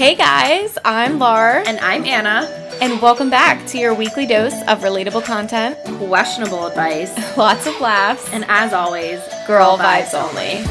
Hey 0.00 0.14
guys, 0.14 0.78
I'm 0.82 1.18
Lar, 1.18 1.62
And 1.66 1.78
I'm 1.80 2.06
Anna. 2.06 2.48
and 2.80 3.02
welcome 3.02 3.28
back 3.28 3.66
to 3.66 3.76
your 3.76 3.92
weekly 3.92 4.24
dose 4.24 4.54
of 4.66 4.78
relatable 4.80 5.26
content, 5.26 5.76
Questionable 5.98 6.68
advice. 6.68 7.12
lots 7.36 7.66
of 7.66 7.78
laughs, 7.82 8.26
And 8.32 8.46
as 8.48 8.72
always, 8.72 9.20
girl 9.46 9.76
vibes 9.76 10.14
only. 10.14 10.64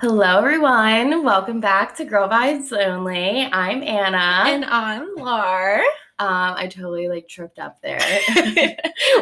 Hello, 0.00 0.38
everyone. 0.38 1.22
Welcome 1.22 1.60
back 1.60 1.94
to 1.98 2.04
Girl 2.04 2.28
Vibes 2.28 2.72
Only. 2.76 3.48
I'm 3.52 3.84
Anna. 3.84 4.50
And 4.50 4.64
I'm 4.64 5.14
Lar. 5.14 5.80
Um, 6.22 6.54
I 6.56 6.66
totally 6.68 7.08
like 7.08 7.28
tripped 7.28 7.58
up 7.58 7.80
there. 7.82 7.98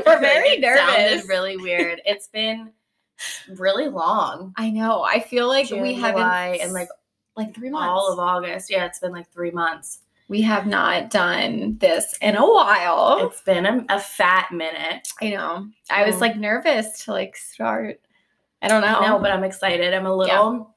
We're 0.07 0.21
very 0.21 0.49
It 0.51 0.63
sounded 0.63 1.11
nervous. 1.11 1.29
really 1.29 1.57
weird. 1.57 2.01
It's 2.05 2.29
been 2.29 2.73
really 3.49 3.89
long. 3.89 4.53
I 4.57 4.71
know. 4.71 5.03
I 5.03 5.21
feel 5.21 5.49
like 5.49 5.69
June, 5.69 5.83
we 5.83 5.95
haven't 5.95 6.23
July, 6.23 6.59
and 6.63 6.73
like 6.73 6.89
like 7.37 7.55
three 7.55 7.71
months. 7.71 7.89
all 7.89 8.13
of 8.13 8.19
August. 8.19 8.71
Yeah, 8.71 8.87
it's 8.87 8.99
been 8.99 9.13
like 9.13 9.31
three 9.33 9.51
months. 9.51 10.01
we 10.29 10.43
have 10.43 10.67
not 10.67 11.11
done 11.11 11.77
this 11.79 12.17
in 12.21 12.37
a 12.37 12.45
while. 12.47 13.27
It's 13.27 13.41
been 13.41 13.67
a, 13.67 13.85
a 13.89 13.99
fat 14.01 14.53
minute. 14.53 15.09
I 15.23 15.31
know. 15.31 15.67
I 15.91 16.05
was 16.05 16.17
Mm. 16.17 16.21
like 16.21 16.37
nervous 16.37 17.05
to 17.05 17.13
like 17.13 17.37
start. 17.37 18.01
I 18.63 18.69
don't 18.69 18.83
know. 18.83 18.99
I 19.01 19.07
know, 19.09 19.19
but 19.19 19.31
I'm 19.33 19.43
excited. 19.45 19.95
I'm 19.95 20.07
a 20.07 20.15
little 20.15 20.75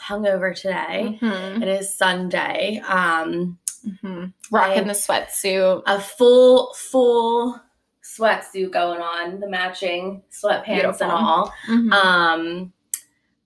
hungover 0.00 0.54
today. 0.54 1.18
Mhm, 1.20 1.62
It 1.62 1.68
is 1.68 1.94
Sunday. 1.94 2.80
Um, 2.86 3.58
mhm. 3.86 4.32
rocking 4.50 4.86
the 4.86 4.92
sweatsuit. 4.92 5.82
a 5.86 6.00
full 6.00 6.72
full 6.74 7.60
sweatsuit 8.02 8.70
going 8.70 9.00
on, 9.00 9.40
the 9.40 9.48
matching 9.48 10.22
sweatpants 10.30 10.64
Beautiful. 10.66 11.02
and 11.02 11.12
all. 11.12 11.54
Mhm. 11.66 11.92
Um, 11.92 12.72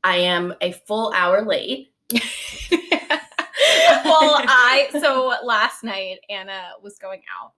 I 0.05 0.17
am 0.17 0.55
a 0.61 0.73
full 0.73 1.13
hour 1.15 1.45
late. 1.45 1.93
well, 4.05 4.41
I 4.47 4.89
so 4.93 5.35
last 5.45 5.85
night 5.85 6.19
Anna 6.29 6.73
was 6.83 6.99
going 6.99 7.23
out 7.41 7.53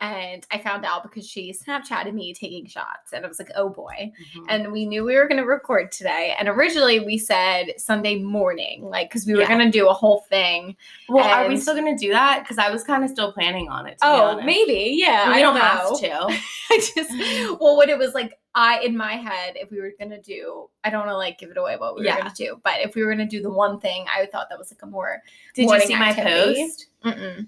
and 0.00 0.46
I 0.52 0.58
found 0.58 0.84
out 0.84 1.02
because 1.02 1.28
she 1.28 1.52
Snapchatted 1.52 2.14
me 2.14 2.32
taking 2.32 2.66
shots 2.66 3.12
and 3.12 3.24
I 3.24 3.28
was 3.28 3.38
like, 3.40 3.50
oh 3.56 3.68
boy. 3.68 4.12
Mm-hmm. 4.36 4.44
And 4.48 4.72
we 4.72 4.86
knew 4.86 5.04
we 5.04 5.16
were 5.16 5.26
going 5.26 5.40
to 5.40 5.46
record 5.46 5.90
today. 5.90 6.36
And 6.38 6.48
originally 6.48 7.00
we 7.00 7.18
said 7.18 7.72
Sunday 7.78 8.16
morning, 8.22 8.84
like, 8.84 9.08
because 9.10 9.26
we 9.26 9.34
were 9.34 9.40
Yeah. 9.40 9.48
going 9.48 9.70
to 9.70 9.70
do 9.76 9.88
a 9.88 9.92
whole 9.92 10.20
thing. 10.28 10.76
well, 11.08 11.24
are 11.28 11.48
we 11.48 11.56
still 11.56 11.74
gonna 11.74 11.98
do 11.98 12.10
that? 12.12 12.44
Because 12.44 12.58
I 12.58 12.70
was 12.70 12.84
kind 12.84 13.02
of 13.02 13.10
still 13.10 13.32
planning 13.32 13.68
on 13.68 13.86
it. 13.86 13.98
To 13.98 14.06
Oh, 14.06 14.40
maybe. 14.44 14.92
Yeah. 14.96 15.28
We 15.30 15.34
I 15.34 15.40
don't 15.40 15.54
know. 15.54 15.60
have 15.60 15.98
to. 16.00 16.38
I 16.70 16.90
just, 16.94 17.60
well, 17.60 17.76
what 17.76 17.88
it 17.88 17.98
was 17.98 18.14
like, 18.14 18.38
I, 18.54 18.80
in 18.80 18.96
my 18.96 19.14
head, 19.14 19.54
if 19.56 19.70
we 19.70 19.80
were 19.80 19.92
going 19.98 20.10
to 20.10 20.20
do, 20.20 20.68
I 20.84 20.90
don't 20.90 21.00
want 21.06 21.10
to 21.10 21.16
like 21.16 21.38
give 21.38 21.50
it 21.50 21.56
away 21.56 21.76
what 21.76 21.96
we 21.96 22.04
Yeah. 22.04 22.14
were 22.16 22.20
going 22.22 22.34
to 22.34 22.44
do, 22.44 22.60
but 22.62 22.80
if 22.80 22.94
we 22.94 23.02
were 23.02 23.08
going 23.14 23.26
to 23.28 23.36
do 23.36 23.42
the 23.42 23.50
one 23.50 23.80
thing, 23.80 24.04
I 24.16 24.26
thought 24.26 24.48
that 24.50 24.58
was 24.58 24.70
like 24.72 24.82
a 24.82 24.86
more, 24.86 25.22
Did 25.54 25.68
you 25.70 25.80
see 25.80 25.94
my 25.96 26.12
post? 26.12 26.86
mm-mm. 27.04 27.46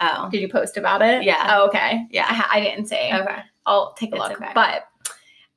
Oh, 0.00 0.28
Did 0.30 0.40
you 0.40 0.48
post 0.48 0.76
about 0.76 1.02
it? 1.02 1.22
Yeah. 1.24 1.46
Oh, 1.50 1.66
okay. 1.68 2.06
Yeah. 2.10 2.26
I, 2.28 2.34
ha- 2.34 2.48
I 2.50 2.60
didn't 2.60 2.86
see. 2.86 2.96
okay. 3.12 3.40
I'll 3.66 3.92
take 3.94 4.12
a 4.12 4.16
It's 4.16 4.28
look. 4.28 4.40
okay. 4.40 4.52
But 4.54 4.84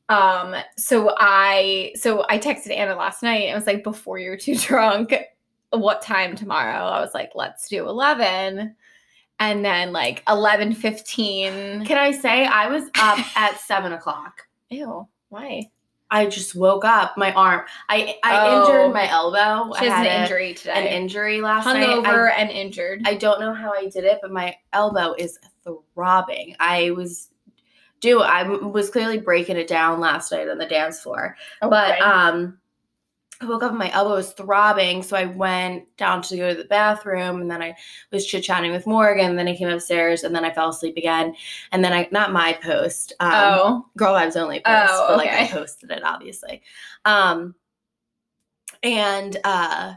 um, 0.10 0.56
so 0.78 1.14
I 1.18 1.94
so 1.96 2.26
I 2.30 2.38
texted 2.38 2.76
Anna 2.76 2.96
last 2.96 3.24
night 3.24 3.44
and 3.46 3.56
was 3.56 3.66
like, 3.68 3.84
before 3.84 4.20
you're 4.20 4.38
too 4.38 4.56
drunk, 4.58 5.14
what 5.72 6.02
time 6.02 6.36
tomorrow? 6.36 6.84
I 6.86 7.00
was 7.00 7.14
like, 7.14 7.32
let's 7.36 7.70
do 7.70 7.88
eleven. 7.88 8.76
And 9.40 9.64
then 9.66 9.92
like 9.94 10.24
eleven 10.28 10.74
fifteen. 10.74 11.86
Can 11.86 11.98
I 11.98 12.12
say 12.12 12.46
I 12.46 12.68
was 12.68 12.84
up 13.00 13.20
at 13.38 13.58
seven 13.60 13.94
o'clock? 13.94 14.42
Ew. 14.70 15.08
Why? 15.30 15.70
I 16.14 16.28
just 16.28 16.56
woke 16.56 16.86
up. 16.86 17.18
My 17.18 17.34
arm. 17.34 17.64
I 17.90 18.18
I 18.24 18.38
Oh. 18.48 18.62
injured 18.62 18.94
my 18.94 19.10
elbow. 19.10 19.74
She 19.80 19.88
I 19.88 19.90
has 19.90 19.94
had 19.94 20.06
an 20.08 20.22
injury 20.22 20.54
today. 20.54 20.74
An 20.74 20.88
injury 20.88 21.42
last 21.42 21.66
night. 21.66 21.78
I 21.78 21.86
Hungover 21.86 22.32
and 22.38 22.52
injured. 22.52 23.02
I 23.06 23.16
don't 23.16 23.42
know 23.42 23.54
how 23.54 23.74
I 23.74 23.90
did 23.90 24.04
it, 24.06 24.20
but 24.22 24.32
my 24.32 24.56
elbow 24.74 25.16
is 25.18 25.40
throbbing. 25.96 26.56
I 26.60 26.92
was 26.92 27.30
do 28.00 28.22
I 28.22 28.44
was 28.44 28.90
clearly 28.90 29.18
breaking 29.18 29.58
it 29.58 29.68
down 29.68 30.00
last 30.00 30.32
night 30.32 30.50
on 30.50 30.58
the 30.60 30.68
dance 30.68 31.02
floor. 31.02 31.36
But 31.62 32.00
um 32.02 32.60
I 33.42 33.46
woke 33.46 33.64
up 33.64 33.72
and 33.72 33.80
my 33.80 33.92
elbow 33.92 34.16
was 34.16 34.32
throbbing, 34.34 35.04
so 35.04 35.18
I 35.18 35.26
went 35.26 35.86
down 35.98 36.22
to 36.24 36.38
go 36.38 36.50
to 36.50 36.56
the 36.56 36.68
bathroom 36.68 37.42
and 37.42 37.52
then 37.52 37.62
I 37.62 37.76
was 38.12 38.26
chit-chatting 38.26 38.72
with 38.72 38.88
Morgan, 38.88 39.32
and 39.32 39.40
then 39.40 39.48
I 39.48 39.56
came 39.56 39.70
upstairs 39.70 40.24
and 40.24 40.34
then 40.34 40.46
I 40.46 40.54
fell 40.54 40.70
asleep 40.70 40.96
again. 40.98 41.36
And 41.72 41.84
then 41.84 41.92
I 41.94 42.08
not 42.12 42.32
my 42.32 42.54
post. 42.54 43.14
Um 43.20 43.32
oh. 43.34 43.86
Girl 43.98 44.14
Vibes 44.14 44.38
Only 44.38 44.60
post, 44.60 44.92
Oh, 44.94 45.08
but 45.10 45.18
like 45.18 45.30
I 45.32 45.48
posted 45.48 45.92
it 45.92 46.04
obviously. 46.04 46.62
Um 47.06 47.56
and 48.84 49.38
uh 49.44 49.94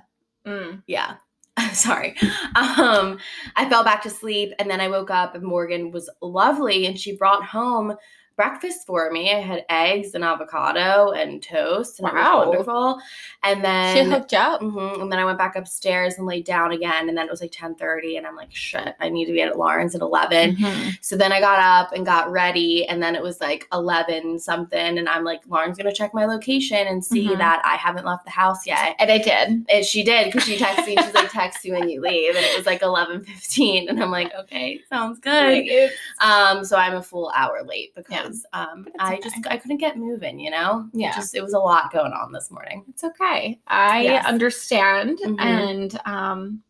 Mm. 0.46 0.82
yeah 0.86 1.16
sorry 1.72 2.14
um 2.54 3.18
i 3.56 3.66
fell 3.68 3.82
back 3.82 4.00
to 4.02 4.10
sleep 4.10 4.52
and 4.60 4.70
then 4.70 4.80
i 4.80 4.86
woke 4.86 5.10
up 5.10 5.34
and 5.34 5.42
morgan 5.42 5.90
was 5.90 6.08
lovely 6.22 6.86
and 6.86 6.96
she 6.96 7.16
brought 7.16 7.42
home 7.44 7.96
breakfast 8.36 8.86
for 8.86 9.10
me 9.10 9.32
i 9.34 9.40
had 9.40 9.64
eggs 9.70 10.14
and 10.14 10.22
avocado 10.22 11.10
and 11.12 11.42
toast 11.42 11.98
and 12.00 12.08
it 12.08 12.14
was 12.14 12.46
wonderful 12.46 13.00
and 13.44 13.64
then 13.64 13.96
She 14.04 14.10
hooked 14.10 14.34
up. 14.34 14.60
Mhm, 14.60 15.00
and 15.00 15.10
then 15.10 15.18
i 15.18 15.24
went 15.24 15.38
back 15.38 15.56
upstairs 15.56 16.14
and 16.18 16.26
laid 16.26 16.44
down 16.44 16.72
again 16.72 17.08
and 17.08 17.16
then 17.16 17.26
it 17.26 17.30
was 17.30 17.40
like 17.40 17.50
10.30 17.52 18.18
and 18.18 18.26
i'm 18.26 18.36
like 18.36 18.54
shit 18.54 18.94
i 19.00 19.08
need 19.08 19.24
to 19.26 19.32
be 19.32 19.40
at 19.40 19.56
lauren's 19.58 19.94
at 19.94 20.02
11 20.02 20.56
Mhm. 20.56 20.98
so 21.00 21.16
then 21.16 21.32
I 21.32 21.40
got 21.40 21.58
up 21.58 21.92
and 21.92 22.04
got 22.04 22.30
ready, 22.30 22.86
and 22.86 23.02
then 23.02 23.14
it 23.14 23.22
was 23.22 23.40
like 23.40 23.66
11 23.72 24.38
something. 24.38 24.98
And 24.98 25.08
I'm 25.08 25.24
like, 25.24 25.40
Lauren's 25.48 25.76
gonna 25.78 25.92
check 25.92 26.12
my 26.14 26.24
location 26.26 26.86
and 26.86 27.04
see 27.04 27.28
Mhm. 27.28 27.38
that 27.38 27.62
I 27.64 27.76
haven't 27.76 28.04
left 28.04 28.24
the 28.24 28.30
house 28.30 28.66
yet. 28.66 28.96
And 28.98 29.10
I 29.10 29.18
did. 29.18 29.64
And 29.68 29.84
she 29.84 30.02
did 30.02 30.26
because 30.26 30.44
she 30.44 30.56
texted 30.56 30.86
me. 30.86 30.96
She's 30.96 31.14
like, 31.14 31.30
text 31.30 31.64
you 31.64 31.72
when 31.74 31.88
you 31.88 32.00
leave. 32.00 32.34
And 32.34 32.44
it 32.44 32.56
was 32.56 32.66
like 32.66 32.80
11:15, 32.82 33.88
and 33.88 34.02
I'm 34.02 34.10
like, 34.10 34.32
okay, 34.34 34.80
sounds 34.88 35.18
good. 35.18 35.90
Um, 36.20 36.64
so 36.64 36.76
I'm 36.76 36.94
a 36.94 37.02
full 37.02 37.30
hour 37.34 37.62
late 37.62 37.94
because 37.94 38.25
um, 38.25 38.25
It's 38.30 38.46
I 38.52 39.14
okay. 39.14 39.20
just 39.22 39.36
I 39.48 39.56
couldn't 39.56 39.78
get 39.78 39.96
moving. 39.96 40.38
You 40.38 40.50
know, 40.50 40.88
It 40.94 41.00
Yeah. 41.00 41.14
just 41.14 41.34
it 41.34 41.42
was 41.42 41.52
a 41.54 41.58
lot 41.58 41.92
going 41.92 42.12
on 42.12 42.32
this 42.32 42.50
morning. 42.50 42.84
It's 42.88 43.04
okay. 43.04 43.60
I 43.66 44.02
Yes. 44.02 44.26
understand, 44.26 45.18
Mhm. 45.24 45.40
and 45.40 46.00
um, 46.06 46.62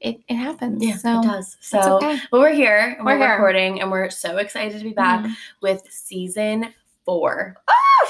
it 0.00 0.20
it 0.28 0.34
happens. 0.36 1.02
so 1.02 1.20
it 1.20 1.22
does. 1.24 1.56
So, 1.60 1.96
okay. 1.96 2.18
but 2.30 2.40
we're 2.40 2.52
here. 2.52 2.94
and 2.98 3.04
We're 3.06 3.14
We're, 3.18 3.18
here. 3.26 3.32
recording, 3.32 3.80
and 3.80 3.90
we're 3.90 4.10
so 4.10 4.36
excited 4.38 4.78
to 4.78 4.84
be 4.84 4.92
back 4.92 5.24
Mhm. 5.24 5.34
with 5.60 5.82
season 5.90 6.72
four. 7.04 7.56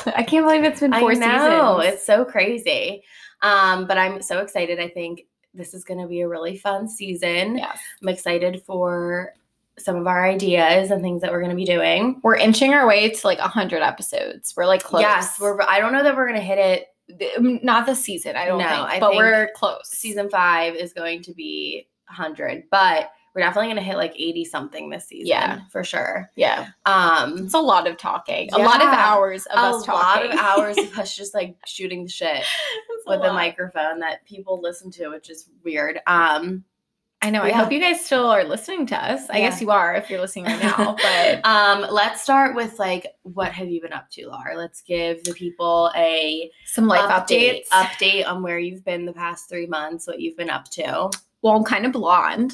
I 0.07 0.23
can't 0.23 0.45
believe 0.47 0.65
it's 0.65 0.81
been 0.81 0.93
four 0.93 1.13
I 1.13 1.15
know 1.15 1.79
seasons. 1.81 1.95
it's 1.95 2.05
so 2.07 2.25
crazy, 2.25 3.03
um, 3.43 3.87
but 3.87 3.97
I'm 3.99 4.21
so 4.23 4.39
excited. 4.41 4.79
I 4.81 4.89
think 4.89 5.27
this 5.55 5.73
is 5.75 5.83
going 5.85 6.01
to 6.01 6.07
be 6.07 6.21
a 6.21 6.29
really 6.29 6.57
fun 6.57 6.89
season. 6.89 7.57
yes, 7.59 7.79
I'm 8.03 8.09
excited 8.09 8.63
for 8.67 9.33
some 9.79 9.97
of 9.97 10.07
our 10.07 10.25
ideas 10.25 10.91
and 10.91 11.01
things 11.03 11.23
that 11.23 11.31
we're 11.31 11.41
going 11.41 11.51
to 11.51 11.57
be 11.57 11.65
doing. 11.65 12.21
we're 12.23 12.37
inching 12.37 12.75
our 12.75 12.87
way 12.87 13.09
to 13.11 13.27
like 13.27 13.39
hundred 13.39 13.83
episodes. 13.83 14.55
We're 14.57 14.67
like 14.67 14.83
close. 14.83 15.03
Yes, 15.03 15.39
we're. 15.41 15.61
I 15.63 15.81
don't 15.81 15.93
know 15.93 16.03
that 16.03 16.17
we're 16.17 16.27
going 16.29 16.41
to 16.41 16.45
hit 16.47 16.59
it. 16.59 16.87
Th- 17.19 17.63
not 17.63 17.87
this 17.87 18.01
season. 18.03 18.37
I 18.37 18.45
don't 18.47 18.59
No, 18.59 18.69
think, 18.69 18.81
I 18.81 19.01
but 19.01 19.11
think 19.11 19.19
we're 19.23 19.49
close. 19.55 19.89
Season 19.89 20.29
five 20.29 20.75
is 20.75 20.93
going 20.93 21.23
to 21.23 21.33
be 21.33 21.89
100, 22.09 22.65
but 22.71 23.11
we're 23.35 23.43
definitely 23.43 23.69
going 23.69 23.77
to 23.77 23.83
hit 23.83 23.97
like 23.97 24.13
80 24.17 24.45
something 24.47 24.91
this 24.91 25.07
season. 25.07 25.27
Yeah. 25.29 25.61
for 25.71 25.85
sure. 25.85 26.29
yeah, 26.35 26.69
Um, 26.87 27.39
it's 27.45 27.55
a 27.55 27.59
lot 27.61 27.87
of 27.87 27.97
talking. 27.97 28.51
A 28.53 28.59
lot 28.59 28.81
of 28.83 28.89
hours 28.89 29.47
of 29.47 29.59
a 29.59 29.63
us 29.77 29.87
lot 29.89 30.25
of 30.25 30.33
hours 30.39 30.77
of 30.77 30.99
us 30.99 31.15
just 31.17 31.35
like 31.35 31.57
shooting 31.67 32.03
the 32.05 32.11
shit 32.11 32.39
It's 32.41 33.07
with 33.07 33.21
a 33.21 33.25
lot. 33.29 33.35
microphone 33.35 34.01
that 34.01 34.25
people 34.27 34.61
listen 34.61 34.91
to, 34.93 35.09
which 35.11 35.31
is 35.31 35.49
weird. 35.65 36.01
Um, 36.07 36.65
I 37.21 37.31
know. 37.31 37.43
I 37.43 37.51
hope 37.51 37.73
you 37.73 37.81
guys 37.81 38.05
still 38.05 38.27
are 38.27 38.45
listening 38.45 38.87
to 38.87 38.97
us. 38.97 39.29
I 39.29 39.39
Yeah. 39.39 39.51
guess 39.51 39.61
you 39.61 39.71
are 39.73 39.95
if 39.97 40.09
you're 40.09 40.21
listening 40.21 40.45
right 40.45 40.63
now. 40.63 40.95
But 41.03 41.45
um, 41.45 41.85
let's 41.91 42.23
start 42.23 42.55
with 42.55 42.79
like, 42.79 43.09
what 43.23 43.51
have 43.53 43.69
you 43.69 43.81
been 43.81 43.93
up 43.93 44.09
to, 44.13 44.29
Lar? 44.29 44.55
Let's 44.57 44.83
give 44.83 45.25
the 45.25 45.33
people 45.35 45.91
a 45.97 46.49
some 46.67 46.87
life 46.87 47.11
update, 47.11 47.65
updates. 47.73 48.23
update 48.23 48.27
on 48.29 48.43
where 48.43 48.61
you've 48.61 48.85
been 48.85 49.05
the 49.05 49.13
past 49.13 49.49
three 49.49 49.67
months, 49.67 50.07
what 50.07 50.21
you've 50.21 50.37
been 50.37 50.51
up 50.51 50.67
to. 50.71 51.11
well, 51.43 51.57
I'm 51.57 51.65
kind 51.65 51.87
of 51.87 51.93
blonde. 51.93 52.53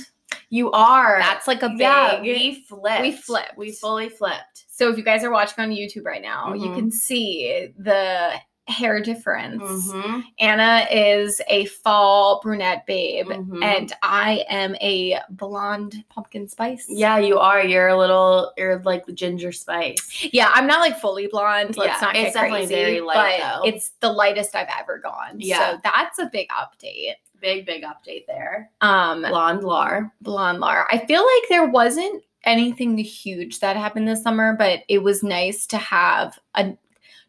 You 0.51 0.71
are. 0.73 1.19
That's 1.21 1.47
like 1.47 1.63
a 1.63 1.69
big. 1.69 1.81
yeah. 1.81 2.21
We 2.23 2.65
flipped. 2.67 3.03
we 3.03 3.13
flipped. 3.13 3.57
We 3.59 3.73
fully 3.73 4.09
flipped. 4.09 4.65
So 4.69 4.91
if 4.91 4.97
you 4.97 5.05
guys 5.05 5.23
are 5.25 5.31
watching 5.31 5.63
on 5.63 5.71
YouTube 5.71 6.05
right 6.05 6.23
now, 6.23 6.55
you 6.55 6.69
Mhm. 6.71 6.75
can 6.75 6.91
see 6.91 7.69
the 7.79 8.33
hair 8.67 9.01
difference. 9.01 9.63
Mhm. 9.63 10.23
Anna 10.39 10.87
is 10.91 11.41
a 11.49 11.67
fall 11.67 12.41
brunette 12.43 12.87
babe, 12.87 13.27
Mhm. 13.27 13.63
and 13.63 13.93
I 14.03 14.45
am 14.49 14.75
a 14.77 15.19
blonde 15.29 16.03
pumpkin 16.09 16.49
spice. 16.49 16.87
Yeah, 16.89 17.19
you 17.19 17.39
are. 17.39 17.63
You're 17.63 17.89
a 17.89 17.99
little. 17.99 18.53
You're 18.57 18.81
like 18.85 19.05
ginger 19.15 19.53
spice. 19.53 20.27
yeah. 20.33 20.51
I'm 20.55 20.67
not 20.67 20.81
like 20.81 20.99
fully 20.99 21.27
blonde. 21.27 21.77
Let's 21.77 22.01
Yeah, 22.01 22.07
not 22.07 22.15
get 22.15 22.25
it's 22.27 22.35
definitely 22.35 22.61
crazy, 22.67 22.75
very 22.75 23.01
light, 23.01 23.41
but 23.41 23.61
though. 23.63 23.69
it's 23.69 23.91
the 24.01 24.11
lightest 24.13 24.55
I've 24.57 24.69
ever 24.81 24.99
gone. 24.99 25.37
Yeah. 25.39 25.73
so 25.73 25.81
that's 25.85 26.19
a 26.19 26.27
big 26.33 26.49
update. 26.49 27.15
Big 27.41 27.67
big 27.67 27.85
update 27.85 28.25
there. 28.27 28.71
Um, 28.81 29.21
Blonde 29.21 29.63
Lar. 29.65 30.11
blonde 30.23 30.61
Lar. 30.61 30.87
I 30.91 30.99
feel 31.05 31.21
like 31.23 31.49
there 31.51 31.67
wasn't 31.67 32.23
anything 32.45 32.97
huge 32.97 33.61
that 33.61 33.77
happened 33.77 34.09
this 34.09 34.23
summer, 34.23 34.55
but 34.59 34.81
it 34.89 35.03
was 35.03 35.23
nice 35.23 35.67
to 35.67 35.77
have 35.77 36.39
a 36.55 36.75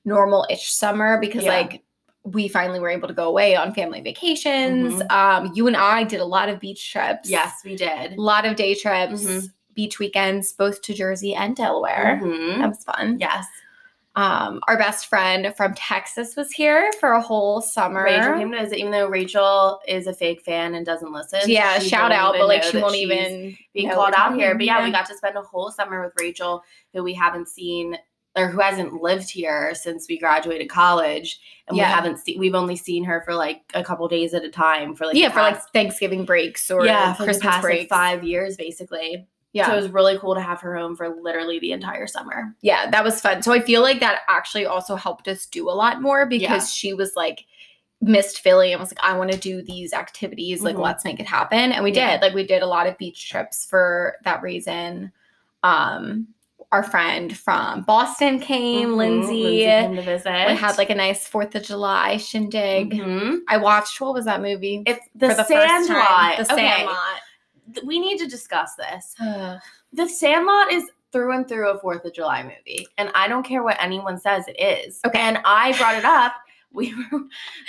normal-ish 0.05 0.71
summer 0.71 1.19
because 1.19 1.43
Yeah. 1.43 1.51
like 1.51 1.81
we 2.23 2.47
finally 2.47 2.79
were 2.79 2.89
able 2.89 3.07
to 3.07 3.13
go 3.13 3.27
away 3.27 3.55
on 3.55 3.73
family 3.73 4.01
vacations. 4.01 4.95
Mhm. 4.95 5.11
Um, 5.11 5.51
you 5.53 5.67
and 5.67 5.77
I 5.77 6.03
did 6.03 6.19
a 6.19 6.25
lot 6.25 6.49
of 6.49 6.59
beach 6.59 6.91
trips. 6.91 7.29
Yes, 7.29 7.61
we 7.63 7.75
did. 7.75 8.13
a 8.13 8.21
lot 8.21 8.45
of 8.45 8.55
day 8.55 8.73
trips, 8.73 9.23
Mhm. 9.23 9.49
beach 9.75 9.99
weekends, 9.99 10.51
both 10.53 10.81
to 10.83 10.93
Jersey 10.93 11.35
and 11.35 11.55
Delaware. 11.55 12.19
Mhm. 12.23 12.57
That 12.59 12.69
was 12.69 12.83
fun. 12.83 13.17
Yes. 13.19 13.45
Um, 14.15 14.61
our 14.69 14.77
best 14.77 15.07
friend 15.07 15.53
from 15.57 15.73
Texas 15.75 16.37
was 16.37 16.49
here 16.51 16.89
for 17.01 17.11
a 17.11 17.21
whole 17.21 17.59
summer. 17.61 18.05
Rachel 18.05 18.35
came 18.37 18.49
to 18.53 18.59
visit, 18.61 18.77
even 18.79 18.91
though 18.91 19.07
Rachel 19.07 19.81
is 19.89 20.07
a 20.07 20.13
fake 20.13 20.41
fan 20.41 20.73
and 20.73 20.85
doesn't 20.85 21.11
listen. 21.11 21.41
yeah, 21.47 21.77
shout 21.79 22.13
out, 22.13 22.35
but 22.39 22.47
like 22.47 22.63
she 22.63 22.77
won't 22.77 22.95
even 22.95 23.57
be 23.73 23.87
called 23.89 24.13
out 24.15 24.33
here. 24.35 24.55
But 24.55 24.65
yeah, 24.65 24.81
we 24.83 24.89
got 24.91 25.05
to 25.07 25.17
spend 25.17 25.35
a 25.35 25.41
whole 25.41 25.69
summer 25.69 26.01
with 26.01 26.13
Rachel, 26.17 26.63
who 26.93 27.03
we 27.03 27.13
haven't 27.13 27.49
seen 27.49 27.97
or 28.35 28.47
who 28.49 28.59
hasn't 28.59 29.01
lived 29.01 29.29
here 29.29 29.73
since 29.75 30.07
we 30.09 30.17
graduated 30.19 30.69
college, 30.69 31.39
and 31.67 31.77
Yeah. 31.77 31.87
we 31.87 31.93
haven't 31.93 32.17
seen. 32.19 32.39
We've 32.39 32.55
only 32.55 32.75
seen 32.75 33.03
her 33.05 33.21
for 33.25 33.33
like 33.33 33.61
a 33.73 33.83
couple 33.83 34.07
days 34.07 34.33
at 34.33 34.43
a 34.43 34.49
time 34.49 34.95
for 34.95 35.05
like 35.05 35.15
yeah 35.15 35.29
the 35.29 35.33
for 35.35 35.41
like 35.41 35.61
Thanksgiving 35.73 36.25
breaks 36.25 36.69
or 36.69 36.85
yeah 36.85 37.13
for 37.13 37.23
Christmas 37.23 37.37
the 37.45 37.49
past 37.49 37.61
breaks. 37.61 37.79
like 37.83 37.89
five 37.89 38.23
years 38.23 38.57
basically. 38.57 39.25
yeah, 39.53 39.67
So 39.67 39.73
it 39.73 39.81
was 39.83 39.89
really 39.89 40.17
cool 40.19 40.35
to 40.35 40.41
have 40.41 40.59
her 40.59 40.75
home 40.75 40.97
for 40.97 41.07
literally 41.07 41.59
the 41.59 41.71
entire 41.71 42.07
summer. 42.07 42.53
yeah, 42.61 42.89
that 42.91 43.03
was 43.05 43.21
fun. 43.21 43.41
So 43.41 43.53
I 43.53 43.61
feel 43.61 43.81
like 43.81 44.01
that 44.01 44.23
actually 44.27 44.65
also 44.65 44.97
helped 44.97 45.29
us 45.29 45.45
do 45.45 45.69
a 45.69 45.71
lot 45.71 46.01
more 46.01 46.25
because 46.25 46.41
Yeah. 46.41 46.59
she 46.65 46.93
was 46.93 47.13
like 47.15 47.45
missed 48.01 48.41
Philly 48.41 48.73
and 48.73 48.81
was 48.81 48.91
like, 48.91 49.01
I 49.01 49.17
want 49.17 49.31
to 49.31 49.37
do 49.37 49.61
these 49.61 49.93
activities. 49.93 50.61
Like, 50.61 50.75
Mhm. 50.75 50.81
let's 50.83 51.05
make 51.05 51.21
it 51.21 51.25
happen. 51.25 51.71
And 51.71 51.83
we 51.85 51.93
Yeah. 51.93 52.11
did. 52.11 52.21
Like, 52.21 52.33
we 52.35 52.45
did 52.45 52.61
a 52.61 52.67
lot 52.67 52.85
of 52.85 52.97
beach 52.97 53.29
trips 53.29 53.65
for 53.65 54.17
that 54.25 54.41
reason. 54.41 55.13
Um, 55.63 56.27
our 56.71 56.83
friend 56.83 57.35
from 57.37 57.81
Boston 57.83 58.39
came, 58.39 58.89
Mhm, 58.89 58.95
Lindsay. 58.97 59.59
came 59.59 59.95
to 59.95 60.01
visit. 60.01 60.47
We 60.47 60.55
had 60.55 60.77
like 60.77 60.89
a 60.89 60.95
nice 60.95 61.27
Fourth 61.27 61.55
of 61.55 61.63
July 61.63 62.17
shindig. 62.17 62.91
Mhm. 62.91 63.39
I 63.47 63.57
watched 63.57 63.99
what 64.01 64.13
was 64.13 64.25
that 64.25 64.41
movie? 64.41 64.83
It's 64.85 65.05
the 65.15 65.27
the. 65.29 65.43
Sandlot. 65.43 66.37
The 66.37 66.45
Sandlot. 66.45 67.21
We 67.85 67.99
need 67.99 68.17
to 68.19 68.27
discuss 68.27 68.75
this. 68.75 69.15
The 69.93 70.09
Sandlot 70.09 70.73
is 70.73 70.83
through 71.13 71.31
and 71.33 71.47
through 71.47 71.69
a 71.69 71.79
Fourth 71.79 72.03
of 72.03 72.13
July 72.13 72.43
movie, 72.43 72.85
and 72.97 73.09
I 73.15 73.29
don't 73.29 73.43
care 73.43 73.63
what 73.63 73.77
anyone 73.81 74.19
says 74.19 74.43
it 74.49 74.59
is. 74.61 74.99
Okay. 75.07 75.19
and 75.19 75.39
I 75.45 75.71
brought 75.77 75.95
it 75.95 76.03
up. 76.03 76.33
We 76.85 76.93
were 76.93 77.21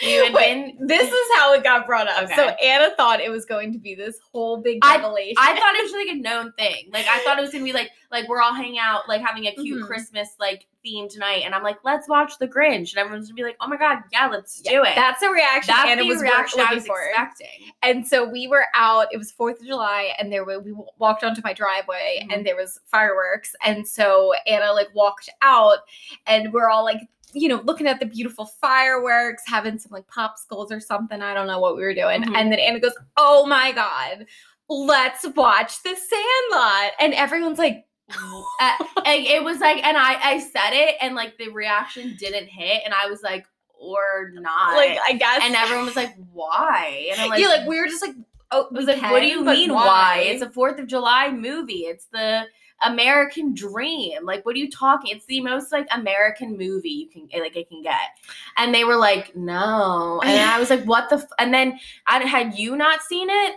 we 0.02 0.12
had 0.12 0.32
Wait, 0.34 0.76
been. 0.78 0.86
this 0.86 1.10
is 1.10 1.26
how 1.36 1.52
it 1.54 1.62
got 1.62 1.86
brought 1.86 2.08
up. 2.08 2.28
So 2.34 2.48
Anna 2.62 2.90
thought 2.96 3.20
it 3.20 3.30
was 3.30 3.44
going 3.44 3.72
to 3.72 3.78
be 3.78 3.94
this 3.94 4.18
whole 4.32 4.56
big 4.58 4.84
revelation. 4.84 5.36
I 5.38 5.54
thought 5.58 5.74
it 5.76 5.82
was 5.84 5.92
like 5.92 6.16
a 6.16 6.20
known 6.20 6.52
thing. 6.58 6.90
Like 6.92 7.06
I 7.08 7.20
thought 7.20 7.38
it 7.38 7.42
was 7.42 7.52
gonna 7.52 7.64
be 7.64 7.72
like 7.72 7.90
like 8.10 8.28
we're 8.28 8.40
all 8.40 8.54
hanging 8.54 8.78
out, 8.78 9.08
like 9.08 9.20
having 9.22 9.46
a 9.46 9.52
cute 9.52 9.82
Mhm. 9.82 9.86
Christmas 9.86 10.30
like 10.40 10.66
theme 10.82 11.08
tonight, 11.08 11.42
and 11.44 11.52
I'm 11.54 11.64
like, 11.64 11.78
let's 11.84 12.08
watch 12.08 12.38
The 12.38 12.46
Grinch, 12.46 12.90
and 12.90 12.98
everyone's 12.98 13.26
gonna 13.28 13.34
be 13.34 13.42
like, 13.42 13.56
oh 13.60 13.66
my 13.68 13.76
god, 13.76 13.98
yeah, 14.12 14.28
let's 14.28 14.62
Yeah, 14.64 14.70
do 14.72 14.82
it. 14.84 14.94
That's 14.94 15.20
the 15.20 15.28
reaction 15.30 15.74
That's 15.76 15.88
Anna 15.90 16.02
the 16.02 16.08
was 16.08 16.22
reaction 16.22 16.60
I 16.60 16.74
was 16.74 16.84
expecting. 16.86 17.70
And 17.82 18.06
so 18.06 18.28
we 18.28 18.46
were 18.46 18.66
out. 18.74 19.08
It 19.12 19.16
was 19.18 19.32
Fourth 19.32 19.60
of 19.60 19.66
July, 19.66 20.14
and 20.18 20.32
there 20.32 20.44
were, 20.44 20.60
we 20.60 20.72
walked 20.98 21.24
onto 21.24 21.40
my 21.42 21.52
driveway, 21.52 22.20
Mhm. 22.24 22.34
and 22.34 22.46
there 22.46 22.54
was 22.56 22.78
fireworks. 22.86 23.54
And 23.64 23.86
so 23.86 24.32
Anna 24.46 24.72
like 24.72 24.94
walked 24.94 25.28
out, 25.42 25.78
and 26.26 26.52
we're 26.52 26.68
all 26.70 26.84
like, 26.84 27.00
you 27.36 27.48
know, 27.48 27.60
looking 27.64 27.86
at 27.86 28.00
the 28.00 28.06
beautiful 28.06 28.46
fireworks, 28.46 29.42
having 29.46 29.78
some 29.78 29.92
like 29.92 30.06
popsicles 30.06 30.70
or 30.70 30.80
something. 30.80 31.20
I 31.20 31.34
don't 31.34 31.46
know 31.46 31.60
what 31.60 31.76
we 31.76 31.82
were 31.82 31.94
doing. 31.94 32.22
Mhm. 32.22 32.34
And 32.34 32.50
then 32.50 32.58
Anna 32.58 32.80
goes, 32.80 32.94
"Oh 33.18 33.46
my 33.46 33.72
god, 33.72 34.24
let's 34.70 35.26
watch 35.36 35.82
The 35.82 35.94
Sandlot!" 35.94 36.92
And 36.98 37.12
everyone's 37.12 37.58
like, 37.58 37.84
Uh, 38.60 38.72
it 39.04 39.44
was 39.44 39.60
like, 39.60 39.84
and 39.84 39.96
I 39.96 40.14
I 40.22 40.38
said 40.40 40.70
it, 40.72 40.94
and 41.02 41.14
like 41.14 41.36
the 41.36 41.50
reaction 41.50 42.16
didn't 42.18 42.46
hit, 42.46 42.82
and 42.84 42.94
I 42.94 43.10
was 43.10 43.22
like, 43.22 43.46
or 43.78 44.30
not, 44.32 44.74
like 44.74 44.98
I 45.04 45.12
guess. 45.12 45.42
and 45.42 45.54
everyone 45.54 45.84
was 45.84 45.96
like, 45.96 46.14
why? 46.32 47.08
And 47.12 47.20
I'm 47.20 47.28
like, 47.28 47.40
yeah, 47.40 47.48
like 47.48 47.66
we 47.68 47.78
were 47.78 47.86
just 47.86 48.00
like, 48.00 48.14
oh, 48.50 48.68
was 48.70 48.86
like, 48.86 49.02
what 49.02 49.20
do 49.20 49.26
you 49.26 49.44
mean 49.44 49.74
why? 49.74 50.22
It's 50.26 50.42
a 50.42 50.48
Fourth 50.48 50.78
of 50.78 50.86
July 50.86 51.30
movie. 51.30 51.84
It's 51.84 52.06
the 52.06 52.44
American 52.82 53.54
dream. 53.54 54.24
Like, 54.24 54.44
what 54.44 54.54
are 54.54 54.58
you 54.58 54.70
talking? 54.70 55.14
It's 55.14 55.26
the 55.26 55.40
most 55.40 55.72
like 55.72 55.86
American 55.90 56.56
movie 56.56 56.88
you 56.90 57.08
can 57.08 57.28
eh, 57.32 57.40
like 57.40 57.56
it 57.56 57.68
can 57.68 57.82
get. 57.82 58.10
And 58.56 58.74
they 58.74 58.84
were 58.84 58.96
like, 58.96 59.34
no. 59.34 60.20
And 60.24 60.50
I 60.50 60.58
was 60.58 60.70
like, 60.70 60.84
what 60.84 61.08
the? 61.08 61.16
F-? 61.16 61.28
And 61.38 61.52
then 61.54 61.78
I 62.06 62.18
had 62.20 62.58
you 62.58 62.76
not 62.76 63.02
seen 63.02 63.28
it? 63.30 63.56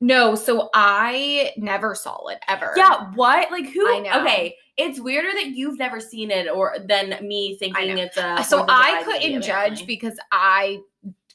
no. 0.00 0.34
So 0.34 0.70
I 0.74 1.52
never 1.56 1.94
saw 1.94 2.28
it 2.28 2.38
ever. 2.48 2.72
Yeah. 2.76 3.10
What? 3.14 3.50
Like 3.50 3.66
who? 3.66 3.88
I 3.88 4.00
know. 4.00 4.20
Okay. 4.20 4.56
It's 4.76 5.00
weirder 5.00 5.32
that 5.32 5.48
you've 5.56 5.76
never 5.76 5.98
seen 5.98 6.30
it, 6.30 6.48
or 6.48 6.76
than 6.84 7.16
me 7.26 7.56
thinking 7.56 7.98
it's 7.98 8.16
a. 8.16 8.44
so 8.44 8.64
I 8.68 9.02
couldn't 9.04 9.42
judge 9.42 9.86
because 9.86 10.16
I 10.30 10.78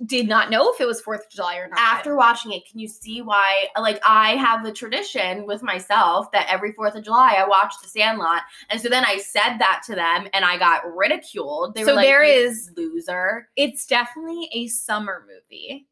did 0.06 0.28
not 0.28 0.50
know 0.50 0.72
if 0.74 0.82
it 0.82 0.88
was 0.88 1.00
Fourth 1.02 1.26
of 1.26 1.30
July 1.32 1.58
or 1.58 1.68
not. 1.68 1.78
after 1.80 2.16
watching 2.16 2.52
it, 2.52 2.64
can 2.70 2.80
you 2.80 2.88
see 2.88 3.22
why? 3.22 3.68
Like, 3.80 4.02
I 4.06 4.32
have 4.38 4.64
the 4.64 4.72
tradition 4.72 5.46
with 5.46 5.62
myself 5.62 6.32
that 6.32 6.48
every 6.50 6.72
Fourth 6.74 6.96
of 6.96 7.04
July 7.04 7.36
I 7.38 7.48
watch 7.48 7.74
The 7.82 7.88
Sandlot, 7.88 8.42
and 8.70 8.82
so 8.82 8.90
then 8.90 9.06
I 9.06 9.18
said 9.18 9.58
that 9.60 9.84
to 9.86 9.96
them, 9.96 10.28
and 10.34 10.44
I 10.44 10.58
got 10.58 10.82
ridiculed. 10.96 11.76
They 11.76 11.84
So 11.84 11.92
were 11.92 11.96
like, 11.98 12.06
there 12.08 12.24
"You 12.24 12.48
is- 12.48 12.72
loser." 12.76 13.50
it's 13.56 13.86
definitely 13.86 14.50
a 14.54 14.68
summer 14.68 15.26
movie. 15.28 15.88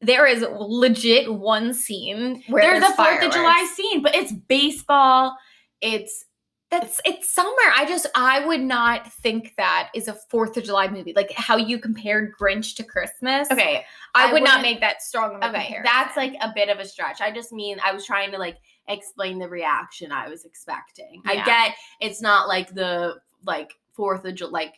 There 0.00 0.26
is 0.26 0.44
legit 0.50 1.32
one 1.32 1.72
scene 1.72 2.42
where 2.48 2.62
There's 2.62 2.80
there's, 2.80 2.92
a 2.92 2.96
Fourth 2.96 3.24
of 3.24 3.32
July 3.32 3.66
scene, 3.74 4.02
but 4.02 4.14
it's 4.14 4.32
baseball. 4.32 5.34
It's 5.80 6.26
That's 6.70 7.00
it's 7.04 7.32
summer. 7.32 7.50
I 7.76 7.84
just 7.86 8.06
I 8.16 8.44
would 8.46 8.60
not 8.60 9.12
think 9.12 9.54
that 9.56 9.90
is 9.94 10.08
a 10.08 10.14
Fourth 10.30 10.56
of 10.56 10.64
July 10.64 10.88
movie. 10.88 11.12
Like 11.14 11.30
how 11.32 11.56
you 11.56 11.78
compared 11.78 12.32
Grinch 12.36 12.74
to 12.76 12.82
Christmas. 12.84 13.48
okay. 13.50 13.84
I, 14.14 14.30
I 14.30 14.32
would 14.32 14.42
not 14.42 14.62
make 14.62 14.80
that 14.80 15.02
strong 15.02 15.36
of 15.36 15.42
a 15.42 15.48
Okay, 15.50 15.66
comparison. 15.66 15.82
that's 15.84 16.16
like 16.16 16.34
a 16.40 16.52
bit 16.54 16.68
of 16.68 16.78
a 16.78 16.84
stretch. 16.86 17.20
I 17.20 17.30
just 17.30 17.52
mean 17.52 17.78
I 17.84 17.92
was 17.92 18.04
trying 18.04 18.30
to 18.32 18.38
like 18.38 18.56
explain 18.88 19.38
the 19.38 19.48
reaction 19.48 20.10
I 20.10 20.28
was 20.28 20.44
expecting. 20.44 21.22
I 21.26 21.44
get 21.44 21.74
it's 22.00 22.20
not 22.20 22.48
like 22.48 22.74
the 22.74 23.14
like 23.46 23.70
Fourth 23.94 24.24
of 24.24 24.34
July. 24.34 24.50
Like, 24.50 24.74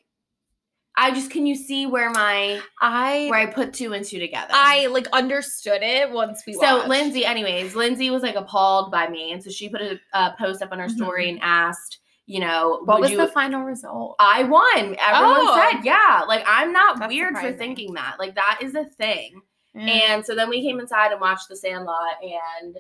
I 0.98 1.10
just 1.12 1.30
can 1.30 1.46
you 1.46 1.54
see 1.54 1.86
where 1.86 2.10
my 2.10 2.60
I 2.80 3.26
where 3.30 3.38
I 3.38 3.46
put 3.46 3.74
two 3.74 3.92
and 3.92 4.04
two 4.04 4.18
together. 4.18 4.48
I 4.52 4.86
like 4.86 5.06
understood 5.12 5.82
it 5.82 6.10
once 6.10 6.42
we 6.46 6.54
so 6.54 6.78
watched. 6.78 6.88
Lindsay, 6.88 7.24
anyways, 7.26 7.74
Lindsay 7.74 8.08
was 8.10 8.22
like 8.22 8.34
appalled 8.36 8.90
by 8.90 9.08
me, 9.08 9.32
and 9.32 9.42
so 9.42 9.50
she 9.50 9.68
put 9.68 9.82
a, 9.82 10.00
a 10.14 10.34
post 10.38 10.62
up 10.62 10.72
on 10.72 10.78
her 10.78 10.88
story 10.88 11.28
and 11.28 11.38
asked, 11.42 11.98
you 12.24 12.40
know, 12.40 12.80
what 12.86 13.00
was 13.00 13.10
you? 13.10 13.18
the 13.18 13.28
final 13.28 13.62
result? 13.62 14.16
I 14.18 14.44
won. 14.44 14.64
Everyone 14.78 14.96
Oh. 15.00 15.70
said, 15.70 15.84
yeah. 15.84 16.22
Like 16.26 16.44
I'm 16.46 16.72
not 16.72 16.98
That's 16.98 17.12
weird 17.12 17.36
for 17.36 17.52
thinking 17.52 17.92
that. 17.94 18.16
Like 18.18 18.34
that 18.36 18.60
is 18.62 18.74
a 18.74 18.84
thing. 18.84 19.42
Mm. 19.76 19.88
And 19.90 20.24
so 20.26 20.34
then 20.34 20.48
we 20.48 20.62
came 20.62 20.80
inside 20.80 21.12
and 21.12 21.20
watched 21.20 21.48
The 21.50 21.56
Sandlot, 21.56 22.14
and 22.22 22.78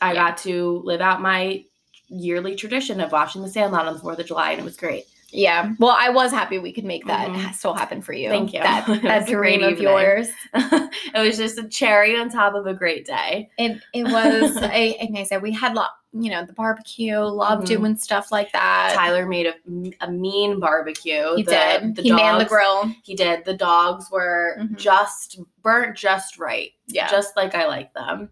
I 0.00 0.14
Yeah. 0.14 0.28
got 0.30 0.38
to 0.38 0.80
live 0.86 1.02
out 1.02 1.20
my 1.20 1.64
yearly 2.08 2.56
tradition 2.56 3.00
of 3.02 3.12
watching 3.12 3.42
The 3.42 3.50
Sandlot 3.50 3.86
on 3.86 3.92
the 3.92 4.00
Fourth 4.00 4.18
of 4.18 4.26
July, 4.26 4.52
and 4.52 4.60
it 4.60 4.64
was 4.64 4.78
great. 4.78 5.04
Yeah. 5.32 5.72
Well, 5.78 5.96
I 5.98 6.10
was 6.10 6.30
happy 6.32 6.58
we 6.58 6.72
could 6.72 6.84
make 6.84 7.06
that 7.06 7.28
Mhm. 7.28 7.54
still 7.54 7.74
happen 7.74 8.02
for 8.02 8.12
you. 8.12 8.28
Thank 8.28 8.52
you. 8.52 8.60
That, 8.60 8.86
that 9.02 9.20
was 9.22 9.28
a 9.30 9.34
great 9.34 9.60
dream 9.60 9.72
of 9.72 9.80
yours. 9.80 10.28
it 10.54 11.18
was 11.26 11.36
just 11.36 11.58
a 11.58 11.68
cherry 11.68 12.16
on 12.16 12.30
top 12.30 12.54
of 12.54 12.66
a 12.66 12.74
great 12.74 13.06
day. 13.06 13.50
It 13.58 13.80
it 13.94 14.04
was 14.04 14.56
a, 14.56 14.70
a 14.74 15.08
I 15.08 15.28
day. 15.30 15.38
We 15.38 15.52
had 15.52 15.74
lot, 15.74 15.90
you 16.12 16.30
know, 16.30 16.44
the 16.44 16.52
barbecue. 16.52 17.18
Love 17.18 17.60
Mhm. 17.60 17.66
doing 17.66 17.96
stuff 17.96 18.32
like 18.32 18.50
that. 18.52 18.92
Tyler 18.94 19.26
made 19.26 19.46
a, 19.46 19.54
a 20.04 20.10
mean 20.10 20.58
barbecue. 20.60 21.36
he 21.36 21.42
The- 21.44 21.50
did. 21.80 21.96
The 21.96 22.02
he 22.02 22.12
manned 22.12 22.40
the 22.40 22.44
dogs- 22.44 22.50
grill. 22.52 22.94
He 23.04 23.14
did. 23.14 23.44
The 23.44 23.54
dogs 23.54 24.10
were 24.10 24.56
Mhm. 24.60 24.76
just 24.76 25.38
burnt 25.62 25.96
just 25.96 26.38
right, 26.38 26.70
Yeah, 26.88 27.08
just 27.08 27.36
like 27.36 27.54
I 27.54 27.66
like 27.66 27.92
them. 27.94 28.30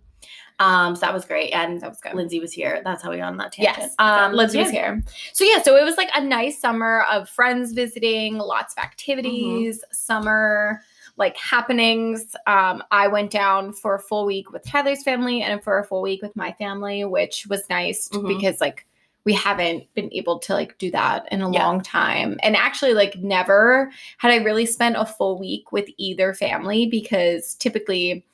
Um, 0.61 0.97
so 0.97 1.01
that 1.03 1.15
was 1.15 1.25
great. 1.25 1.51
And 1.51 1.81
that 1.81 1.89
was 1.89 2.01
good. 2.01 2.15
Lindsay 2.15 2.41
was 2.41 2.53
here. 2.53 2.81
That's 2.85 3.03
how 3.03 3.11
we 3.11 3.19
got 3.19 3.29
on 3.29 3.37
that 3.37 3.53
tangent. 3.53 3.77
Yes, 3.79 3.95
um, 3.99 4.33
Lindsay 4.33 4.59
was 4.59 4.71
here. 4.71 5.03
So 5.33 5.45
yeah, 5.45 5.63
so 5.63 5.77
it 5.77 5.85
was 5.85 5.97
like 5.97 6.11
a 6.15 6.21
nice 6.23 6.61
summer 6.61 7.05
of 7.11 7.29
friends 7.29 7.73
visiting, 7.73 8.39
lots 8.39 8.75
of 8.75 8.83
activities, 8.83 9.85
summer 9.93 10.81
like 11.17 11.37
happenings. 11.37 12.35
Um, 12.47 12.83
I 12.93 13.09
went 13.09 13.31
down 13.33 13.73
for 13.73 13.97
a 13.97 14.01
full 14.01 14.25
week 14.25 14.53
with 14.53 14.65
Tyler's 14.65 15.03
family 15.03 15.43
and 15.43 15.63
for 15.63 15.79
a 15.79 15.85
full 15.85 16.01
week 16.01 16.23
with 16.23 16.35
my 16.37 16.53
family, 16.53 17.05
which 17.05 17.47
was 17.49 17.69
nice 17.69 18.09
Mhm. 18.09 18.29
because 18.29 18.61
like 18.61 18.87
we 19.25 19.33
haven't 19.35 19.93
been 19.95 20.09
able 20.13 20.39
to 20.39 20.55
like 20.55 20.79
do 20.79 20.91
that 20.93 21.27
in 21.33 21.43
a 21.43 21.51
Yeah. 21.51 21.67
long 21.67 21.83
time. 21.83 22.39
And 22.43 22.57
actually 22.57 22.95
like 22.95 23.17
never 23.19 23.91
had 24.19 24.31
I 24.31 24.37
really 24.37 24.65
spent 24.65 24.97
a 24.97 25.05
full 25.05 25.39
week 25.39 25.71
with 25.73 25.89
either 25.99 26.33
family 26.35 26.87
because 26.87 27.55
typically 27.57 28.25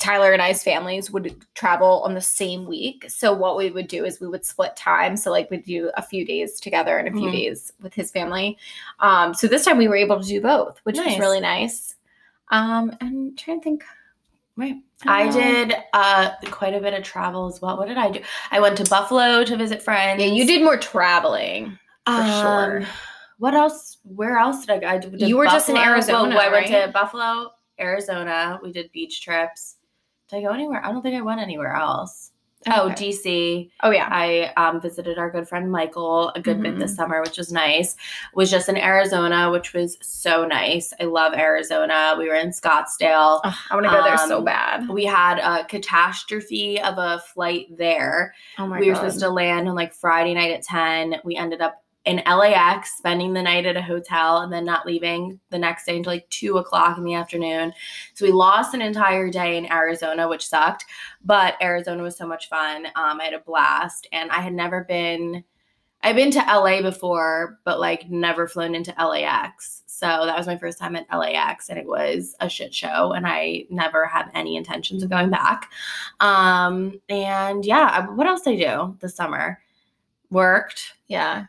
Tyler 0.00 0.32
and 0.32 0.42
I's 0.42 0.64
families 0.64 1.10
would 1.10 1.44
travel 1.54 2.02
on 2.04 2.14
the 2.14 2.20
same 2.20 2.66
week. 2.66 3.04
So 3.08 3.32
what 3.32 3.56
we 3.56 3.70
would 3.70 3.86
do 3.86 4.04
is 4.04 4.18
we 4.18 4.26
would 4.26 4.44
split 4.44 4.74
time. 4.74 5.16
So 5.16 5.30
like 5.30 5.50
we'd 5.50 5.64
do 5.64 5.90
a 5.96 6.02
few 6.02 6.24
days 6.24 6.58
together 6.58 6.98
and 6.98 7.06
a 7.06 7.12
few 7.12 7.28
Mhm. 7.28 7.32
days 7.32 7.72
with 7.82 7.94
his 7.94 8.10
family. 8.10 8.56
Um, 9.00 9.34
so 9.34 9.46
this 9.46 9.64
time 9.64 9.76
we 9.78 9.86
were 9.88 9.96
able 9.96 10.18
to 10.18 10.26
do 10.26 10.40
both, 10.40 10.80
which 10.84 10.98
was 10.98 11.18
really 11.18 11.38
nice. 11.40 11.94
Um, 12.50 12.90
and 13.00 13.10
I'm 13.30 13.36
trying 13.36 13.60
to 13.60 13.64
think 13.64 13.84
Right. 14.56 14.76
I 15.06 15.28
Oh. 15.28 15.32
did 15.32 15.74
uh 15.94 16.30
quite 16.50 16.74
a 16.74 16.80
bit 16.80 16.92
of 16.92 17.02
travel 17.02 17.46
as 17.46 17.62
well. 17.62 17.78
What 17.78 17.88
did 17.88 17.96
I 17.96 18.10
do? 18.10 18.20
I 18.50 18.60
went 18.60 18.76
to 18.78 18.84
Buffalo 18.90 19.42
to 19.44 19.56
visit 19.56 19.82
friends. 19.82 20.20
Yeah, 20.20 20.28
you 20.28 20.44
did 20.46 20.62
more 20.62 20.76
traveling. 20.76 21.78
for 22.06 22.24
sure. 22.24 22.78
Um, 22.80 22.86
What 23.38 23.54
else? 23.54 23.98
Where 24.04 24.36
else 24.38 24.66
did 24.66 24.70
I 24.70 24.78
go? 24.78 24.86
I 24.88 24.98
did 24.98 25.20
You 25.22 25.36
were 25.38 25.46
just 25.46 25.68
in 25.70 25.76
Arizona, 25.78 26.34
Well, 26.34 26.46
I 26.46 26.50
went 26.52 26.66
to? 26.66 26.88
Buffalo, 26.92 27.52
Arizona. 27.78 28.58
We 28.62 28.70
did 28.72 28.90
beach 28.92 29.22
trips. 29.22 29.76
Did 30.30 30.36
I 30.36 30.42
go 30.42 30.50
anywhere? 30.52 30.84
I 30.84 30.92
don't 30.92 31.02
think 31.02 31.16
I 31.16 31.20
went 31.22 31.40
anywhere 31.40 31.74
else. 31.74 32.30
Oh, 32.66 32.92
DC. 32.94 33.70
Oh 33.82 33.90
yeah. 33.90 34.06
I 34.10 34.52
um, 34.62 34.82
visited 34.82 35.16
our 35.16 35.30
good 35.30 35.48
friend 35.48 35.72
Michael 35.72 36.28
a 36.36 36.42
good 36.42 36.60
bit 36.62 36.72
Mm-hmm. 36.72 36.80
this 36.80 36.94
summer, 36.94 37.22
which 37.22 37.38
was 37.38 37.50
nice. 37.50 37.96
Was 38.34 38.50
just 38.50 38.68
in 38.68 38.76
Arizona, 38.76 39.50
which 39.50 39.72
was 39.72 39.96
so 40.02 40.44
nice. 40.44 40.92
I 41.00 41.04
love 41.04 41.32
Arizona. 41.32 42.16
We 42.18 42.28
were 42.28 42.34
in 42.34 42.50
Scottsdale. 42.50 43.40
I 43.44 43.54
want 43.74 43.86
to 43.86 43.90
go 43.90 44.04
there 44.04 44.18
so 44.18 44.38
Um, 44.38 44.44
bad. 44.44 44.88
We 44.90 45.06
had 45.06 45.38
a 45.38 45.64
catastrophe 45.64 46.78
of 46.82 46.98
a 46.98 47.20
flight 47.32 47.74
there. 47.78 48.34
Oh 48.58 48.66
my 48.66 48.78
we 48.78 48.88
were 48.88 48.92
god. 48.92 48.98
supposed 49.00 49.20
to 49.20 49.30
land 49.30 49.66
on 49.66 49.74
like 49.74 49.94
Friday 49.94 50.34
night 50.34 50.52
at 50.52 50.62
10. 50.62 51.16
We 51.24 51.36
ended 51.36 51.62
up 51.62 51.82
in 52.06 52.22
LAX, 52.26 52.96
spending 52.96 53.34
the 53.34 53.42
night 53.42 53.66
at 53.66 53.76
a 53.76 53.82
hotel 53.82 54.38
and 54.38 54.52
then 54.52 54.64
not 54.64 54.86
leaving 54.86 55.38
the 55.50 55.58
next 55.58 55.84
day 55.84 55.96
until 55.96 56.14
like 56.14 56.28
two 56.30 56.56
o'clock 56.56 56.96
in 56.96 57.04
the 57.04 57.14
afternoon. 57.14 57.72
So 58.14 58.24
we 58.24 58.32
lost 58.32 58.72
an 58.72 58.80
entire 58.80 59.30
day 59.30 59.58
in 59.58 59.70
Arizona, 59.70 60.26
which 60.26 60.48
sucked. 60.48 60.86
But 61.24 61.56
Arizona 61.62 62.02
was 62.02 62.16
so 62.16 62.26
much 62.26 62.48
fun. 62.48 62.86
Um, 62.96 63.20
I 63.20 63.24
had 63.24 63.34
a 63.34 63.40
blast, 63.40 64.06
and 64.12 64.30
I 64.30 64.40
had 64.40 64.54
never 64.54 64.84
been. 64.84 65.44
I've 66.02 66.16
been 66.16 66.30
to 66.30 66.38
LA 66.38 66.80
before, 66.80 67.58
but 67.64 67.78
like 67.78 68.08
never 68.08 68.48
flown 68.48 68.74
into 68.74 68.94
LAX. 68.98 69.82
So 69.84 70.06
that 70.06 70.38
was 70.38 70.46
my 70.46 70.56
first 70.56 70.78
time 70.78 70.96
at 70.96 71.06
LAX, 71.14 71.68
and 71.68 71.78
it 71.78 71.86
was 71.86 72.34
a 72.40 72.48
shit 72.48 72.74
show. 72.74 73.12
And 73.12 73.26
I 73.26 73.66
never 73.68 74.06
have 74.06 74.30
any 74.34 74.56
intentions 74.56 75.02
of 75.02 75.10
going 75.10 75.28
back. 75.28 75.70
Um, 76.20 76.98
and 77.10 77.66
yeah, 77.66 78.06
what 78.06 78.26
else 78.26 78.40
did 78.40 78.54
I 78.66 78.76
do 78.76 78.96
this 79.00 79.14
summer? 79.14 79.60
Worked. 80.30 80.94
yeah. 81.06 81.46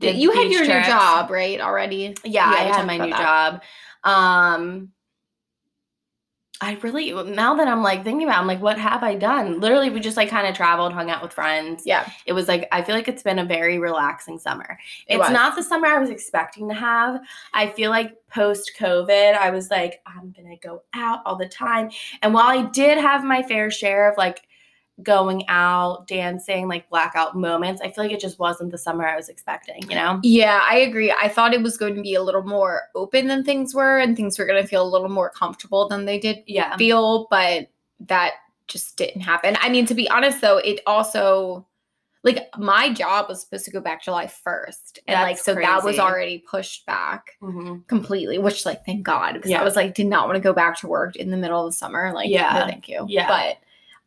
Did 0.00 0.16
you 0.16 0.32
had 0.32 0.50
your 0.50 0.62
new 0.62 0.84
job, 0.84 1.30
right? 1.30 1.60
Already. 1.60 2.14
Yeah, 2.24 2.50
Yeah, 2.50 2.58
I 2.58 2.76
had 2.76 2.86
my 2.86 2.98
new 2.98 3.10
that. 3.10 3.20
job. 3.20 3.62
Um 4.04 4.92
I 6.62 6.74
really 6.82 7.10
now 7.32 7.54
that 7.54 7.68
I'm 7.68 7.82
like 7.82 8.04
thinking 8.04 8.28
about 8.28 8.36
it, 8.36 8.40
I'm 8.40 8.46
like, 8.46 8.60
what 8.60 8.76
have 8.78 9.02
I 9.02 9.14
done? 9.14 9.60
Literally, 9.60 9.88
we 9.88 9.98
just 9.98 10.18
like 10.18 10.28
kind 10.28 10.46
of 10.46 10.54
traveled, 10.54 10.92
hung 10.92 11.08
out 11.08 11.22
with 11.22 11.32
friends. 11.32 11.84
Yeah. 11.86 12.06
It 12.26 12.34
was 12.34 12.48
like 12.48 12.68
I 12.70 12.82
feel 12.82 12.94
like 12.94 13.08
it's 13.08 13.22
been 13.22 13.38
a 13.38 13.44
very 13.46 13.78
relaxing 13.78 14.38
summer. 14.38 14.78
It 15.06 15.14
it's 15.14 15.20
was. 15.20 15.30
not 15.30 15.56
the 15.56 15.62
summer 15.62 15.86
I 15.86 15.98
was 15.98 16.10
expecting 16.10 16.68
to 16.68 16.74
have. 16.74 17.20
I 17.54 17.68
feel 17.68 17.90
like 17.90 18.14
post 18.28 18.72
COVID, 18.78 19.36
I 19.38 19.50
was 19.50 19.70
like, 19.70 20.02
I'm 20.06 20.34
gonna 20.36 20.58
go 20.58 20.82
out 20.92 21.20
all 21.24 21.36
the 21.36 21.48
time. 21.48 21.90
And 22.20 22.34
while 22.34 22.46
I 22.48 22.68
did 22.70 22.98
have 22.98 23.24
my 23.24 23.42
fair 23.42 23.70
share 23.70 24.10
of 24.10 24.18
like 24.18 24.42
going 25.02 25.44
out, 25.48 26.06
dancing, 26.06 26.68
like 26.68 26.88
blackout 26.90 27.36
moments, 27.36 27.80
I 27.82 27.90
feel 27.90 28.04
like 28.04 28.12
it 28.12 28.20
just 28.20 28.38
wasn't 28.38 28.70
the 28.70 28.78
summer 28.78 29.06
I 29.06 29.16
was 29.16 29.28
expecting, 29.28 29.82
you 29.88 29.94
know? 29.96 30.20
Yeah, 30.22 30.62
I 30.68 30.78
agree. 30.78 31.10
I 31.12 31.28
thought 31.28 31.54
it 31.54 31.62
was 31.62 31.76
going 31.76 31.94
to 31.96 32.02
be 32.02 32.14
a 32.14 32.22
little 32.22 32.42
more 32.42 32.82
open 32.94 33.26
than 33.28 33.44
things 33.44 33.74
were, 33.74 33.98
and 33.98 34.16
things 34.16 34.38
were 34.38 34.46
going 34.46 34.62
to 34.62 34.68
feel 34.68 34.82
a 34.82 34.88
little 34.88 35.08
more 35.08 35.30
comfortable 35.30 35.88
than 35.88 36.04
they 36.04 36.18
did 36.18 36.38
Yeah. 36.46 36.76
feel, 36.76 37.26
but 37.30 37.68
that 38.00 38.32
just 38.66 38.96
didn't 38.96 39.22
happen. 39.22 39.56
I 39.60 39.68
mean, 39.68 39.86
to 39.86 39.94
be 39.94 40.08
honest, 40.10 40.40
though, 40.40 40.58
it 40.58 40.80
also 40.86 41.66
like 42.22 42.50
my 42.58 42.92
job 42.92 43.30
was 43.30 43.40
supposed 43.40 43.64
to 43.64 43.70
go 43.70 43.80
back 43.80 44.02
July 44.02 44.26
1st. 44.26 44.98
And 45.08 45.20
like, 45.22 45.36
That's 45.36 45.44
so 45.46 45.54
that 45.54 45.82
was 45.82 45.98
already 45.98 46.36
pushed 46.38 46.84
back 46.84 47.38
Mhm. 47.42 47.86
completely, 47.86 48.36
which, 48.36 48.66
like, 48.66 48.84
thank 48.84 49.02
God, 49.04 49.32
because 49.32 49.50
Yeah. 49.50 49.62
I 49.62 49.64
was 49.64 49.74
like, 49.74 49.94
did 49.94 50.06
not 50.06 50.26
want 50.26 50.36
to 50.36 50.40
go 50.42 50.52
back 50.52 50.76
to 50.80 50.86
work 50.86 51.16
in 51.16 51.30
the 51.30 51.38
middle 51.38 51.64
of 51.66 51.72
the 51.72 51.76
summer. 51.76 52.12
Like, 52.14 52.28
Yeah. 52.28 52.52
no, 52.52 52.66
thank 52.66 52.90
you. 52.90 53.06
Yeah. 53.08 53.26
But, 53.26 53.56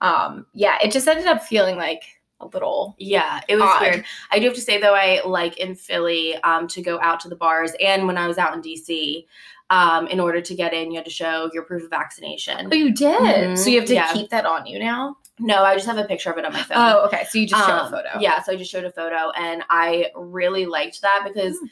um, 0.04 0.46
yeah, 0.54 0.78
it 0.84 0.92
just 0.92 1.08
ended 1.08 1.26
up 1.26 1.44
feeling 1.44 1.76
like 1.78 2.04
a 2.40 2.46
little 2.48 2.96
Yeah, 3.00 3.40
it 3.48 3.56
was 3.56 3.64
Odd. 3.64 3.82
weird. 3.82 4.06
I 4.32 4.38
do 4.40 4.46
have 4.48 4.56
to 4.56 4.62
say 4.62 4.80
though, 4.80 4.94
I 4.94 5.22
like 5.26 5.58
in 5.58 5.74
Philly 5.76 6.36
um, 6.44 6.68
to 6.68 6.82
go 6.82 7.00
out 7.02 7.20
to 7.22 7.30
the 7.30 7.36
bars, 7.36 7.72
and 7.80 8.06
when 8.06 8.18
I 8.18 8.28
was 8.28 8.38
out 8.38 8.54
in 8.54 8.62
DC, 8.62 9.26
um, 9.70 10.08
in 10.08 10.20
order 10.20 10.42
to 10.42 10.54
get 10.54 10.74
in, 10.74 10.92
you 10.92 10.98
had 10.98 11.06
to 11.06 11.12
show 11.12 11.50
your 11.54 11.64
proof 11.64 11.84
of 11.84 11.90
vaccination. 11.90 12.70
Oh, 12.72 12.76
you 12.76 12.92
did. 12.94 13.18
Mhm, 13.52 13.58
So 13.58 13.70
you 13.70 13.80
have 13.80 13.88
to 13.88 13.94
yeah. 13.96 14.14
keep 14.14 14.30
that 14.30 14.46
on 14.46 14.66
you 14.68 14.78
now. 14.78 15.18
No, 15.40 15.64
I 15.64 15.74
just 15.74 15.88
have 15.88 15.98
a 15.98 16.04
picture 16.04 16.30
of 16.32 16.38
it 16.38 16.46
on 16.46 16.54
my 16.54 16.62
phone. 16.62 16.78
Oh, 16.80 17.06
okay. 17.08 17.24
So 17.30 17.40
you 17.40 17.48
just 17.48 17.66
show 17.66 17.78
a 17.78 17.84
Um, 17.86 17.92
photo. 17.92 18.10
Yeah, 18.20 18.42
so 18.44 18.52
I 18.52 18.56
just 18.56 18.70
showed 18.72 18.84
a 18.84 18.92
photo, 18.92 19.32
and 19.32 19.64
I 19.70 20.12
really 20.16 20.66
liked 20.66 21.02
that 21.02 21.24
because 21.26 21.58
Hmm. 21.58 21.66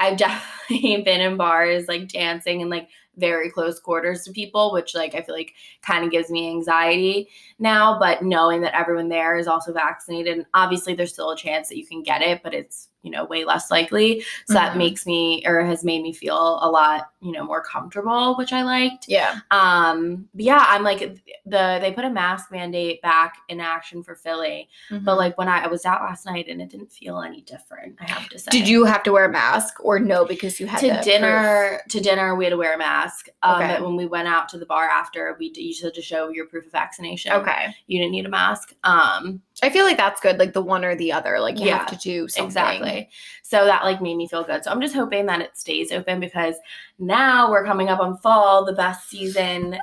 I've 0.00 0.16
definitely 0.68 1.02
been 1.02 1.20
in 1.20 1.36
bars 1.36 1.88
like 1.88 2.08
dancing 2.08 2.60
and 2.60 2.70
like 2.70 2.88
very 3.18 3.50
close 3.50 3.78
quarters 3.78 4.24
to 4.24 4.32
people, 4.32 4.72
which 4.72 4.94
like 4.94 5.14
I 5.14 5.22
feel 5.22 5.34
like 5.34 5.52
kind 5.82 6.04
of 6.04 6.10
gives 6.10 6.30
me 6.30 6.48
anxiety 6.48 7.28
now. 7.58 7.98
But 7.98 8.22
knowing 8.22 8.60
that 8.62 8.78
everyone 8.78 9.08
there 9.08 9.36
is 9.36 9.46
also 9.46 9.72
vaccinated, 9.72 10.36
and 10.38 10.46
obviously 10.54 10.94
there's 10.94 11.12
still 11.12 11.30
a 11.30 11.36
chance 11.36 11.68
that 11.68 11.78
you 11.78 11.86
can 11.86 12.02
get 12.02 12.22
it, 12.22 12.42
but 12.42 12.54
it's 12.54 12.87
you 13.02 13.10
know 13.10 13.24
way 13.24 13.44
less 13.44 13.70
likely. 13.70 14.22
So 14.46 14.54
that 14.54 14.72
Mhm. 14.74 14.76
makes 14.78 15.06
me 15.06 15.42
or 15.46 15.64
has 15.64 15.84
made 15.84 16.02
me 16.02 16.12
feel 16.12 16.58
a 16.62 16.70
lot 16.70 17.10
you 17.20 17.32
know 17.32 17.44
more 17.44 17.62
comfortable, 17.62 18.36
which 18.36 18.52
I 18.52 18.62
liked. 18.62 19.06
Yeah. 19.08 19.36
Um, 19.50 20.28
but 20.34 20.44
yeah, 20.44 20.64
I'm 20.68 20.82
like 20.82 21.00
the 21.46 21.78
they 21.80 21.92
put 21.94 22.04
a 22.04 22.10
mask 22.10 22.50
mandate 22.50 23.00
back 23.02 23.36
in 23.48 23.60
action 23.60 24.02
for 24.02 24.14
Philly, 24.16 24.68
Mm-hmm. 24.90 25.04
but 25.04 25.16
like 25.16 25.36
when 25.38 25.48
I, 25.48 25.64
I 25.64 25.66
was 25.68 25.84
out 25.86 26.00
last 26.02 26.26
night 26.26 26.46
and 26.48 26.60
it 26.60 26.68
didn't 26.70 26.92
feel 26.92 27.20
any 27.20 27.40
different. 27.42 27.96
I 28.00 28.10
have 28.10 28.28
to 28.30 28.38
say. 28.38 28.50
Did 28.50 28.68
you 28.68 28.84
have 28.84 29.02
to 29.04 29.12
wear 29.12 29.24
a 29.24 29.30
mask 29.32 29.74
or 29.84 29.98
no 29.98 30.24
because 30.24 30.58
you 30.60 30.66
had 30.66 30.80
to 30.80 31.00
dinner? 31.02 31.80
To 31.88 32.00
dinner, 32.00 32.34
we 32.34 32.44
had 32.44 32.50
to 32.50 32.56
wear 32.56 32.74
a 32.74 32.78
mask. 32.78 33.28
Um, 33.42 33.56
Okay. 33.58 33.74
But 33.74 33.82
when 33.84 33.96
we 33.96 34.06
went 34.06 34.28
out 34.28 34.48
to 34.50 34.58
the 34.58 34.66
bar 34.66 34.84
after, 34.88 35.36
we 35.38 35.52
you 35.56 35.70
just 35.72 35.82
had 35.82 35.94
to 35.94 36.02
show 36.02 36.28
your 36.28 36.46
proof 36.46 36.66
of 36.66 36.72
vaccination. 36.72 37.32
Okay. 37.32 37.74
you 37.86 37.98
didn't 37.98 38.12
need 38.12 38.26
a 38.26 38.28
mask. 38.28 38.74
Um, 38.84 39.42
I 39.62 39.70
feel 39.70 39.84
like 39.84 39.96
that's 39.96 40.20
good. 40.20 40.38
Like 40.38 40.52
the 40.52 40.62
one 40.62 40.84
or 40.84 40.94
the 40.94 41.12
other. 41.12 41.40
Like 41.40 41.58
you 41.58 41.66
Yeah, 41.66 41.78
have 41.78 41.86
to 41.88 41.96
do 41.96 42.28
something. 42.28 42.46
exactly. 42.46 43.08
So 43.42 43.64
that 43.64 43.84
like 43.84 44.00
made 44.00 44.16
me 44.16 44.28
feel 44.28 44.44
good. 44.44 44.62
So 44.64 44.70
I'm 44.70 44.80
just 44.80 44.94
hoping 44.94 45.26
that 45.26 45.40
it 45.40 45.56
stays 45.56 45.90
open 45.92 46.20
because 46.20 46.54
now 46.98 47.50
we're 47.50 47.64
coming 47.64 47.88
up 47.88 48.00
on 48.00 48.16
fall, 48.18 48.64
the 48.64 48.72
best 48.72 49.08
season 49.10 49.78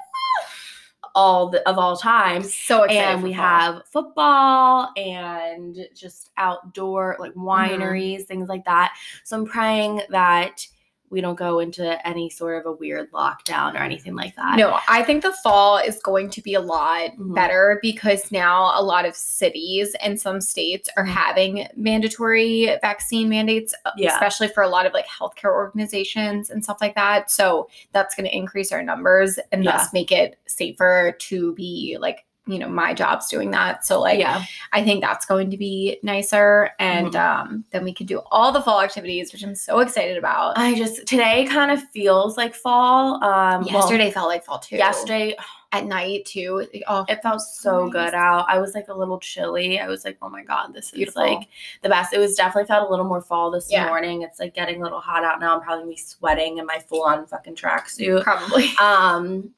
all 1.13 1.50
the, 1.50 1.67
of 1.70 1.77
all 1.77 1.96
time. 1.96 2.44
So 2.44 2.84
excited. 2.84 3.01
and 3.13 3.24
we 3.24 3.32
have 3.32 3.84
football 3.91 4.91
and 4.98 5.77
just 5.96 6.32
outdoor 6.38 7.15
like 7.20 7.32
Mm-hmm. 7.32 7.48
wineries 7.48 8.24
things 8.25 8.50
like 8.50 8.65
that 8.65 8.96
so 9.24 9.38
i'm 9.38 9.46
praying 9.46 10.01
that 10.10 10.65
we 11.10 11.22
don't 11.22 11.36
go 11.36 11.60
into 11.60 12.08
any 12.08 12.30
sort 12.30 12.60
of 12.60 12.66
a 12.66 12.72
weird 12.72 13.12
lockdown 13.12 13.74
or 13.76 13.78
anything 13.84 14.16
like 14.16 14.36
that 14.36 14.58
No, 14.58 14.80
I 14.90 15.04
think 15.04 15.24
the 15.24 15.32
fall 15.44 15.78
is 15.78 16.00
going 16.02 16.30
to 16.32 16.42
be 16.42 16.54
a 16.56 16.60
lot 16.60 17.12
Mhm. 17.18 17.36
better 17.36 17.80
because 17.82 18.32
now 18.32 18.72
a 18.80 18.84
lot 18.84 19.06
of 19.06 19.16
cities 19.16 19.96
and 20.02 20.20
some 20.20 20.42
states 20.42 20.90
are 20.98 21.06
having 21.06 21.68
mandatory 21.76 22.78
vaccine 22.82 23.30
mandates, 23.30 23.74
uh, 23.86 23.92
Yeah. 23.98 24.14
especially 24.14 24.48
for 24.48 24.64
a 24.64 24.68
lot 24.70 24.86
of 24.86 24.94
like 24.94 25.06
healthcare 25.08 25.54
organizations 25.54 26.50
and 26.50 26.64
stuff 26.64 26.78
like 26.82 26.96
that. 26.96 27.30
So 27.32 27.70
that's 27.92 28.16
going 28.16 28.28
to 28.30 28.36
increase 28.36 28.72
our 28.72 28.82
numbers 28.84 29.40
and 29.52 29.64
Yeah. 29.64 29.78
thus 29.78 29.94
make 29.94 30.12
it 30.12 30.38
safer 30.48 31.16
to 31.20 31.54
be 31.54 31.98
like, 32.00 32.26
you 32.48 32.60
know, 32.60 32.68
my 32.70 32.94
job's 32.94 33.28
doing 33.28 33.52
that. 33.52 33.86
So 33.86 34.00
like 34.00 34.20
yeah 34.20 34.44
I 34.72 34.84
think 34.84 35.02
that's 35.02 35.25
going 35.25 35.50
to 35.52 35.58
be 35.58 35.98
nicer. 36.04 36.72
And 36.80 37.14
Mhm. 37.14 37.20
um, 37.20 37.66
then 37.72 37.84
we 37.84 37.94
can 37.94 38.06
do 38.06 38.22
all 38.32 38.52
the 38.52 38.62
fall 38.62 38.82
activities, 38.82 39.32
which 39.34 39.44
I'm 39.44 39.56
so 39.56 39.80
excited 39.80 40.18
about. 40.18 40.58
i 40.58 40.74
just 40.75 41.06
today 41.08 41.46
kind 41.46 41.72
of 41.72 41.82
feels 41.90 42.38
like 42.38 42.54
fall 42.56 43.16
um 43.24 43.64
well, 43.66 43.68
yesterday 43.74 44.12
felt 44.12 44.28
like 44.30 44.44
fall 44.46 44.60
too. 44.60 44.75
yesterday 44.78 45.36
at 45.72 45.86
night 45.86 46.24
too. 46.25 46.66
Oh, 46.88 47.04
it 47.10 47.22
felt 47.22 47.42
so 47.42 47.86
nice. 47.86 47.92
good 47.94 48.14
out 48.14 48.46
i 48.48 48.60
was 48.60 48.74
like 48.75 48.88
a 48.88 48.94
little 48.94 49.20
chilly 49.20 49.78
i 49.80 49.88
was 49.88 50.06
like 50.06 50.18
oh 50.22 50.30
my 50.30 50.42
god 50.44 50.74
this 50.74 50.86
is 50.86 50.92
Beautiful. 50.92 51.24
like 51.24 51.48
the 51.82 51.90
best 51.90 52.14
it 52.14 52.18
was 52.20 52.36
definitely 52.36 52.68
felt 52.68 52.88
a 52.88 52.90
little 52.92 53.04
more 53.06 53.22
fall 53.22 53.52
this 53.52 53.70
Yeah. 53.70 53.88
morning 53.88 54.22
it's 54.22 54.40
like 54.40 54.54
getting 54.54 54.80
a 54.80 54.84
little 54.84 55.02
hot 55.02 55.24
out 55.25 55.40
now 55.42 55.54
i'm 55.56 55.62
probably 55.62 55.82
gonna 55.84 55.92
be 55.96 55.98
sweating 55.98 56.60
in 56.60 56.66
my 56.66 56.80
full-on 56.80 57.25
fucking 57.28 57.56
tracksuit 57.56 58.24
probably. 58.24 58.70
Um, 58.80 59.50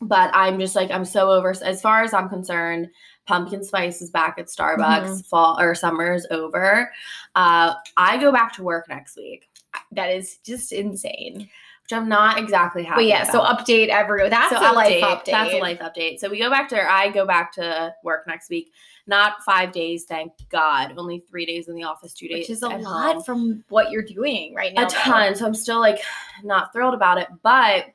but 0.00 0.30
I'm 0.34 0.58
just 0.58 0.76
like 0.76 0.90
I'm 0.90 1.04
so 1.04 1.30
over. 1.30 1.54
As 1.62 1.80
far 1.80 2.02
as 2.02 2.14
I'm 2.14 2.28
concerned, 2.28 2.88
pumpkin 3.26 3.64
spice 3.64 4.02
is 4.02 4.10
back 4.10 4.38
at 4.38 4.46
Starbucks. 4.46 5.06
Mm-hmm. 5.06 5.18
Fall 5.20 5.58
or 5.60 5.74
summer 5.74 6.14
is 6.14 6.26
over. 6.30 6.92
Uh, 7.34 7.74
I 7.96 8.18
go 8.18 8.32
back 8.32 8.52
to 8.54 8.62
work 8.62 8.88
next 8.88 9.16
week, 9.16 9.48
that 9.92 10.10
is 10.10 10.38
just 10.44 10.72
insane. 10.72 11.48
which 11.82 11.92
I'm 11.92 12.08
not 12.08 12.38
exactly 12.38 12.82
happy. 12.82 13.02
But 13.02 13.06
yeah, 13.06 13.24
so 13.24 13.40
update 13.40 13.88
every 13.88 14.28
that's 14.28 14.54
So 14.54 14.58
a 14.58 14.72
life 14.72 15.02
update. 15.02 15.24
That's 15.26 15.54
a 15.54 15.58
life 15.58 15.80
update. 15.80 16.18
So 16.18 16.28
we 16.28 16.38
go 16.38 16.50
back 16.50 16.68
to 16.70 16.90
I 16.90 17.10
go 17.10 17.26
back 17.26 17.52
to 17.54 17.94
work 18.02 18.26
next 18.26 18.50
week. 18.50 18.72
Not 19.06 19.42
five 19.44 19.70
days, 19.72 20.04
thank 20.04 20.32
God. 20.48 20.94
Only 20.96 21.22
three 21.28 21.44
days 21.44 21.68
in 21.68 21.74
the 21.74 21.82
office, 21.82 22.14
two 22.14 22.26
days. 22.26 22.44
which 22.44 22.50
is 22.50 22.62
a 22.62 22.68
lot 22.68 23.16
home. 23.16 23.22
from 23.22 23.64
what 23.68 23.90
you're 23.90 24.02
doing 24.02 24.54
right 24.54 24.72
now. 24.72 24.86
a 24.86 24.88
though. 24.88 24.94
ton. 24.94 25.34
So 25.34 25.44
I'm 25.44 25.54
still 25.54 25.78
like 25.78 26.00
not 26.42 26.72
thrilled 26.72 26.94
about 26.94 27.18
it, 27.18 27.28
but 27.42 27.86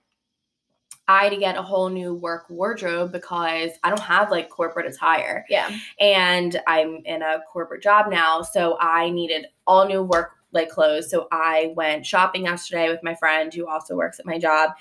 I 1.10 1.24
had 1.24 1.32
to 1.32 1.38
get 1.38 1.58
a 1.58 1.62
whole 1.64 1.90
new 1.90 2.14
work 2.14 2.46
wardrobe 2.50 3.12
because 3.12 3.72
I 3.84 3.90
don't 3.90 4.00
have 4.00 4.32
like 4.32 4.50
corporate 4.50 4.86
attire. 4.86 5.44
Yeah. 5.50 5.70
And 6.00 6.62
I'm 6.68 7.02
in 7.06 7.24
a 7.24 7.42
corporate 7.52 7.82
job 7.84 8.12
now, 8.12 8.44
so 8.44 8.78
I 8.80 9.10
needed 9.10 9.48
all 9.68 9.88
new 9.88 10.04
work 10.04 10.34
like 10.52 10.70
clothes. 10.70 11.10
So 11.10 11.28
I 11.32 11.74
went 11.76 12.06
shopping 12.06 12.46
yesterday 12.46 12.90
with 12.90 13.04
my 13.04 13.16
friend 13.16 13.54
who 13.54 13.68
also 13.68 13.96
works 13.96 14.20
at 14.20 14.26
my 14.28 14.38
job 14.40 14.72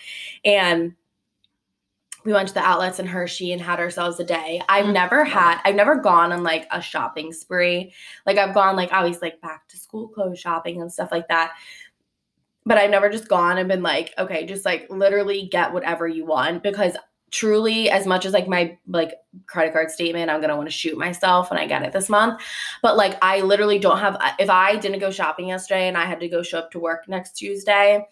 and 0.44 0.94
we 2.25 2.32
went 2.32 2.49
to 2.49 2.54
the 2.54 2.61
outlets 2.61 2.99
in 2.99 3.06
Hershey 3.06 3.52
and 3.52 3.62
had 3.62 3.78
ourselves 3.78 4.20
a 4.20 4.25
day. 4.25 4.61
I've 4.68 4.87
Mm, 4.87 4.92
never 4.92 5.25
had, 5.25 5.61
I've 5.64 5.76
never 5.76 5.94
gone 5.97 6.32
on 6.32 6.42
like 6.42 6.66
a 6.70 6.82
shopping 6.82 7.32
spree. 7.32 7.94
Like 8.26 8.37
I've 8.38 8.54
gone 8.54 8.76
like 8.76 8.92
always 8.92 9.23
like 9.23 9.40
back 9.40 9.68
to 9.68 9.78
school 9.78 10.08
clothes 10.08 10.38
shopping 10.38 10.82
and 10.82 10.92
stuff 10.92 11.11
like 11.12 11.28
that. 11.28 11.52
But 12.69 12.79
I've 12.79 12.91
never 12.91 13.09
just 13.09 13.29
gone 13.29 13.59
and 13.59 13.69
been 13.69 13.83
like, 13.83 14.13
okay, 14.19 14.45
just 14.47 14.65
like 14.65 14.87
literally 14.91 15.49
get 15.51 15.73
whatever 15.73 16.07
you 16.07 16.25
want 16.27 16.63
because 16.63 16.97
truly 17.31 17.91
as 17.91 18.07
much 18.07 18.25
as 18.25 18.33
like 18.33 18.49
my 18.49 18.79
like 18.87 19.13
credit 19.47 19.71
card 19.75 19.91
statement 19.91 20.31
i'm 20.31 20.41
going 20.41 20.49
to 20.49 20.57
want 20.57 20.67
to 20.67 20.73
shoot 20.75 20.97
myself 20.97 21.51
when 21.51 21.61
i 21.61 21.67
get 21.67 21.83
it 21.83 21.93
this 21.93 22.09
month 22.09 22.41
but 22.81 22.97
like 22.97 23.19
i 23.21 23.43
literally 23.43 23.79
don't 23.79 23.99
have 23.99 24.17
if 24.39 24.49
i 24.49 24.77
didn't 24.77 24.99
go 24.99 25.11
shopping 25.11 25.49
yesterday 25.49 25.89
and 25.89 25.99
i 25.99 26.07
had 26.07 26.19
to 26.19 26.27
go 26.27 26.43
show 26.43 26.59
up 26.59 26.71
to 26.71 26.79
work 26.79 27.07
next 27.07 27.33
tuesday 27.37 28.03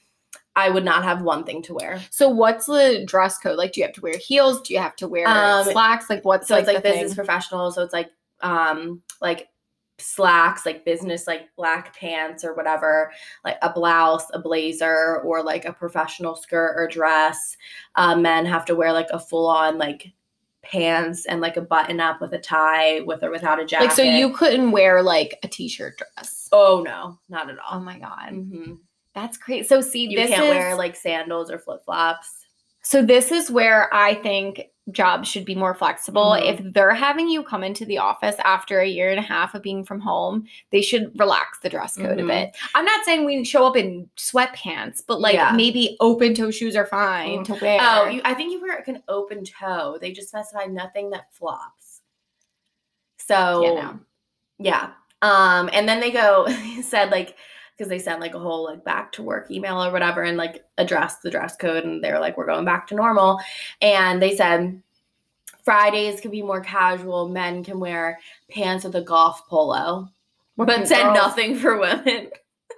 i 0.54 0.68
would 0.68 0.84
not 0.84 1.02
have 1.02 1.22
one 1.22 1.44
thing 1.44 1.62
to 1.62 1.72
wear 1.72 1.98
So 2.10 2.28
what's 2.28 2.66
the 2.66 3.04
dress 3.06 3.38
code? 3.38 3.56
Like, 3.56 3.72
do 3.72 3.80
you 3.80 3.86
have 3.86 3.94
to 3.94 4.02
wear 4.02 4.18
heels? 4.18 4.60
Do 4.60 4.74
you 4.74 4.80
have 4.80 4.96
to 4.96 5.08
wear 5.08 5.26
Um, 5.26 5.64
slacks? 5.64 6.10
Like, 6.10 6.22
what's 6.22 6.48
so 6.48 6.54
like 6.54 6.66
it's 6.66 6.74
like 6.74 6.82
business 6.82 7.12
thing? 7.12 7.16
professional 7.16 7.70
so 7.72 7.82
it's 7.82 7.94
like 7.94 8.10
um 8.42 9.00
like 9.22 9.48
slacks 9.98 10.66
like 10.66 10.84
business 10.84 11.26
like 11.26 11.48
black 11.56 11.96
pants 11.96 12.44
or 12.44 12.54
whatever 12.54 13.10
like 13.44 13.56
a 13.62 13.72
blouse 13.72 14.26
a 14.34 14.38
blazer 14.38 15.20
or 15.20 15.42
like 15.42 15.64
a 15.64 15.72
professional 15.72 16.36
skirt 16.36 16.74
or 16.76 16.86
dress 16.86 17.56
uh, 17.94 18.14
men 18.14 18.44
have 18.44 18.64
to 18.64 18.74
wear 18.76 18.92
like 18.92 19.08
a 19.10 19.18
full 19.18 19.46
on 19.46 19.78
like 19.78 20.12
pants 20.62 21.24
and 21.26 21.40
like 21.40 21.56
a 21.56 21.62
button 21.62 22.00
up 22.00 22.20
with 22.20 22.32
a 22.34 22.38
tie 22.38 23.00
with 23.00 23.22
or 23.22 23.30
without 23.30 23.60
a 23.60 23.64
jacket 23.64 23.84
Like, 23.86 23.92
so 23.96 24.02
you 24.02 24.32
couldn't 24.34 24.70
wear 24.72 25.02
like 25.02 25.38
a 25.42 25.48
t-shirt 25.48 25.96
dress. 25.98 26.48
oh 26.52 26.82
no 26.84 27.18
not 27.28 27.48
at 27.48 27.58
all. 27.58 27.78
Oh 27.78 27.80
my 27.80 27.98
god, 27.98 28.30
hmm 28.30 28.74
that's 29.14 29.38
great. 29.38 29.66
So 29.66 29.80
see, 29.80 30.08
you 30.10 30.16
this 30.18 30.28
can't 30.28 30.44
is 30.44 30.50
wear 30.50 30.76
like 30.76 30.94
sandals 30.94 31.50
or 31.50 31.58
flip-flops 31.58 32.28
so 32.82 33.02
this 33.02 33.32
is 33.32 33.50
where 33.50 33.92
I 33.94 34.14
think 34.14 34.60
jobs 34.92 35.28
should 35.28 35.44
be 35.44 35.54
more 35.56 35.74
flexible. 35.74 36.30
Mhm. 36.38 36.48
If 36.66 36.72
they're 36.72 36.94
having 36.94 37.28
you 37.28 37.42
come 37.42 37.64
into 37.64 37.84
the 37.84 37.98
office 37.98 38.36
after 38.44 38.78
a 38.80 38.86
year 38.86 39.10
and 39.10 39.18
a 39.18 39.22
half 39.22 39.54
of 39.54 39.62
being 39.62 39.84
from 39.84 39.98
home, 40.00 40.46
they 40.70 40.80
should 40.80 41.10
relax 41.18 41.58
the 41.58 41.68
dress 41.68 41.96
code 41.96 42.18
Mhm. 42.18 42.24
a 42.24 42.26
bit. 42.26 42.56
I'm 42.74 42.84
not 42.84 43.04
saying 43.04 43.24
we 43.24 43.42
show 43.44 43.66
up 43.66 43.76
in 43.76 44.08
sweatpants, 44.16 45.02
but 45.06 45.20
like 45.20 45.34
Yeah. 45.34 45.50
maybe 45.52 45.96
open 46.00 46.34
toe 46.34 46.52
shoes 46.52 46.76
are 46.76 46.86
fine 46.86 47.42
to 47.44 47.54
wear. 47.54 47.78
oh 47.82 48.06
you, 48.08 48.20
i 48.24 48.32
think 48.32 48.52
you 48.52 48.60
wear 48.60 48.76
like 48.76 48.86
an 48.88 49.02
open 49.08 49.44
toe 49.44 49.98
they 50.00 50.12
just 50.12 50.28
specify 50.28 50.66
nothing 50.66 51.10
that 51.10 51.32
flops 51.34 52.00
so 53.18 53.62
Yeah, 53.64 53.74
no. 53.82 53.98
Yeah. 54.58 54.90
Um, 55.22 55.68
and 55.72 55.88
then 55.88 56.00
they 56.00 56.10
go 56.10 56.46
said 56.82 57.10
like 57.10 57.36
because 57.76 57.88
they 57.90 57.98
sent 57.98 58.20
like 58.20 58.34
a 58.34 58.38
whole 58.38 58.64
like 58.64 58.82
back 58.84 59.12
to 59.12 59.22
work 59.22 59.50
email 59.50 59.82
or 59.84 59.90
whatever 59.92 60.22
and 60.22 60.36
like 60.38 60.64
addressed 60.78 61.22
the 61.22 61.30
dress 61.30 61.56
code 61.56 61.84
and 61.84 62.02
they're 62.02 62.18
like 62.20 62.36
we're 62.36 62.46
going 62.46 62.64
back 62.64 62.86
to 62.86 62.94
normal 62.94 63.38
and 63.82 64.20
they 64.22 64.34
said 64.34 64.80
Fridays 65.64 66.20
can 66.20 66.30
be 66.30 66.42
more 66.42 66.60
casual. 66.60 67.28
Men 67.28 67.64
can 67.64 67.80
wear 67.80 68.18
pants 68.50 68.84
with 68.84 68.94
a 68.94 69.00
golf 69.02 69.46
polo, 69.48 70.08
What 70.54 70.66
but 70.68 70.86
said 70.86 71.02
girls- 71.02 71.16
nothing 71.16 71.56
for 71.56 71.78
women. 71.78 72.30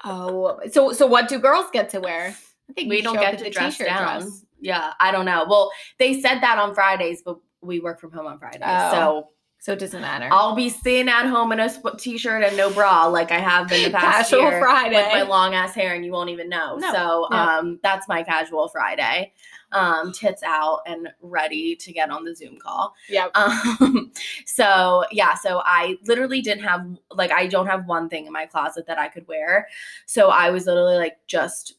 Oh, 0.04 0.58
so 0.70 0.92
so 0.92 1.06
what 1.06 1.28
do 1.28 1.38
girls 1.38 1.66
get 1.72 1.90
to 1.90 2.00
wear? 2.00 2.34
I 2.68 2.72
think 2.72 2.88
We 2.88 3.02
don't 3.02 3.14
get 3.16 3.36
to 3.38 3.44
the 3.44 3.50
dress 3.50 3.74
t-shirt 3.76 3.88
down. 3.88 4.20
dress. 4.22 4.44
Yeah, 4.60 4.92
I 5.00 5.10
don't 5.12 5.24
know. 5.26 5.44
Well, 5.48 5.70
they 5.98 6.20
said 6.20 6.40
that 6.40 6.58
on 6.58 6.74
Fridays, 6.74 7.22
but 7.22 7.38
we 7.60 7.80
work 7.80 8.00
from 8.00 8.10
home 8.12 8.26
on 8.26 8.38
Fridays, 8.38 8.62
Oh. 8.64 8.90
so 8.92 9.28
So 9.60 9.72
it 9.72 9.80
doesn't 9.80 10.00
matter. 10.00 10.28
I'll 10.30 10.54
be 10.54 10.68
sitting 10.70 11.08
at 11.08 11.26
home 11.26 11.50
in 11.52 11.58
a 11.60 11.68
sp- 11.68 11.98
t-shirt 11.98 12.44
and 12.44 12.56
no 12.56 12.70
bra, 12.72 13.06
like 13.06 13.32
I 13.32 13.38
have 13.40 13.68
been 13.68 13.90
the 13.90 13.98
past 13.98 14.30
Casual 14.30 14.50
year. 14.50 14.60
Friday. 14.60 14.94
with 14.96 15.12
my 15.12 15.22
long 15.22 15.54
ass 15.54 15.74
hair 15.74 15.94
and 15.94 16.04
you 16.04 16.12
won't 16.12 16.30
even 16.30 16.48
know. 16.48 16.76
No, 16.76 16.92
So 16.92 17.28
yeah. 17.32 17.56
um 17.58 17.80
that's 17.82 18.06
my 18.08 18.22
casual 18.22 18.68
Friday. 18.68 19.32
Um 19.72 20.12
tits 20.12 20.42
out 20.44 20.80
and 20.86 21.08
ready 21.20 21.74
to 21.76 21.92
get 21.92 22.08
on 22.08 22.24
the 22.24 22.34
Zoom 22.36 22.56
call. 22.58 22.94
Yep. 23.08 23.30
Um 23.36 24.12
so 24.46 25.04
yeah, 25.10 25.34
so 25.34 25.60
I 25.64 25.96
literally 26.06 26.40
didn't 26.40 26.62
have 26.64 26.86
like 27.10 27.32
I 27.32 27.48
don't 27.48 27.66
have 27.66 27.86
one 27.86 28.08
thing 28.08 28.26
in 28.26 28.32
my 28.32 28.46
closet 28.46 28.86
that 28.86 28.98
I 28.98 29.08
could 29.08 29.26
wear. 29.26 29.66
So 30.06 30.30
I 30.30 30.50
was 30.50 30.66
literally 30.66 30.96
like 30.96 31.18
just 31.26 31.74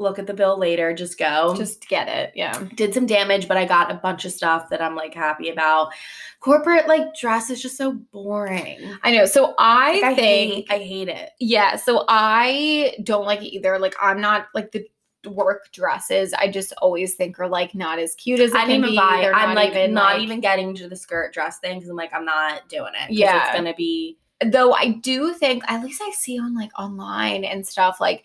look 0.00 0.18
at 0.18 0.26
the 0.26 0.34
bill 0.34 0.58
later, 0.58 0.92
just 0.92 1.18
go. 1.18 1.54
Just 1.56 1.88
get 1.88 2.08
it. 2.08 2.32
Yeah. 2.34 2.64
did 2.74 2.92
some 2.94 3.06
damage, 3.06 3.46
but 3.46 3.56
I 3.56 3.64
got 3.64 3.90
a 3.90 3.94
bunch 3.94 4.24
of 4.24 4.32
stuff 4.32 4.68
that 4.70 4.82
I'm 4.82 4.96
like 4.96 5.14
happy 5.14 5.50
about. 5.50 5.92
Corporate 6.40 6.88
like 6.88 7.14
dress 7.14 7.48
is 7.50 7.62
just 7.62 7.76
so 7.76 7.92
boring. 7.92 8.96
I 9.02 9.12
know. 9.12 9.24
So 9.24 9.54
I 9.58 9.92
Like, 9.94 10.04
I 10.04 10.14
think 10.14 10.52
hate, 10.54 10.66
I 10.70 10.78
hate 10.78 11.08
it. 11.08 11.30
Yeah, 11.40 11.76
so 11.76 12.04
I 12.08 12.96
don't 13.04 13.24
like 13.24 13.40
it 13.42 13.54
either. 13.54 13.78
Like 13.78 13.94
I'm 14.02 14.20
not 14.20 14.46
like 14.54 14.72
the 14.72 14.84
work 15.26 15.70
dresses. 15.72 16.34
I 16.34 16.50
just 16.50 16.72
always 16.82 17.14
think 17.14 17.38
are 17.40 17.48
like 17.48 17.74
not 17.74 17.98
as 17.98 18.14
cute 18.16 18.40
as 18.40 18.52
I 18.52 18.60
can 18.60 18.68
didn't 18.68 18.84
even 18.84 18.90
be. 18.94 18.96
buy. 18.98 19.18
They're 19.22 19.34
I'm 19.34 19.54
like 19.54 19.70
even, 19.70 19.94
not 19.94 20.14
like- 20.14 20.22
even 20.22 20.40
getting 20.40 20.74
to 20.74 20.88
the 20.88 20.96
skirt 20.96 21.32
dress 21.32 21.60
thing 21.60 21.78
because 21.78 21.88
I'm 21.88 21.96
like 21.96 22.12
I'm 22.12 22.24
not 22.26 22.68
doing 22.68 22.92
it. 23.00 23.12
Yeah. 23.12 23.46
it's 23.46 23.56
gonna 23.56 23.74
be. 23.74 24.18
Though 24.44 24.74
I 24.74 24.88
do 24.88 25.32
think 25.32 25.62
at 25.68 25.82
least 25.82 26.02
I 26.04 26.10
see 26.10 26.38
on 26.38 26.54
like 26.54 26.70
online 26.78 27.44
and 27.44 27.66
stuff 27.66 27.98
like 28.00 28.24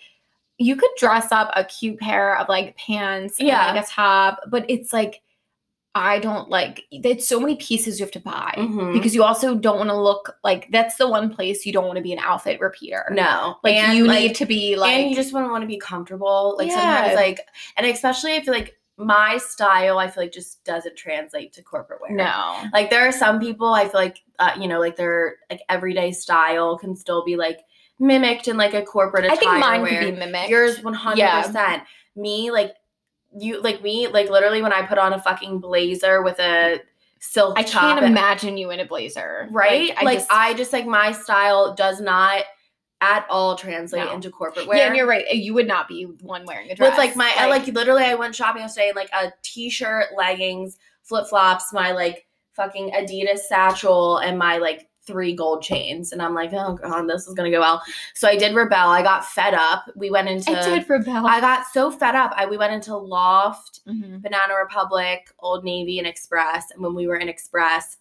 you 0.59 0.75
could 0.75 0.91
dress 0.97 1.31
up 1.31 1.49
a 1.55 1.63
cute 1.63 1.99
pair 1.99 2.37
of 2.37 2.47
like 2.49 2.77
pants 2.77 3.39
Yeah. 3.39 3.67
and 3.69 3.75
like 3.77 3.85
a 3.85 3.87
top, 3.89 4.41
but 4.47 4.65
it's 4.69 4.93
like 4.93 5.21
I 5.95 6.19
don't 6.19 6.49
like 6.49 6.83
there's 7.01 7.27
so 7.27 7.39
many 7.39 7.55
pieces 7.55 7.99
you 7.99 8.05
have 8.05 8.11
to 8.11 8.19
buy 8.19 8.53
Mhm. 8.57 8.93
because 8.93 9.15
you 9.15 9.23
also 9.23 9.55
don't 9.55 9.77
want 9.77 9.89
to 9.89 9.97
look 9.99 10.35
like 10.43 10.67
that's 10.71 10.97
the 10.97 11.07
one 11.09 11.33
place 11.33 11.65
you 11.65 11.73
don't 11.73 11.85
want 11.85 11.95
to 11.97 12.03
be 12.03 12.13
an 12.13 12.19
outfit 12.19 12.59
repeater. 12.59 13.05
No, 13.11 13.55
Like 13.63 13.75
And, 13.75 13.97
you 13.97 14.05
like, 14.05 14.19
need 14.19 14.35
to 14.35 14.45
be 14.45 14.75
like 14.75 14.93
and 14.93 15.09
you 15.09 15.15
just 15.15 15.33
want 15.33 15.47
to 15.47 15.51
want 15.51 15.63
to 15.63 15.67
be 15.67 15.79
comfortable. 15.79 16.55
Like 16.59 16.67
Yeah. 16.67 16.75
sometimes, 16.75 17.15
like, 17.15 17.47
and 17.75 17.87
especially 17.87 18.35
I 18.35 18.41
feel 18.41 18.53
like 18.53 18.75
my 18.97 19.37
style, 19.37 19.97
I 19.97 20.09
feel 20.09 20.23
like 20.23 20.31
just 20.33 20.63
doesn't 20.65 20.95
translate 20.95 21.53
to 21.53 21.63
corporate 21.63 22.01
wear. 22.01 22.11
no. 22.11 22.55
Like 22.73 22.89
there 22.91 23.07
are 23.07 23.11
some 23.13 23.39
people 23.39 23.67
I 23.73 23.83
feel 23.85 23.99
like 24.01 24.21
uh, 24.37 24.51
you 24.59 24.67
know 24.67 24.79
like 24.79 24.95
their 24.95 25.37
like 25.49 25.61
everyday 25.69 26.11
style 26.11 26.77
can 26.77 26.95
still 26.95 27.23
be 27.25 27.35
like 27.35 27.61
mimicked 27.99 28.47
in 28.47 28.57
like 28.57 28.73
a 28.73 28.81
corporate 28.81 29.25
attire. 29.25 29.35
I 29.35 29.39
think 29.39 29.51
mine 29.59 29.85
could 29.85 29.99
be 29.99 30.11
mimicked. 30.19 30.49
Yours 30.49 30.81
one 30.83 30.93
hundred 30.93 31.27
percent. 31.29 31.55
Yeah. 32.15 32.21
Me 32.21 32.51
like 32.51 32.73
you 33.37 33.61
like 33.61 33.81
me 33.83 34.07
like 34.07 34.29
literally 34.29 34.61
when 34.61 34.73
I 34.73 34.81
put 34.85 34.97
on 34.97 35.13
a 35.13 35.21
fucking 35.21 35.59
blazer 35.59 36.21
with 36.23 36.39
a 36.39 36.81
silk 37.19 37.57
I 37.59 37.63
can't 37.63 37.99
and- 37.99 38.07
imagine 38.07 38.57
you 38.57 38.71
in 38.71 38.79
a 38.79 38.85
blazer. 38.85 39.47
right 39.51 39.91
I 39.97 40.03
like 40.03 40.19
just- 40.19 40.31
I 40.31 40.53
just 40.55 40.73
like 40.73 40.85
my 40.87 41.11
style 41.11 41.75
does 41.75 41.99
not 42.01 42.43
at 43.01 43.25
all 43.29 43.55
translate 43.55 44.03
No. 44.05 44.13
into 44.13 44.29
corporate 44.29 44.67
wear. 44.67 44.77
yeah, 44.77 44.87
and 44.87 44.95
you're 44.95 45.07
right. 45.07 45.25
Uh, 45.31 45.35
you 45.35 45.53
would 45.53 45.67
not 45.67 45.87
be 45.87 46.03
one 46.21 46.45
wearing 46.45 46.69
a 46.69 46.75
dress. 46.75 46.89
with 46.91 46.97
like 46.97 47.15
my 47.15 47.31
I, 47.37 47.47
like 47.49 47.65
literally 47.67 48.03
I 48.03 48.15
went 48.15 48.35
shopping 48.35 48.61
yesterday 48.61 48.89
in 48.89 48.95
like 48.95 49.09
a 49.13 49.31
t-shirt, 49.41 50.07
leggings, 50.17 50.77
flip-flops, 51.03 51.71
my 51.71 51.91
like 51.93 52.25
fucking 52.55 52.91
Adidas 52.91 53.39
satchel 53.47 54.17
and 54.17 54.37
my 54.37 54.57
like 54.57 54.88
three 55.09 55.33
gold 55.35 55.63
chains 55.63 56.11
and 56.11 56.21
I'm 56.21 56.33
like, 56.35 56.51
"Oh 56.53 56.75
god, 56.81 57.07
this 57.09 57.27
is 57.27 57.33
going 57.33 57.51
to 57.51 57.55
go 57.57 57.61
well." 57.61 57.81
So 58.13 58.27
I 58.27 58.35
did 58.37 58.53
rebel. 58.55 58.89
I 58.89 59.01
got 59.01 59.25
fed 59.25 59.53
up. 59.55 59.85
We 59.95 60.09
went 60.11 60.29
into 60.29 60.51
I 60.51 60.63
did 60.77 60.89
rebel. 60.89 61.25
I 61.25 61.39
got 61.41 61.65
so 61.73 61.89
fed 61.91 62.15
up. 62.15 62.31
I 62.35 62.45
we 62.45 62.57
went 62.57 62.73
into 62.73 62.95
Loft, 62.95 63.81
Mhm. 63.87 64.21
Banana 64.21 64.53
Republic, 64.55 65.29
Old 65.39 65.63
Navy 65.63 65.97
and 65.97 66.07
Express 66.07 66.71
and 66.71 66.83
when 66.83 66.93
we 66.95 67.07
were 67.07 67.17
in 67.17 67.27
Express 67.29 67.97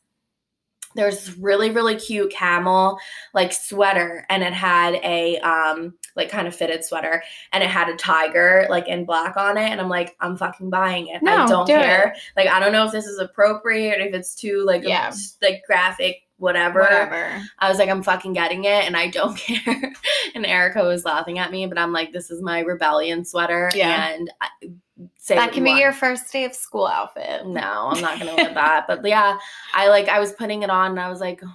there's 0.94 1.26
this 1.26 1.36
really 1.36 1.70
really 1.70 1.96
cute 1.96 2.32
camel 2.32 2.98
like 3.34 3.52
sweater 3.52 4.24
and 4.30 4.42
it 4.42 4.54
had 4.54 4.94
a 5.04 5.36
um 5.40 5.92
like 6.16 6.30
kind 6.30 6.48
of 6.48 6.56
fitted 6.56 6.82
sweater 6.82 7.22
and 7.52 7.62
it 7.62 7.68
had 7.68 7.90
a 7.90 7.96
tiger 7.96 8.66
like 8.70 8.88
in 8.88 9.04
black 9.04 9.36
on 9.36 9.58
it 9.58 9.68
and 9.68 9.82
i'm 9.82 9.90
like 9.90 10.16
i'm 10.20 10.34
fucking 10.34 10.70
buying 10.70 11.06
it 11.08 11.22
No, 11.22 11.44
i 11.44 11.46
don't 11.46 11.66
do 11.66 11.74
care 11.74 12.16
like 12.38 12.48
i 12.48 12.58
don't 12.58 12.72
know 12.72 12.86
if 12.86 12.90
this 12.92 13.04
is 13.04 13.18
appropriate 13.18 14.00
if 14.00 14.14
it's 14.14 14.34
too 14.34 14.64
like 14.64 14.82
Yeah. 14.82 15.12
like 15.42 15.62
graphic 15.66 16.22
whatever. 16.38 16.80
Whatever. 16.80 17.42
i 17.58 17.68
was 17.68 17.78
like 17.78 17.88
i'm 17.88 18.02
fucking 18.02 18.32
getting 18.32 18.64
it 18.64 18.84
and 18.86 18.96
i 18.96 19.08
don't 19.08 19.36
care 19.46 19.92
and 20.34 20.46
erica 20.46 20.82
was 20.84 21.04
laughing 21.04 21.38
at 21.38 21.50
me 21.50 21.66
but 21.66 21.76
i'm 21.78 21.92
like 21.92 22.12
this 22.12 22.30
is 22.30 22.40
my 22.40 22.60
rebellion 22.60 23.24
sweater 23.24 23.70
Yeah. 23.74 24.08
and 24.08 24.30
I, 24.40 24.48
say 25.16 25.34
That 25.36 25.48
can 25.52 25.58
you 25.58 25.64
be 25.64 25.70
want. 25.70 25.82
your 25.82 25.92
first 25.92 26.32
day 26.32 26.44
of 26.44 26.54
school 26.54 26.86
outfit. 26.86 27.46
No, 27.46 27.88
I'm 27.92 28.00
not 28.00 28.18
gonna 28.18 28.34
wear 28.34 28.52
that. 28.54 28.86
But 28.88 29.04
yeah, 29.06 29.38
I 29.72 29.88
like 29.88 30.08
I 30.08 30.18
was 30.18 30.32
putting 30.32 30.62
it 30.64 30.70
on 30.70 30.90
and 30.92 30.98
I 31.00 31.08
was 31.08 31.20
like, 31.20 31.40
"Oh, 31.44 31.54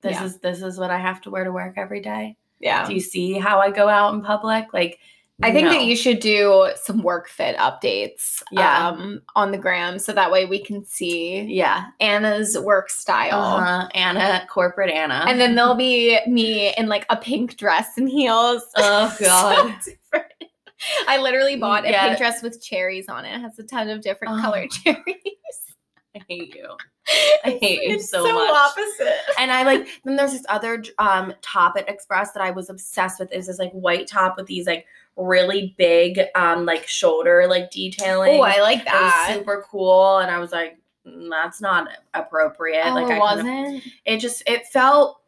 this 0.00 0.12
Yeah. 0.14 0.24
is 0.24 0.38
this 0.38 0.62
is 0.62 0.76
what 0.78 0.90
I 0.90 0.98
have 0.98 1.20
to 1.22 1.30
wear 1.30 1.44
to 1.44 1.52
work 1.52 1.74
every 1.76 2.00
day. 2.00 2.36
Yeah. 2.58 2.84
Do 2.86 2.94
you 2.94 3.00
see 3.00 3.34
how 3.38 3.60
I 3.60 3.70
go 3.70 3.88
out 3.88 4.12
in 4.14 4.22
public? 4.22 4.72
Like 4.72 4.98
I 5.40 5.52
think 5.52 5.66
no. 5.66 5.72
that 5.74 5.84
you 5.84 5.94
should 5.94 6.18
do 6.18 6.68
some 6.82 7.02
work 7.02 7.28
fit 7.28 7.56
updates 7.58 8.42
Yeah. 8.50 8.88
um, 8.88 9.22
on 9.36 9.52
the 9.52 9.58
gram 9.58 10.00
so 10.00 10.12
that 10.12 10.32
way 10.32 10.46
we 10.46 10.58
can 10.58 10.84
see 10.84 11.42
Yeah. 11.42 11.84
Anna's 12.00 12.58
work 12.58 12.90
style. 12.90 13.40
Uh-huh. 13.40 13.88
Anna, 13.94 14.44
corporate 14.50 14.90
Anna. 14.90 15.24
And 15.28 15.40
then 15.40 15.54
there'll 15.54 15.76
be 15.76 16.18
me 16.26 16.74
in 16.76 16.88
like 16.88 17.06
a 17.08 17.16
pink 17.16 17.56
dress 17.56 17.96
and 17.98 18.08
heels. 18.08 18.64
Oh, 18.76 19.14
God. 19.20 19.76
So. 19.82 20.20
I 21.06 21.18
literally 21.18 21.54
bought 21.56 21.84
a 21.84 21.90
Yeah. 21.90 22.06
pink 22.08 22.18
dress 22.18 22.42
with 22.42 22.60
cherries 22.62 23.08
on 23.08 23.24
it. 23.24 23.36
It 23.36 23.40
has 23.40 23.58
a 23.60 23.62
ton 23.64 23.88
of 23.90 24.00
different 24.00 24.38
Oh. 24.38 24.42
colored 24.42 24.70
cherries. 24.72 25.04
I 26.16 26.20
hate 26.28 26.54
you. 26.56 26.68
I 27.44 27.58
hate 27.60 27.82
you 27.82 27.94
It's 27.96 28.10
so 28.10 28.22
much. 28.22 28.48
So 28.48 28.54
opposite. 28.54 29.14
And 29.38 29.50
I 29.52 29.62
like 29.62 29.86
then 30.04 30.16
there's 30.16 30.32
this 30.32 30.44
other 30.48 30.82
um 30.98 31.32
top 31.42 31.76
at 31.76 31.88
Express 31.88 32.32
that 32.32 32.42
I 32.42 32.50
was 32.50 32.70
obsessed 32.70 33.20
with. 33.20 33.32
Is 33.32 33.46
this 33.46 33.58
like 33.58 33.72
white 33.72 34.06
top 34.08 34.36
with 34.36 34.46
these 34.46 34.66
like 34.66 34.86
really 35.16 35.74
big 35.78 36.20
um 36.34 36.64
like 36.66 36.86
shoulder 36.86 37.46
like 37.48 37.70
detailing. 37.70 38.38
Oh, 38.38 38.42
I 38.42 38.60
like 38.60 38.80
It 38.80 38.84
was 38.86 39.12
that. 39.12 39.34
super 39.34 39.64
cool, 39.70 40.18
and 40.18 40.30
I 40.30 40.38
was 40.38 40.52
like, 40.52 40.78
"Mm, 41.06 41.30
that's 41.30 41.60
not 41.60 41.88
appropriate. 42.14 42.86
Oh, 42.86 42.94
like 42.94 43.10
it 43.10 43.14
I 43.14 43.18
wasn't. 43.18 43.48
wasn't. 43.48 43.82
It 44.04 44.18
just 44.18 44.42
it 44.46 44.66
felt 44.66 45.20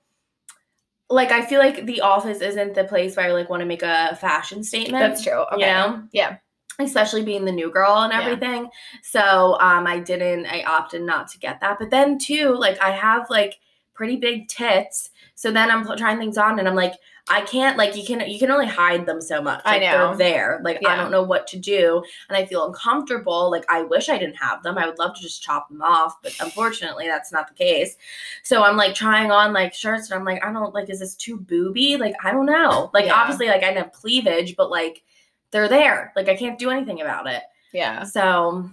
like 1.09 1.33
I 1.33 1.45
feel 1.45 1.59
like 1.59 1.87
the 1.87 2.03
office 2.03 2.41
isn't 2.41 2.75
the 2.75 2.85
place 2.85 3.17
where 3.17 3.27
I 3.27 3.33
like 3.33 3.51
want 3.51 3.61
to 3.63 3.67
make 3.67 3.83
a 3.83 4.17
fashion 4.21 4.63
statement. 4.63 5.03
That's 5.03 5.25
true. 5.25 5.45
Okay. 5.53 5.61
You 5.61 5.67
know? 5.67 6.03
Yeah. 6.13 6.37
Especially 6.79 7.23
being 7.23 7.45
the 7.45 7.53
new 7.53 7.71
girl 7.71 7.99
and 7.99 8.13
Yeah. 8.13 8.21
everything. 8.21 8.69
So 9.03 9.59
um 9.61 9.87
I 9.87 9.99
didn't 9.99 10.47
I 10.47 10.63
opted 10.63 11.03
not 11.03 11.29
to 11.29 11.39
get 11.39 11.61
that. 11.61 11.79
But 11.79 11.91
then 11.91 12.19
too, 12.19 12.55
like 12.55 12.81
I 12.83 12.91
have 12.91 13.29
like 13.31 13.59
pretty 13.95 14.17
big 14.17 14.49
tits. 14.49 15.11
So 15.35 15.51
then 15.51 15.71
I'm 15.71 15.85
trying 15.97 16.19
things 16.19 16.39
on 16.39 16.59
and 16.59 16.67
I'm 16.67 16.75
like, 16.75 16.95
I 17.29 17.43
can't 17.43 17.77
like 17.77 17.95
you 17.97 18.05
can 18.05 18.21
you 18.29 18.39
can 18.39 18.51
only 18.51 18.67
hide 18.67 19.05
them 19.05 19.21
so 19.21 19.43
much. 19.43 19.61
I 19.67 19.73
Like, 19.73 19.83
know. 19.83 20.09
they're 20.09 20.17
there. 20.17 20.61
Like 20.65 20.81
I 20.87 20.97
don't 20.97 21.11
know 21.11 21.23
what 21.23 21.47
to 21.49 21.59
do. 21.59 22.03
And 22.29 22.37
I 22.37 22.47
feel 22.47 22.67
uncomfortable. 22.67 23.51
Like 23.51 23.65
I 23.71 23.83
wish 23.83 24.09
I 24.09 24.17
didn't 24.19 24.37
have 24.37 24.63
them. 24.63 24.79
I 24.79 24.87
would 24.87 24.99
love 24.99 25.15
to 25.17 25.21
just 25.23 25.43
chop 25.43 25.69
them 25.69 25.83
off, 25.83 26.21
but 26.23 26.35
unfortunately 26.41 27.07
that's 27.07 27.31
not 27.31 27.47
the 27.47 27.55
case. 27.55 27.97
So 28.43 28.63
I'm 28.63 28.77
like 28.79 28.95
trying 28.95 29.31
on 29.31 29.53
like 29.53 29.75
shirts 29.75 30.11
and 30.11 30.19
I'm 30.19 30.25
like, 30.25 30.43
I 30.45 30.51
don't 30.53 30.75
like, 30.75 30.89
is 30.89 31.01
this 31.01 31.15
too 31.15 31.37
booby? 31.37 31.97
Like, 31.99 32.15
I 32.25 32.33
don't 32.33 32.47
know. 32.47 32.91
Like 32.95 33.07
Yeah. 33.07 33.15
obviously 33.15 33.49
like 33.49 33.63
I 33.63 33.73
have 33.73 33.93
cleavage, 33.93 34.57
but 34.57 34.71
like 34.71 35.05
they're 35.53 35.69
there. 35.69 36.13
Like 36.17 36.29
I 36.29 36.37
can't 36.37 36.59
do 36.59 36.71
anything 36.71 37.01
about 37.01 37.27
it. 37.27 37.43
Yeah. 37.73 38.05
So 38.05 38.69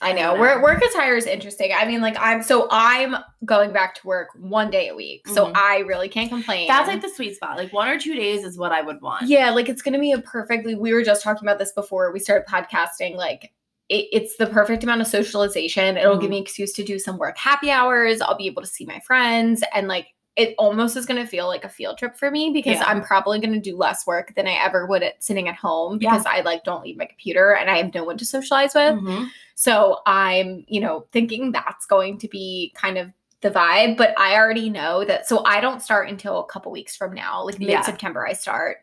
I 0.00 0.12
know. 0.12 0.38
Work 0.38 0.58
know. 0.58 0.62
work 0.62 0.80
attire 0.82 1.16
is 1.16 1.26
interesting. 1.26 1.72
I 1.76 1.84
mean, 1.84 2.00
like 2.00 2.16
I'm 2.20 2.42
so 2.42 2.68
I'm 2.70 3.16
going 3.44 3.72
back 3.72 3.94
to 3.96 4.06
work 4.06 4.28
one 4.38 4.70
day 4.70 4.88
a 4.88 4.94
week. 4.94 5.26
So 5.28 5.46
Mhm. 5.46 5.52
I 5.56 5.78
really 5.78 6.08
can't 6.08 6.28
complain. 6.30 6.68
that's 6.68 6.86
like 6.88 7.02
the 7.02 7.08
sweet 7.08 7.34
spot. 7.34 7.56
Like 7.56 7.72
one 7.72 7.88
or 7.88 7.98
two 7.98 8.14
days 8.14 8.44
is 8.44 8.56
what 8.56 8.70
I 8.70 8.80
would 8.80 9.00
want. 9.02 9.26
Yeah, 9.26 9.50
like 9.50 9.68
it's 9.68 9.82
gonna 9.82 9.98
be 9.98 10.12
a 10.12 10.20
perfectly 10.20 10.74
we 10.76 10.92
were 10.92 11.02
just 11.02 11.22
talking 11.22 11.46
about 11.48 11.58
this 11.58 11.72
before 11.72 12.12
we 12.12 12.20
started 12.20 12.46
podcasting. 12.48 13.16
Like 13.16 13.52
it, 13.88 14.06
it's 14.12 14.36
the 14.36 14.46
perfect 14.46 14.84
amount 14.84 15.00
of 15.00 15.06
socialization. 15.06 15.96
It'll 15.96 16.18
give 16.18 16.28
Mhm. 16.28 16.34
me 16.34 16.40
excuse 16.42 16.72
to 16.74 16.84
do 16.84 16.98
some 16.98 17.18
work 17.18 17.36
happy 17.38 17.70
hours. 17.70 18.20
I'll 18.20 18.36
be 18.36 18.46
able 18.46 18.62
to 18.62 18.68
see 18.68 18.84
my 18.84 19.00
friends 19.00 19.64
and 19.74 19.88
like 19.88 20.06
it 20.38 20.54
almost 20.56 20.96
is 20.96 21.04
going 21.04 21.20
to 21.20 21.26
feel 21.28 21.48
like 21.48 21.64
a 21.64 21.68
field 21.68 21.98
trip 21.98 22.16
for 22.16 22.30
me 22.30 22.50
because 22.50 22.76
Yeah. 22.76 22.84
I'm 22.86 23.02
probably 23.02 23.40
going 23.40 23.52
to 23.52 23.60
do 23.60 23.76
less 23.76 24.06
work 24.06 24.34
than 24.36 24.46
I 24.46 24.52
ever 24.52 24.86
would 24.86 25.02
at 25.02 25.22
sitting 25.22 25.48
at 25.48 25.56
home 25.56 25.98
Yeah. 26.00 26.12
because 26.12 26.24
I 26.26 26.40
like 26.42 26.62
don't 26.62 26.84
leave 26.84 26.96
my 26.96 27.06
computer 27.06 27.56
and 27.56 27.68
I 27.68 27.78
have 27.78 27.92
no 27.92 28.04
one 28.04 28.16
to 28.18 28.24
socialize 28.24 28.72
with. 28.74 28.94
Mhm. 28.94 29.26
So 29.56 29.98
I'm, 30.06 30.64
you 30.68 30.80
know, 30.80 31.06
thinking 31.10 31.50
that's 31.50 31.86
going 31.86 32.18
to 32.18 32.28
be 32.28 32.72
kind 32.76 32.96
of 32.98 33.10
the 33.40 33.50
vibe, 33.50 33.96
but 33.96 34.18
I 34.18 34.36
already 34.36 34.70
know 34.70 35.04
that. 35.04 35.26
So 35.28 35.44
I 35.44 35.60
don't 35.60 35.82
start 35.82 36.08
until 36.08 36.38
a 36.40 36.46
couple 36.46 36.70
weeks 36.70 36.94
from 36.96 37.12
now, 37.14 37.44
like 37.44 37.58
mid 37.58 37.84
September, 37.84 38.24
I 38.26 38.32
start. 38.32 38.78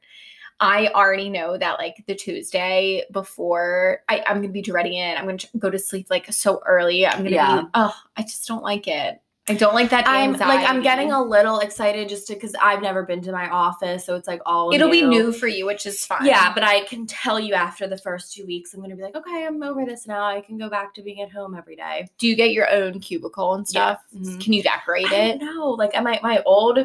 I 0.59 0.87
already 0.95 1.29
know 1.29 1.57
that 1.57 1.79
like 1.79 2.03
the 2.07 2.15
Tuesday 2.15 3.03
before 3.11 3.99
I, 4.07 4.23
I'm 4.27 4.37
gonna 4.37 4.49
be 4.49 4.61
dreading 4.61 4.93
it. 4.93 5.17
I'm 5.17 5.25
gonna 5.25 5.37
go 5.57 5.69
to 5.69 5.79
sleep 5.79 6.07
like 6.09 6.31
so 6.33 6.61
early. 6.65 7.05
I'm 7.05 7.17
gonna 7.19 7.29
Yeah. 7.31 7.61
be 7.61 7.67
oh, 7.73 7.93
I 8.15 8.21
just 8.23 8.47
don't 8.47 8.63
like 8.63 8.87
it. 8.87 9.19
I 9.47 9.53
don't 9.53 9.75
like 9.75 9.91
that. 9.91 10.05
I'm 10.07 10.33
like 10.33 10.67
I'm 10.67 10.81
getting 10.81 11.11
a 11.11 11.21
little 11.21 11.59
excited 11.59 12.09
just 12.09 12.27
because 12.27 12.55
I've 12.59 12.81
never 12.81 13.03
been 13.03 13.21
to 13.21 13.31
my 13.31 13.47
office, 13.47 14.03
so 14.03 14.15
it's 14.15 14.27
like 14.27 14.41
all 14.43 14.73
It'll 14.73 14.89
be 14.89 15.03
new 15.03 15.31
for 15.31 15.47
you, 15.47 15.67
which 15.67 15.85
is 15.85 16.03
fine. 16.03 16.25
Yeah, 16.25 16.51
but 16.51 16.63
I 16.63 16.83
can 16.85 17.05
tell 17.05 17.39
you 17.39 17.53
after 17.53 17.85
the 17.87 17.97
first 17.97 18.33
two 18.33 18.45
weeks, 18.47 18.73
I'm 18.73 18.81
gonna 18.81 18.95
be 18.95 19.03
like, 19.03 19.15
okay, 19.15 19.45
I'm 19.45 19.61
over 19.61 19.85
this 19.85 20.07
now. 20.07 20.25
I 20.25 20.41
can 20.41 20.57
go 20.57 20.67
back 20.67 20.95
to 20.95 21.03
being 21.03 21.21
at 21.21 21.31
home 21.31 21.53
every 21.55 21.75
day. 21.75 22.07
do 22.17 22.27
you 22.27 22.35
get 22.35 22.51
your 22.53 22.67
own 22.71 22.99
cubicle 22.99 23.53
and 23.53 23.65
Yeah. 23.69 23.97
stuff? 23.97 24.01
Mhm. 24.15 24.41
Can 24.43 24.53
you 24.53 24.63
decorate 24.63 25.11
it? 25.11 25.39
don't. 25.39 25.77
Like 25.77 25.95
at 25.95 26.03
my 26.03 26.19
my 26.23 26.41
old 26.47 26.79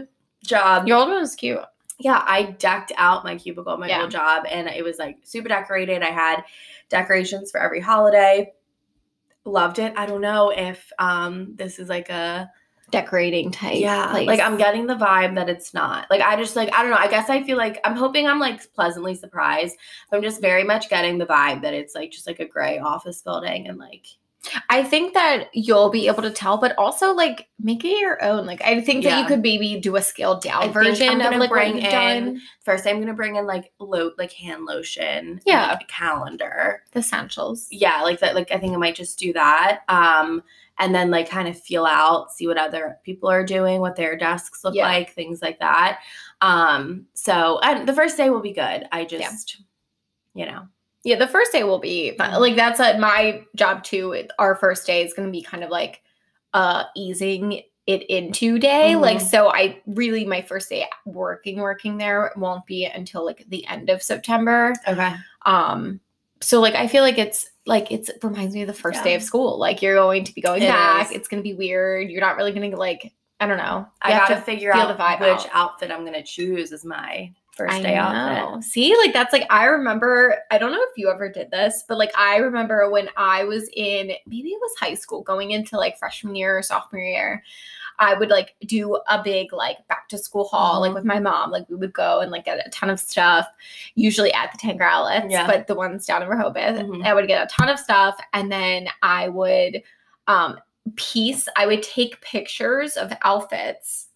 job, 0.44 0.86
Your 0.86 0.98
old 0.98 1.08
one 1.08 1.20
was 1.20 1.34
cute. 1.34 1.60
yeah, 1.98 2.22
I 2.26 2.42
decked 2.58 2.92
out 2.98 3.24
my 3.24 3.36
cubicle 3.36 3.78
my 3.78 3.88
Yeah. 3.88 4.02
old 4.02 4.10
job 4.10 4.44
and 4.50 4.68
it 4.68 4.84
was 4.84 4.98
like 4.98 5.16
super 5.22 5.48
decorated. 5.48 6.02
I 6.02 6.10
had 6.10 6.44
decorations 6.90 7.50
for 7.50 7.58
every 7.58 7.80
holiday. 7.80 8.52
Loved 9.44 9.78
it. 9.78 9.92
I 9.96 10.06
don't 10.06 10.20
know 10.20 10.50
if 10.50 10.90
um 10.98 11.54
this 11.56 11.78
is 11.78 11.88
like 11.88 12.10
a 12.10 12.50
Decorating 12.90 13.52
type. 13.52 13.78
yeah, 13.78 14.10
place. 14.10 14.26
like 14.26 14.40
I'm 14.40 14.56
getting 14.56 14.86
the 14.86 14.96
vibe 14.96 15.36
that 15.36 15.48
it's 15.48 15.72
not. 15.72 16.10
Like 16.10 16.22
I 16.22 16.34
just 16.36 16.56
like 16.56 16.74
I 16.74 16.82
don't 16.82 16.90
know. 16.90 16.96
I 16.96 17.08
guess 17.08 17.30
I 17.30 17.42
feel 17.42 17.56
like 17.56 17.80
I'm 17.84 17.94
hoping 17.94 18.26
I'm 18.26 18.40
like 18.40 18.72
pleasantly 18.74 19.14
surprised. 19.14 19.76
I'm 20.12 20.22
just 20.22 20.40
very 20.40 20.64
much 20.64 20.90
getting 20.90 21.16
the 21.16 21.26
vibe 21.26 21.62
that 21.62 21.72
it's 21.72 21.94
like 21.94 22.10
just 22.10 22.26
like 22.26 22.40
a 22.40 22.48
gray 22.48 22.80
office 22.80 23.22
building 23.22 23.68
and 23.68 23.78
like 23.78 24.06
I 24.70 24.82
think 24.82 25.12
that 25.14 25.48
you'll 25.52 25.90
be 25.90 26.06
able 26.08 26.22
to 26.22 26.30
tell, 26.30 26.56
but 26.56 26.74
also 26.78 27.12
like 27.12 27.48
make 27.58 27.84
it 27.84 27.98
your 28.00 28.22
own. 28.24 28.46
Like 28.46 28.62
I 28.62 28.80
think 28.80 29.04
that 29.04 29.18
you 29.20 29.26
could 29.26 29.42
maybe 29.42 29.78
do 29.78 29.96
a 29.96 30.02
scaled 30.02 30.44
I 30.46 30.48
down 30.48 30.62
I'm 30.64 30.72
version 30.72 31.20
of 31.20 31.34
like 31.36 31.50
bring 31.50 31.76
in 31.78 31.90
done. 31.90 32.40
first 32.64 32.86
I'm 32.86 32.98
gonna 33.00 33.12
bring 33.12 33.36
in 33.36 33.46
like 33.46 33.72
lo- 33.78 34.12
like 34.16 34.32
hand 34.32 34.64
lotion, 34.64 35.04
and, 35.04 35.42
Yeah. 35.44 35.66
like, 35.72 35.82
a 35.82 35.86
calendar. 35.86 36.82
The 36.92 37.00
essentials. 37.00 37.68
yeah 37.70 38.00
like 38.02 38.20
that 38.20 38.34
like 38.34 38.50
i 38.50 38.56
think 38.58 38.72
i 38.74 38.76
might 38.78 38.94
just 38.94 39.18
do 39.18 39.32
that 39.34 39.80
um 39.88 40.42
and 40.78 40.94
then 40.94 41.10
like 41.10 41.28
kind 41.28 41.46
of 41.46 41.60
feel 41.60 41.84
out 41.84 42.32
see 42.32 42.46
what 42.46 42.56
other 42.56 42.98
people 43.04 43.28
are 43.28 43.44
doing 43.44 43.80
what 43.80 43.94
their 43.96 44.16
desks 44.16 44.64
look 44.64 44.74
Yeah. 44.74 44.86
like 44.88 45.10
things 45.12 45.42
like 45.42 45.58
that 45.60 46.00
um 46.40 47.06
so 47.14 47.58
and 47.62 47.86
the 47.88 47.92
first 47.92 48.16
day 48.16 48.30
will 48.30 48.40
be 48.40 48.52
good 48.52 48.88
i 48.90 49.04
just 49.04 49.60
you 50.34 50.46
know 50.46 50.66
Yeah, 51.04 51.16
the 51.16 51.26
first 51.28 51.52
day 51.52 51.64
will 51.64 51.78
be 51.78 52.12
fun. 52.16 52.30
Mhm. 52.32 52.40
Like 52.40 52.56
that's 52.56 52.78
at 52.80 53.00
my 53.00 53.42
job 53.56 53.82
too. 53.84 54.26
Our 54.38 54.54
first 54.56 54.86
day 54.86 55.02
is 55.04 55.14
going 55.14 55.26
to 55.28 55.32
be 55.32 55.42
kind 55.42 55.64
of 55.64 55.70
like 55.70 56.02
uh 56.52 56.84
easing 56.96 57.62
it 57.86 58.02
into 58.04 58.58
day. 58.58 58.96
Like 58.96 59.18
Mhm. 59.18 59.22
so 59.30 59.48
I 59.52 59.80
really 59.86 60.24
my 60.26 60.42
first 60.42 60.68
day 60.68 60.86
working 61.06 61.58
working 61.60 61.96
there 61.96 62.32
won't 62.36 62.66
be 62.66 62.84
until 62.84 63.24
like 63.24 63.44
the 63.48 63.66
end 63.66 63.88
of 63.90 64.02
September. 64.02 64.74
okay 64.86 65.14
Um 65.46 66.00
so 66.42 66.60
like 66.60 66.74
I 66.74 66.86
feel 66.86 67.02
like 67.02 67.18
it's 67.18 67.48
like 67.66 67.90
it's 67.92 68.08
it 68.08 68.18
reminds 68.22 68.54
me 68.54 68.62
of 68.62 68.66
the 68.68 68.72
first 68.74 69.02
day 69.04 69.14
of 69.14 69.22
school. 69.22 69.58
Like 69.58 69.82
you're 69.82 69.94
going 69.94 70.24
to 70.24 70.34
be 70.34 70.40
going 70.40 70.62
It 70.62 70.68
back. 70.68 71.06
is. 71.10 71.16
It's 71.16 71.28
going 71.28 71.42
to 71.42 71.48
be 71.48 71.54
weird. 71.54 72.10
You're 72.10 72.20
not 72.22 72.36
really 72.36 72.52
going 72.52 72.70
to 72.70 72.76
like 72.76 73.12
I 73.40 73.46
don't 73.46 73.56
know. 73.58 73.86
i 74.02 74.08
You 74.10 74.14
have 74.18 74.28
gotta 74.28 74.40
figure 74.42 74.70
out 74.74 74.88
the 74.88 75.02
vibe 75.02 75.20
which 75.20 75.46
out. 75.46 75.54
outfit 75.54 75.90
i'm 75.90 76.04
gonna 76.04 76.22
choose 76.22 76.72
as 76.72 76.84
my 76.84 77.32
first 77.60 77.74
I 77.74 77.82
day 77.82 77.94
know. 77.94 78.00
outfit 78.00 78.64
See, 78.64 78.96
like 78.98 79.12
that's 79.12 79.32
like 79.32 79.46
I 79.50 79.64
remember. 79.66 80.36
I 80.50 80.58
don't 80.58 80.72
know 80.72 80.82
if 80.82 80.96
you 80.96 81.10
ever 81.10 81.28
did 81.28 81.50
this, 81.50 81.84
but 81.88 81.98
like 81.98 82.10
I 82.18 82.36
remember 82.36 82.90
when 82.90 83.08
I 83.16 83.44
was 83.44 83.68
in 83.74 84.12
maybe 84.26 84.48
it 84.50 84.58
was 84.60 84.72
high 84.78 84.94
school, 84.94 85.22
going 85.22 85.50
into 85.52 85.76
like 85.76 85.98
freshman 85.98 86.34
year 86.36 86.58
or 86.58 86.62
sophomore 86.62 87.00
year. 87.02 87.42
I 87.98 88.14
would 88.14 88.30
like 88.30 88.54
do 88.64 88.98
a 89.08 89.22
big 89.22 89.52
like 89.52 89.76
back 89.88 90.08
to 90.08 90.16
school 90.16 90.44
haul 90.44 90.80
like 90.80 90.92
Mhm. 90.92 90.94
with 90.94 91.04
my 91.04 91.18
mom. 91.20 91.50
Like 91.50 91.68
we 91.68 91.76
would 91.76 91.92
go 91.92 92.20
and 92.20 92.30
like 92.30 92.46
get 92.46 92.66
a 92.66 92.70
ton 92.70 92.88
of 92.88 92.98
stuff, 92.98 93.46
usually 93.94 94.32
at 94.32 94.50
the 94.52 94.58
Tanger 94.58 94.82
Outlets, 94.90 95.26
Yeah. 95.28 95.46
but 95.46 95.66
the 95.66 95.74
ones 95.74 96.06
down 96.06 96.22
in 96.22 96.28
Rehoboth. 96.28 96.76
Mhm. 96.80 97.04
I 97.04 97.12
would 97.12 97.28
get 97.28 97.42
a 97.44 97.46
ton 97.54 97.68
of 97.68 97.78
stuff, 97.78 98.18
and 98.32 98.50
then 98.50 98.88
I 99.02 99.28
would 99.28 99.82
um 100.28 100.58
piece. 100.96 101.46
I 101.56 101.66
would 101.66 101.82
take 101.82 102.20
pictures 102.22 102.96
of 102.96 103.12
outfits. 103.22 104.06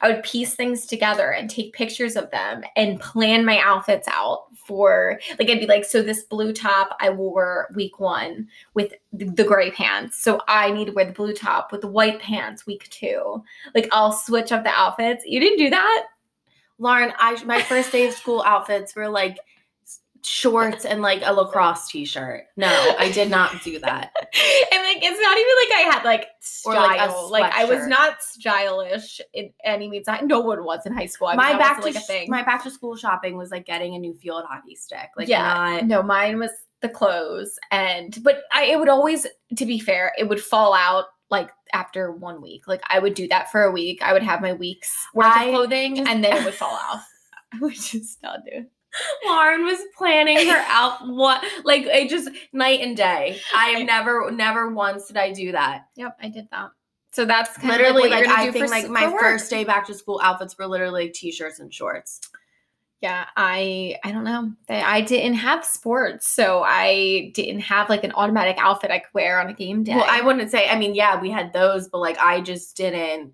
I 0.00 0.10
would 0.10 0.22
piece 0.22 0.54
things 0.54 0.86
together 0.86 1.32
and 1.32 1.48
take 1.48 1.72
pictures 1.72 2.16
of 2.16 2.30
them 2.30 2.64
and 2.76 3.00
plan 3.00 3.44
my 3.44 3.58
outfits 3.58 4.08
out 4.08 4.46
for 4.56 5.20
like 5.38 5.50
I'd 5.50 5.60
be 5.60 5.66
like, 5.66 5.84
so 5.84 6.02
this 6.02 6.22
blue 6.24 6.52
top 6.52 6.96
I 7.00 7.10
wore 7.10 7.68
week 7.74 7.98
one 8.00 8.48
with 8.74 8.94
the, 9.12 9.44
gray 9.44 9.70
pants. 9.70 10.22
So 10.22 10.40
I 10.48 10.70
need 10.70 10.86
to 10.86 10.92
wear 10.92 11.04
the 11.04 11.12
blue 11.12 11.34
top 11.34 11.72
with 11.72 11.80
the 11.80 11.88
white 11.88 12.20
pants 12.20 12.66
week 12.66 12.88
two. 12.90 13.42
Like 13.74 13.88
I'll 13.92 14.12
switch 14.12 14.52
up 14.52 14.64
the 14.64 14.70
outfits. 14.70 15.24
You 15.26 15.40
didn't 15.40 15.58
do 15.58 15.70
that? 15.70 16.06
lauren 16.78 17.12
i 17.18 17.42
my 17.44 17.62
first 17.62 17.92
day 17.92 18.08
of 18.08 18.14
school 18.14 18.42
outfits 18.44 18.96
were 18.96 19.08
like 19.08 19.38
shorts 20.24 20.84
and 20.84 21.02
like 21.02 21.20
a 21.24 21.32
lacrosse 21.32 21.88
t-shirt 21.88 22.44
no 22.56 22.68
i 22.98 23.10
did 23.10 23.28
not 23.28 23.60
do 23.64 23.78
that 23.80 24.12
and 24.16 24.82
like 24.84 24.98
it's 25.02 25.20
not 25.20 25.36
even 25.36 25.54
like 25.58 25.72
I 25.72 25.90
had 25.94 26.04
like 26.04 26.26
style. 26.40 27.28
like, 27.30 27.42
Like, 27.42 27.54
I 27.54 27.64
was 27.64 27.86
not 27.88 28.22
stylish 28.22 29.20
in 29.32 29.52
any 29.64 29.88
means. 29.88 30.06
I, 30.06 30.20
no 30.20 30.40
one 30.40 30.64
was 30.64 30.84
in 30.86 30.92
high 30.92 31.06
school. 31.06 31.28
I 31.28 31.32
mean, 31.32 31.38
my 31.38 31.58
back 31.58 31.78
to 31.80 31.86
like 31.86 31.96
a 31.96 32.00
thing. 32.00 32.30
my 32.30 32.42
back 32.42 32.62
to 32.64 32.70
school 32.70 32.94
shopping 32.94 33.36
was 33.36 33.50
like 33.50 33.66
getting 33.66 33.94
a 33.94 33.98
new 33.98 34.14
field 34.14 34.44
hockey 34.48 34.74
stick. 34.76 35.08
Like 35.16 35.28
Yeah. 35.28 35.42
not 35.80 35.86
No, 35.86 36.02
mine 36.02 36.38
was 36.38 36.50
the 36.82 36.88
clothes, 36.88 37.58
and 37.70 38.16
but 38.22 38.42
I 38.52 38.64
it 38.66 38.78
would 38.78 38.88
always, 38.88 39.26
to 39.56 39.66
be 39.66 39.78
fair, 39.80 40.12
it 40.18 40.28
would 40.28 40.42
fall 40.42 40.74
out 40.74 41.06
like 41.30 41.50
after 41.72 42.12
one 42.12 42.40
week. 42.42 42.68
Like 42.68 42.82
I 42.88 42.98
would 42.98 43.14
do 43.14 43.26
that 43.28 43.50
for 43.50 43.62
a 43.64 43.72
week. 43.72 44.02
I 44.02 44.12
would 44.12 44.22
have 44.22 44.40
my 44.42 44.52
week's 44.52 44.92
worth 45.14 45.26
I 45.34 45.44
of 45.46 45.54
clothing, 45.54 45.96
just- 45.96 46.08
and 46.10 46.22
then 46.22 46.36
it 46.36 46.44
would 46.44 46.54
fall 46.62 46.74
off. 46.74 47.06
I 47.54 47.58
would 47.58 47.74
just 47.74 48.22
not 48.22 48.40
do. 48.44 48.50
it. 48.58 48.70
Lauren 49.26 49.64
was 49.64 49.80
planning 49.96 50.46
her 50.48 50.64
out 50.68 51.06
what 51.06 51.44
like 51.64 51.82
it 51.84 52.08
just 52.08 52.30
night 52.52 52.80
and 52.80 52.96
day. 52.96 53.40
I 53.54 53.68
have 53.70 53.86
never 53.86 54.30
never 54.30 54.70
once 54.72 55.08
did 55.08 55.16
I 55.16 55.32
do 55.32 55.52
that. 55.52 55.86
Yep, 55.96 56.16
I 56.20 56.28
did 56.28 56.48
that. 56.50 56.70
So 57.12 57.26
that's 57.26 57.56
kind 57.58 57.70
literally 57.70 58.04
of 58.04 58.10
like, 58.10 58.26
like 58.26 58.38
I 58.38 58.50
think 58.50 58.70
like 58.70 58.88
my 58.88 59.10
first 59.20 59.50
day 59.50 59.64
back 59.64 59.86
to 59.86 59.94
school 59.94 60.20
outfits 60.22 60.56
were 60.56 60.66
literally 60.66 61.04
like 61.04 61.12
t-shirts 61.12 61.60
and 61.60 61.72
shorts. 61.72 62.20
Yeah, 63.02 63.26
I 63.36 63.96
I 64.04 64.12
don't 64.12 64.22
know. 64.22 64.52
I 64.68 65.00
didn't 65.00 65.34
have 65.34 65.64
sports, 65.64 66.30
so 66.30 66.62
I 66.64 67.32
didn't 67.34 67.60
have 67.62 67.88
like 67.88 68.04
an 68.04 68.12
automatic 68.12 68.56
outfit 68.58 68.92
I 68.92 69.00
could 69.00 69.12
wear 69.12 69.40
on 69.40 69.48
a 69.48 69.52
game 69.52 69.82
day. 69.82 69.96
Well, 69.96 70.06
I 70.08 70.20
wouldn't 70.20 70.50
say. 70.52 70.68
I 70.68 70.78
mean, 70.78 70.94
yeah, 70.94 71.20
we 71.20 71.28
had 71.28 71.52
those, 71.52 71.88
but 71.88 71.98
like 71.98 72.16
I 72.18 72.40
just 72.40 72.76
didn't. 72.76 73.32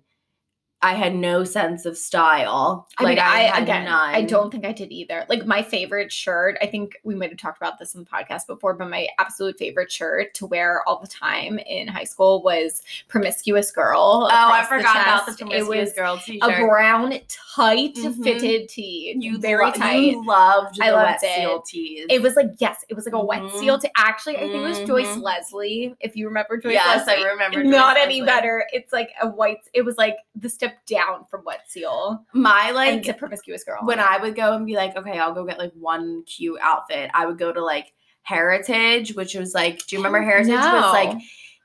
I 0.81 0.93
had 0.93 1.13
no 1.13 1.43
sense 1.43 1.85
of 1.85 1.97
style. 1.97 2.87
I 2.97 3.03
like 3.03 3.17
mean, 3.17 3.25
I, 3.25 3.39
had 3.41 3.63
again, 3.63 3.87
I 3.89 4.21
don't 4.23 4.49
think 4.49 4.65
I 4.65 4.71
did 4.71 4.91
either. 4.93 5.25
Like 5.27 5.45
my 5.45 5.61
favorite 5.61 6.09
shirt, 6.09 6.57
I 6.61 6.67
think 6.67 6.97
we 7.03 7.15
might 7.15 7.29
have 7.31 7.37
talked 7.37 7.57
about 7.57 7.79
this 7.79 7.95
in 7.95 7.99
the 8.01 8.05
podcast 8.09 8.47
before, 8.47 8.73
but 8.75 8.89
my 8.89 9.07
absolute 9.17 9.57
favorite 9.57 9.91
shirt 9.91 10.33
to 10.35 10.45
wear 10.45 10.81
all 10.87 10.99
the 11.01 11.07
time 11.07 11.59
in 11.59 11.89
high 11.89 12.05
school 12.05 12.41
was 12.43 12.81
"Promiscuous 13.09 13.71
Girl." 13.71 14.29
Oh, 14.31 14.33
I 14.33 14.61
across 14.61 14.69
the 14.69 14.75
forgot 14.77 15.01
about 15.01 15.25
the 15.25 15.33
promiscuous 15.33 15.67
It 15.77 15.81
was 15.81 15.93
girl 15.93 16.17
t-shirt. 16.17 16.49
a 16.49 16.65
brown, 16.65 17.11
tight 17.55 17.95
Mhm. 17.95 18.23
fitted 18.23 18.69
tee, 18.69 19.15
you 19.19 19.37
very 19.37 19.65
lo- 19.65 19.71
tight. 19.71 19.99
You 19.99 20.25
loved 20.25 20.77
the 20.79 20.85
I 20.85 20.91
loved 20.91 21.05
wet 21.21 21.23
it. 21.23 21.35
seal 21.35 21.61
tees. 21.63 22.05
It 22.09 22.21
was 22.21 22.37
like 22.37 22.51
yes, 22.59 22.85
it 22.87 22.93
was 22.93 23.05
like 23.05 23.15
a 23.15 23.25
wet 23.25 23.41
Mhm. 23.41 23.59
seal. 23.59 23.79
To 23.79 23.89
actually, 23.97 24.37
I 24.37 24.41
think 24.41 24.53
it 24.55 24.59
was 24.61 24.79
Joyce 24.83 25.07
Mhm. 25.07 25.23
Leslie. 25.23 25.95
If 25.99 26.15
you 26.15 26.27
remember 26.27 26.55
Joyce 26.57 26.73
yes, 26.73 27.05
Leslie, 27.05 27.25
I 27.25 27.27
remember. 27.27 27.63
Joyce 27.63 27.71
not 27.71 27.95
Joyce 27.97 28.05
any 28.05 28.21
better. 28.21 28.65
It's 28.71 28.93
like 28.93 29.09
a 29.21 29.27
white. 29.27 29.59
It 29.73 29.81
was 29.83 29.97
like 29.97 30.15
the 30.35 30.47
step 30.69 30.85
down 30.85 31.25
from 31.29 31.43
wet 31.45 31.61
seal. 31.67 32.25
My 32.33 32.67
and 32.67 32.75
like 32.75 32.99
it's 32.99 33.09
a 33.09 33.13
promiscuous 33.13 33.63
girl. 33.63 33.79
when 33.83 33.99
I 33.99 34.17
would 34.17 34.35
go 34.35 34.53
and 34.53 34.65
be 34.65 34.75
like, 34.75 34.95
okay, 34.95 35.19
I'll 35.19 35.33
go 35.33 35.45
get 35.45 35.59
like 35.59 35.73
one 35.73 36.23
cute 36.23 36.59
outfit. 36.61 37.09
I 37.13 37.25
would 37.25 37.37
go 37.37 37.51
to 37.51 37.63
like 37.63 37.93
Heritage, 38.23 39.15
which 39.15 39.35
was 39.35 39.53
like, 39.53 39.85
do 39.87 39.95
you 39.95 39.99
remember 39.99 40.21
Heritage? 40.21 40.51
Was 40.51 40.93
like 40.93 41.17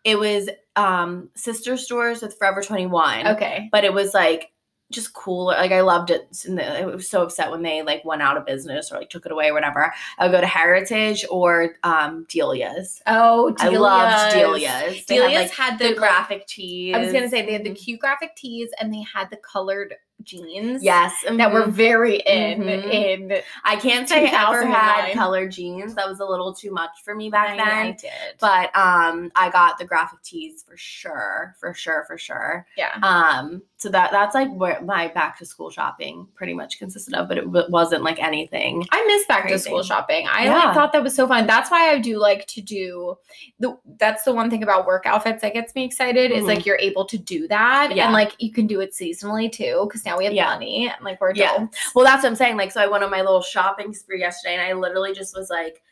it 0.05 0.19
was 0.19 0.49
um 0.77 1.31
sister 1.35 1.77
stores 1.77 2.23
with 2.23 2.37
Forever 2.38 2.62
21. 2.62 3.27
okay. 3.29 3.69
But 3.73 3.85
it 3.85 3.93
was 3.93 4.14
like 4.14 4.51
just 4.94 5.12
cool. 5.12 5.46
Like 5.46 5.72
I 5.72 5.80
loved 5.80 6.11
it. 6.11 6.44
And 6.46 6.61
I 6.61 6.85
was 6.87 7.09
so 7.09 7.22
upset 7.22 7.50
when 7.50 7.62
they 7.62 7.83
like 7.83 8.04
went 8.04 8.22
out 8.22 8.37
of 8.37 8.46
business 8.46 8.92
or 8.92 8.98
like 8.98 9.11
took 9.11 9.26
it 9.26 9.33
away 9.33 9.48
or 9.48 9.54
whatever. 9.54 9.92
I 10.18 10.24
would 10.26 10.33
go 10.33 10.40
to 10.40 10.46
Heritage 10.46 11.24
or 11.30 11.76
um 11.83 12.26
Delia's. 12.28 13.02
Oh, 13.07 13.54
I 13.59 13.68
loved 13.68 14.35
Delia's. 14.35 15.04
Delia's. 15.04 15.33
Had, 15.33 15.42
like, 15.42 15.50
had 15.50 15.78
the 15.78 15.88
the 15.88 15.94
graphic 15.94 16.46
tees. 16.46 16.94
I 16.94 17.00
was 17.00 17.12
gonna 17.12 17.28
say 17.28 17.44
they 17.44 17.52
had 17.52 17.64
the 17.64 17.70
Mhm. 17.70 17.85
cute 17.85 18.00
graphic 18.00 18.37
tees 18.37 18.70
and 18.80 18.92
they 18.92 19.02
had 19.02 19.30
the 19.30 19.37
colored 19.37 19.94
jeans. 20.25 20.83
Yes, 20.83 21.13
That 21.31 21.53
were 21.53 21.63
mhm. 21.67 21.71
very 21.71 22.17
in 22.21 22.63
Mhm. 22.63 22.93
in 22.93 23.43
I 23.65 23.77
can't 23.77 24.09
say 24.09 24.27
I 24.31 24.49
ever 24.51 24.65
had 24.67 25.07
2009. 25.13 25.15
colored 25.15 25.53
jeans. 25.53 25.95
That 25.95 26.09
was 26.09 26.21
a 26.21 26.25
little 26.25 26.55
too 26.55 26.71
much 26.73 26.91
for 27.05 27.15
me 27.15 27.31
back 27.31 27.51
I, 27.51 27.57
then. 27.57 27.87
I 27.87 27.91
did. 27.93 28.11
But 28.41 28.77
um, 28.77 29.31
I 29.37 29.51
got 29.51 29.79
the 29.79 29.85
graphic 29.85 30.23
tees 30.23 30.65
for 30.67 30.77
sure, 30.77 31.55
for 31.61 31.75
sure, 31.75 32.05
for 32.07 32.19
sure. 32.19 32.67
yeah. 32.77 32.99
Um, 33.03 33.63
so 33.77 33.89
that 33.91 34.11
that's 34.13 34.35
like 34.35 34.51
where 34.55 34.81
my 34.81 35.09
back 35.09 35.39
to 35.39 35.45
school 35.47 35.71
shopping 35.71 36.27
pretty 36.35 36.55
much 36.55 36.79
consisted 36.79 37.15
of, 37.15 37.29
but 37.29 37.37
it 37.39 37.45
w- 37.45 37.67
wasn't 37.69 38.03
like 38.03 38.19
anything. 38.23 38.87
I 38.91 39.05
miss 39.07 39.27
back 39.27 39.47
to 39.49 39.59
school 39.59 39.83
shopping. 39.83 40.27
I 40.27 40.45
Yeah. 40.45 40.55
like, 40.55 40.75
thought 40.75 40.93
that 40.93 41.03
was 41.03 41.15
so 41.15 41.27
fun. 41.29 41.47
That's 41.47 41.71
why 41.71 41.91
I 41.91 41.99
do 41.99 42.19
like 42.19 42.47
to 42.47 42.61
do 42.63 43.17
the. 43.61 43.77
That's 43.99 44.23
the 44.25 44.33
one 44.33 44.49
thing 44.51 44.63
about 44.63 44.87
work 44.87 45.05
outfits 45.07 45.43
that 45.43 45.53
gets 45.53 45.75
me 45.75 45.85
excited 45.85 46.31
is 46.31 46.45
Mhm. 46.45 46.49
like 46.49 46.67
you're 46.67 46.79
able 46.79 47.05
to 47.07 47.19
do 47.19 47.47
that 47.49 47.95
Yeah. 47.95 48.05
and 48.05 48.13
like 48.15 48.33
you 48.39 48.53
can 48.53 48.67
do 48.67 48.81
it 48.81 48.93
seasonally 48.93 49.53
too 49.53 49.85
because 49.87 50.05
now 50.07 50.13
we 50.16 50.24
have 50.24 50.35
Yeah. 50.35 50.46
money 50.46 50.88
and 50.94 51.05
like 51.05 51.20
we're 51.20 51.35
Yeah. 51.35 51.66
Well, 51.94 52.05
that's 52.05 52.22
what 52.22 52.31
I'm 52.31 52.37
saying. 52.37 52.57
Like, 52.57 52.72
so 52.72 52.81
I 52.81 52.87
went 52.87 53.05
on 53.05 53.11
my 53.11 53.20
little 53.20 53.42
shopping 53.42 53.92
spree 53.94 54.20
yesterday, 54.20 54.55
and 54.55 54.62
I 54.62 54.72
literally 54.72 55.12
just 55.12 55.37
was 55.37 55.50
like, 55.50 55.83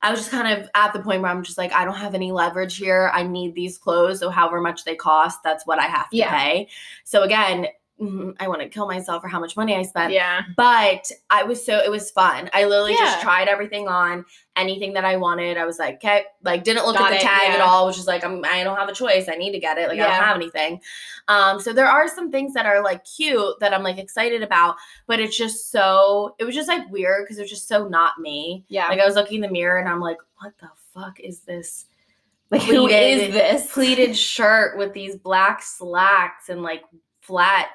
I 0.00 0.10
was 0.12 0.20
just 0.20 0.30
kind 0.30 0.60
of 0.60 0.70
at 0.74 0.92
the 0.92 1.00
point 1.00 1.22
where 1.22 1.30
I'm 1.30 1.42
just 1.42 1.58
like, 1.58 1.72
I 1.72 1.84
don't 1.84 1.96
have 1.96 2.14
any 2.14 2.30
leverage 2.30 2.76
here. 2.76 3.10
I 3.12 3.24
need 3.24 3.54
these 3.54 3.78
clothes, 3.78 4.20
so 4.20 4.30
however 4.30 4.60
much 4.60 4.84
they 4.84 4.94
cost, 4.94 5.42
that's 5.42 5.66
what 5.66 5.80
I 5.80 5.86
have 5.86 6.08
to 6.10 6.16
Yeah. 6.16 6.30
pay. 6.38 6.68
So 7.04 7.22
again, 7.22 7.66
mhm, 8.00 8.36
I 8.38 8.48
want 8.48 8.60
to 8.62 8.68
kill 8.68 8.86
myself 8.86 9.22
for 9.22 9.28
how 9.28 9.40
much 9.40 9.56
money 9.56 9.74
I 9.74 9.82
spent. 9.82 10.12
Yeah. 10.12 10.42
but 10.56 11.10
I 11.30 11.42
was 11.44 11.64
so 11.64 11.78
it 11.78 11.90
was 11.90 12.10
fun. 12.10 12.48
I 12.52 12.64
literally 12.64 12.92
Yeah. 12.92 12.98
just 13.06 13.20
tried 13.22 13.48
everything 13.48 13.88
on, 13.88 14.24
anything 14.56 14.92
that 14.94 15.04
I 15.04 15.16
wanted. 15.16 15.56
I 15.56 15.64
was 15.66 15.78
like, 15.78 15.96
okay, 15.96 16.24
like 16.44 16.64
didn't 16.64 16.84
look 16.86 16.96
Got 16.96 17.12
at 17.12 17.18
the 17.20 17.24
it, 17.24 17.28
tag 17.28 17.50
at 17.50 17.60
all, 17.60 17.86
which 17.86 17.98
is 17.98 18.06
like 18.06 18.24
I'm 18.24 18.44
I 18.44 18.62
don't 18.64 18.76
have 18.78 18.88
a 18.88 18.94
choice. 18.94 19.28
I 19.28 19.34
need 19.36 19.52
to 19.52 19.58
get 19.58 19.78
it. 19.78 19.88
Like 19.88 19.98
I 20.00 20.04
don't 20.04 20.24
have 20.24 20.36
anything. 20.36 20.80
Um, 21.28 21.60
so 21.60 21.72
there 21.72 21.86
are 21.88 22.08
some 22.08 22.30
things 22.30 22.54
that 22.54 22.66
are 22.66 22.82
like 22.82 23.04
cute 23.04 23.58
that 23.60 23.74
I'm 23.74 23.82
like 23.82 23.98
excited 23.98 24.42
about, 24.42 24.76
but 25.06 25.20
it's 25.20 25.36
just 25.36 25.70
so 25.70 26.34
it 26.38 26.44
was 26.44 26.54
just 26.54 26.68
like 26.68 26.88
weird 26.90 27.24
because 27.24 27.38
it 27.38 27.42
was 27.42 27.50
just 27.50 27.68
so 27.68 27.88
not 27.88 28.18
me. 28.18 28.64
Yeah. 28.68 28.88
Like 28.88 29.00
I 29.00 29.06
was 29.06 29.14
looking 29.16 29.36
in 29.36 29.42
the 29.42 29.50
mirror 29.50 29.78
and 29.78 29.88
I'm 29.88 30.00
like, 30.00 30.18
what 30.40 30.52
the 30.60 30.68
fuck 30.94 31.20
is 31.20 31.40
this? 31.40 31.86
Like, 32.50 32.62
who 32.62 32.86
pleated- 32.86 33.28
is 33.28 33.34
this? 33.34 33.72
pleated 33.72 34.16
shirt 34.16 34.78
with 34.78 34.94
these 34.94 35.16
black 35.16 35.62
slacks 35.62 36.48
and 36.48 36.62
like 36.62 36.82
flat 37.28 37.68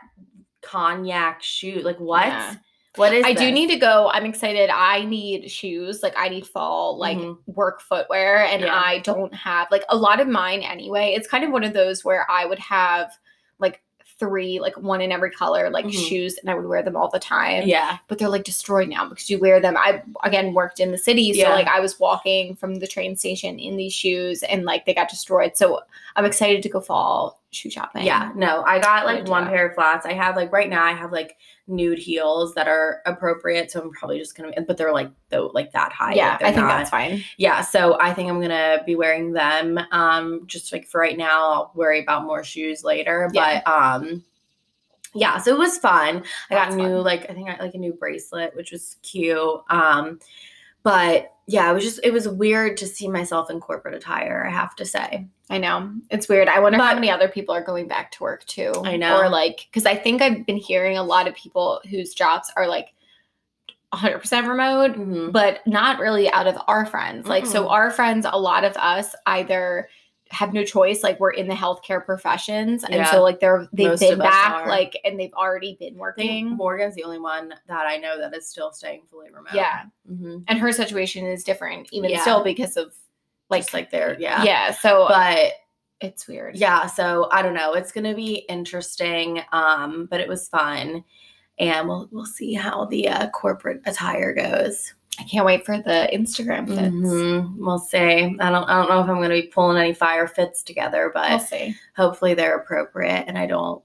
cognac 0.61 1.41
shoe. 1.43 1.81
Like 1.83 1.99
what? 1.99 2.25
Yeah. 2.27 2.55
What 2.95 3.13
is 3.13 3.25
I 3.25 3.33
do 3.33 3.51
need 3.51 3.67
to 3.67 3.77
go. 3.77 4.09
I'm 4.13 4.25
excited. 4.25 4.69
I 4.69 5.03
need 5.05 5.49
shoes. 5.49 6.01
Like 6.03 6.13
I 6.17 6.29
need 6.29 6.45
fall 6.45 6.97
like 6.97 7.17
Mhm. 7.17 7.37
work 7.47 7.81
footwear 7.81 8.45
and 8.45 8.61
Yeah. 8.63 8.75
I 8.75 8.99
don't 8.99 9.33
have 9.33 9.67
like 9.71 9.83
a 9.89 9.95
lot 9.97 10.19
of 10.19 10.27
mine 10.27 10.61
anyway. 10.61 11.13
It's 11.15 11.27
kind 11.27 11.43
of 11.43 11.51
one 11.51 11.63
of 11.63 11.73
those 11.73 12.03
where 12.05 12.29
I 12.29 12.45
would 12.45 12.59
have 12.59 13.11
like 13.59 13.81
three 14.19 14.59
like 14.59 14.77
one 14.77 15.01
in 15.01 15.11
every 15.11 15.31
color 15.31 15.71
like 15.71 15.85
Mhm. 15.85 16.07
shoes 16.07 16.37
and 16.37 16.51
I 16.51 16.53
would 16.53 16.67
wear 16.67 16.83
them 16.83 16.95
all 16.95 17.09
the 17.09 17.19
time. 17.19 17.63
Yeah. 17.67 17.97
But 18.07 18.19
they're 18.19 18.29
like 18.29 18.43
destroyed 18.43 18.89
now 18.89 19.09
because 19.09 19.27
you 19.29 19.39
wear 19.39 19.59
them. 19.59 19.75
I 19.75 20.03
again 20.23 20.53
worked 20.53 20.79
in 20.79 20.91
the 20.91 20.97
city 20.99 21.33
so 21.33 21.39
Yeah. 21.39 21.55
like 21.55 21.67
I 21.67 21.79
was 21.79 21.99
walking 21.99 22.55
from 22.55 22.75
the 22.75 22.87
train 22.87 23.15
station 23.17 23.57
in 23.59 23.75
these 23.75 23.93
shoes 23.93 24.43
and 24.43 24.65
like 24.65 24.85
they 24.85 24.93
got 24.93 25.09
destroyed. 25.09 25.57
So 25.57 25.81
I'm 26.15 26.25
excited 26.25 26.61
to 26.61 26.69
go 26.69 26.79
fall 26.79 27.39
shoe 27.53 27.69
shopping. 27.69 28.05
Yeah. 28.05 28.31
No, 28.35 28.63
I 28.63 28.79
got 28.79 29.05
like 29.05 29.27
one 29.27 29.47
pair 29.47 29.69
of 29.69 29.75
flats. 29.75 30.05
I 30.05 30.13
have 30.13 30.35
like 30.35 30.51
right 30.51 30.69
now 30.69 30.83
I 30.83 30.93
have 30.93 31.11
like 31.11 31.37
nude 31.67 31.99
heels 31.99 32.53
that 32.55 32.67
are 32.67 33.01
appropriate. 33.05 33.71
So 33.71 33.81
I'm 33.81 33.91
probably 33.91 34.19
just 34.19 34.35
gonna 34.35 34.51
but 34.67 34.77
they're 34.77 34.93
like 34.93 35.11
though 35.29 35.51
like 35.53 35.71
that 35.73 35.93
high. 35.93 36.13
Yeah, 36.13 36.33
like, 36.33 36.41
I 36.43 36.45
think 36.51 36.65
not- 36.65 36.77
that's 36.77 36.89
fine. 36.89 37.23
yeah. 37.37 37.61
So 37.61 37.97
I 37.99 38.13
think 38.13 38.29
I'm 38.29 38.41
gonna 38.41 38.81
be 38.85 38.95
wearing 38.95 39.33
them. 39.33 39.79
Um 39.91 40.43
just 40.47 40.71
like 40.73 40.87
for 40.87 40.99
right 40.99 41.17
now, 41.17 41.51
I'll 41.51 41.71
worry 41.75 42.01
about 42.01 42.25
more 42.25 42.43
shoes 42.43 42.83
later. 42.83 43.29
Yeah. 43.33 43.61
But 43.63 43.71
um 43.71 44.23
yeah, 45.15 45.37
so 45.37 45.53
it 45.53 45.59
was 45.59 45.77
fun. 45.77 46.23
I 46.49 46.55
got 46.55 46.73
new 46.73 46.83
fun. 46.83 47.03
like 47.03 47.29
I 47.29 47.33
think 47.33 47.49
I 47.49 47.57
like 47.61 47.75
a 47.75 47.77
new 47.77 47.93
bracelet, 47.93 48.55
which 48.55 48.71
was 48.71 48.97
cute. 49.03 49.61
Um, 49.69 50.19
but 50.81 51.32
yeah, 51.47 51.69
it 51.69 51.73
was 51.73 51.83
just 51.83 51.99
it 52.03 52.11
was 52.13 52.27
weird 52.27 52.77
to 52.77 52.87
see 52.87 53.07
myself 53.07 53.49
in 53.49 53.59
corporate 53.59 53.93
attire. 53.95 54.45
I 54.47 54.51
have 54.51 54.75
to 54.77 54.85
say. 54.85 55.27
I 55.49 55.57
know. 55.57 55.91
It's 56.09 56.29
weird. 56.29 56.47
I 56.47 56.59
wonder 56.59 56.77
how 56.79 56.93
many 56.95 57.11
other 57.11 57.27
people 57.27 57.53
are 57.53 57.63
going 57.63 57.87
back 57.87 58.11
to 58.13 58.23
work 58.23 58.45
too. 58.45 58.71
I 58.85 58.95
know. 58.95 59.17
Or 59.19 59.29
like, 59.29 59.67
because 59.69 59.85
I 59.85 59.95
think 59.95 60.21
I've 60.21 60.45
been 60.45 60.57
hearing 60.57 60.97
a 60.97 61.03
lot 61.03 61.27
of 61.27 61.35
people 61.35 61.81
whose 61.89 62.13
jobs 62.13 62.49
are 62.55 62.67
like 62.67 62.93
100% 63.93 64.47
remote, 64.47 64.93
Mhm. 64.95 65.31
but 65.31 65.65
not 65.67 65.99
really 65.99 66.31
out 66.31 66.47
of 66.47 66.57
our 66.67 66.85
friends. 66.85 67.27
Like, 67.27 67.45
so 67.45 67.65
Mm-mm. 67.65 67.69
our 67.71 67.91
friends, 67.91 68.25
a 68.27 68.39
lot 68.39 68.63
of 68.63 68.75
us 68.77 69.13
either 69.27 69.87
have 70.33 70.51
no 70.53 70.63
choice, 70.63 71.03
like 71.03 71.19
we're 71.19 71.31
in 71.31 71.47
the 71.47 71.53
healthcare 71.53 72.03
professions, 72.03 72.83
and 72.83 72.93
Yeah. 72.95 73.11
so 73.11 73.21
like 73.21 73.39
they're 73.39 73.67
they've 73.71 73.89
Most 73.89 73.99
been 74.01 74.19
back, 74.19 74.65
like, 74.67 74.99
and 75.05 75.19
they've 75.19 75.33
already 75.33 75.77
been 75.79 75.95
working. 75.95 76.49
Morgan's 76.49 76.95
the 76.95 77.03
only 77.03 77.19
one 77.19 77.53
that 77.67 77.85
I 77.85 77.97
know 77.97 78.17
that 78.19 78.35
is 78.35 78.47
still 78.49 78.71
staying 78.71 79.03
fully 79.09 79.29
remote. 79.29 79.53
Yeah, 79.53 79.83
hmm 80.07 80.39
and 80.47 80.59
her 80.59 80.71
situation 80.71 81.25
is 81.25 81.43
different, 81.43 81.87
even 81.91 82.09
Yeah. 82.09 82.21
still 82.21 82.43
because 82.43 82.75
of 82.77 82.93
like, 83.49 83.61
Just 83.63 83.73
like 83.73 83.91
they're 83.91 84.17
yeah. 84.19 84.43
yeah. 84.43 84.71
So 84.71 85.05
But 85.07 85.53
it's 86.01 86.27
weird. 86.27 86.55
yeah, 86.55 86.87
so 86.87 87.29
I 87.31 87.41
don't 87.43 87.53
know. 87.53 87.73
It's 87.73 87.91
gonna 87.91 88.15
be 88.15 88.45
interesting. 88.49 89.41
Um, 89.51 90.07
but 90.09 90.19
it 90.19 90.27
was 90.27 90.49
fun. 90.49 91.03
And 91.59 91.87
we'll 91.87 92.09
we'll 92.11 92.25
see 92.25 92.53
how 92.55 92.85
the 92.85 93.07
uh, 93.07 93.29
corporate 93.29 93.81
attire 93.85 94.33
goes. 94.33 94.95
I 95.19 95.23
can't 95.23 95.45
wait 95.45 95.65
for 95.65 95.77
the 95.77 96.09
Instagram 96.11 96.67
fits. 96.67 96.79
Mhm. 96.95 97.55
We'll 97.57 97.77
see. 97.77 97.97
I 97.99 98.27
don't 98.49 98.63
I 98.69 98.73
don't 98.79 98.89
know 98.89 98.99
if 99.01 99.09
I'm 99.09 99.21
gonna 99.21 99.29
be 99.29 99.43
pulling 99.43 99.77
any 99.77 99.93
fire 99.93 100.27
fits 100.27 100.63
together, 100.63 101.11
but 101.13 101.29
We'll 101.29 101.39
see. 101.39 101.75
hopefully 101.95 102.33
they're 102.33 102.57
appropriate 102.57 103.25
and 103.27 103.37
I 103.37 103.45
don't 103.45 103.83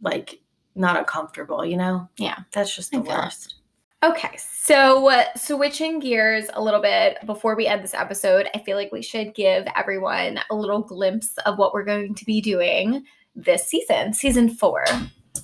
like 0.00 0.40
not 0.74 0.96
uncomfortable, 0.96 1.64
you 1.64 1.76
know? 1.76 2.08
Yeah. 2.16 2.38
That's 2.52 2.74
just 2.74 2.92
the 2.92 2.98
it. 2.98 3.04
worst. 3.06 3.56
Okay, 4.04 4.36
so 4.36 5.08
uh, 5.10 5.24
switching 5.36 6.00
gears 6.00 6.46
a 6.54 6.62
little 6.62 6.80
bit 6.82 7.18
before 7.24 7.54
we 7.54 7.66
end 7.68 7.84
this 7.84 7.94
episode, 7.94 8.48
I 8.52 8.58
feel 8.58 8.76
like 8.76 8.90
we 8.90 9.02
should 9.02 9.32
give 9.34 9.64
everyone 9.76 10.40
a 10.50 10.54
little 10.56 10.80
glimpse 10.80 11.36
of 11.46 11.56
what 11.56 11.72
we're 11.72 11.84
going 11.84 12.14
to 12.16 12.24
be 12.24 12.40
doing 12.40 13.04
this 13.36 13.64
season, 13.68 14.12
season 14.12 14.48
four. 14.48 14.84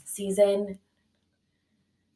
Season 0.05 0.79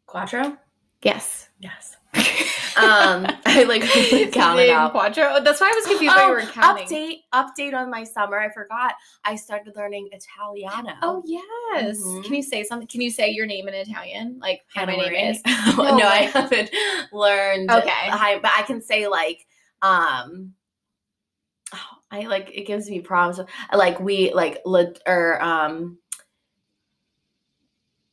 Quattro? 0.06 0.56
Yes. 1.02 1.48
Yes. 1.60 1.96
Um 2.76 3.26
I 3.46 3.64
like 3.64 3.82
really 3.94 4.30
counted 4.30 4.70
out. 4.70 4.92
Quattro. 4.92 5.40
That's 5.42 5.60
why 5.60 5.68
I 5.70 5.74
was 5.74 5.86
confused 5.86 6.14
Oh, 6.16 6.26
you 6.28 6.32
were 6.32 6.40
counting. 6.42 6.86
update 6.86 7.16
update 7.34 7.74
on 7.74 7.90
my 7.90 8.04
summer. 8.04 8.38
I 8.38 8.50
forgot. 8.52 8.94
I 9.24 9.36
started 9.36 9.74
learning 9.76 10.08
Italiano. 10.12 10.92
Oh 11.02 11.22
yes. 11.26 11.98
Mhm. 12.02 12.24
Can 12.24 12.34
you 12.34 12.42
say 12.42 12.64
something? 12.64 12.88
Can 12.88 13.00
you 13.00 13.10
say 13.10 13.30
your 13.30 13.46
name 13.46 13.68
in 13.68 13.74
Italian? 13.74 14.38
Like 14.40 14.62
how 14.74 14.86
Hannah 14.86 14.96
my 14.96 15.08
name 15.08 15.30
is? 15.34 15.42
no, 15.76 15.96
No, 15.98 16.06
I 16.06 16.30
haven't 16.32 16.70
learned. 17.12 17.70
Okay. 17.70 17.90
hi- 17.90 18.38
but 18.40 18.50
I 18.56 18.62
can 18.62 18.80
say 18.80 19.06
like 19.08 19.46
um. 19.82 20.54
oh, 21.74 21.78
I 22.10 22.22
like 22.26 22.50
it 22.54 22.66
gives 22.66 22.88
me 22.88 23.00
problems. 23.00 23.48
Like 23.72 24.00
we 24.00 24.32
like 24.32 24.58
lit 24.64 25.00
or 25.06 25.42
um. 25.42 25.98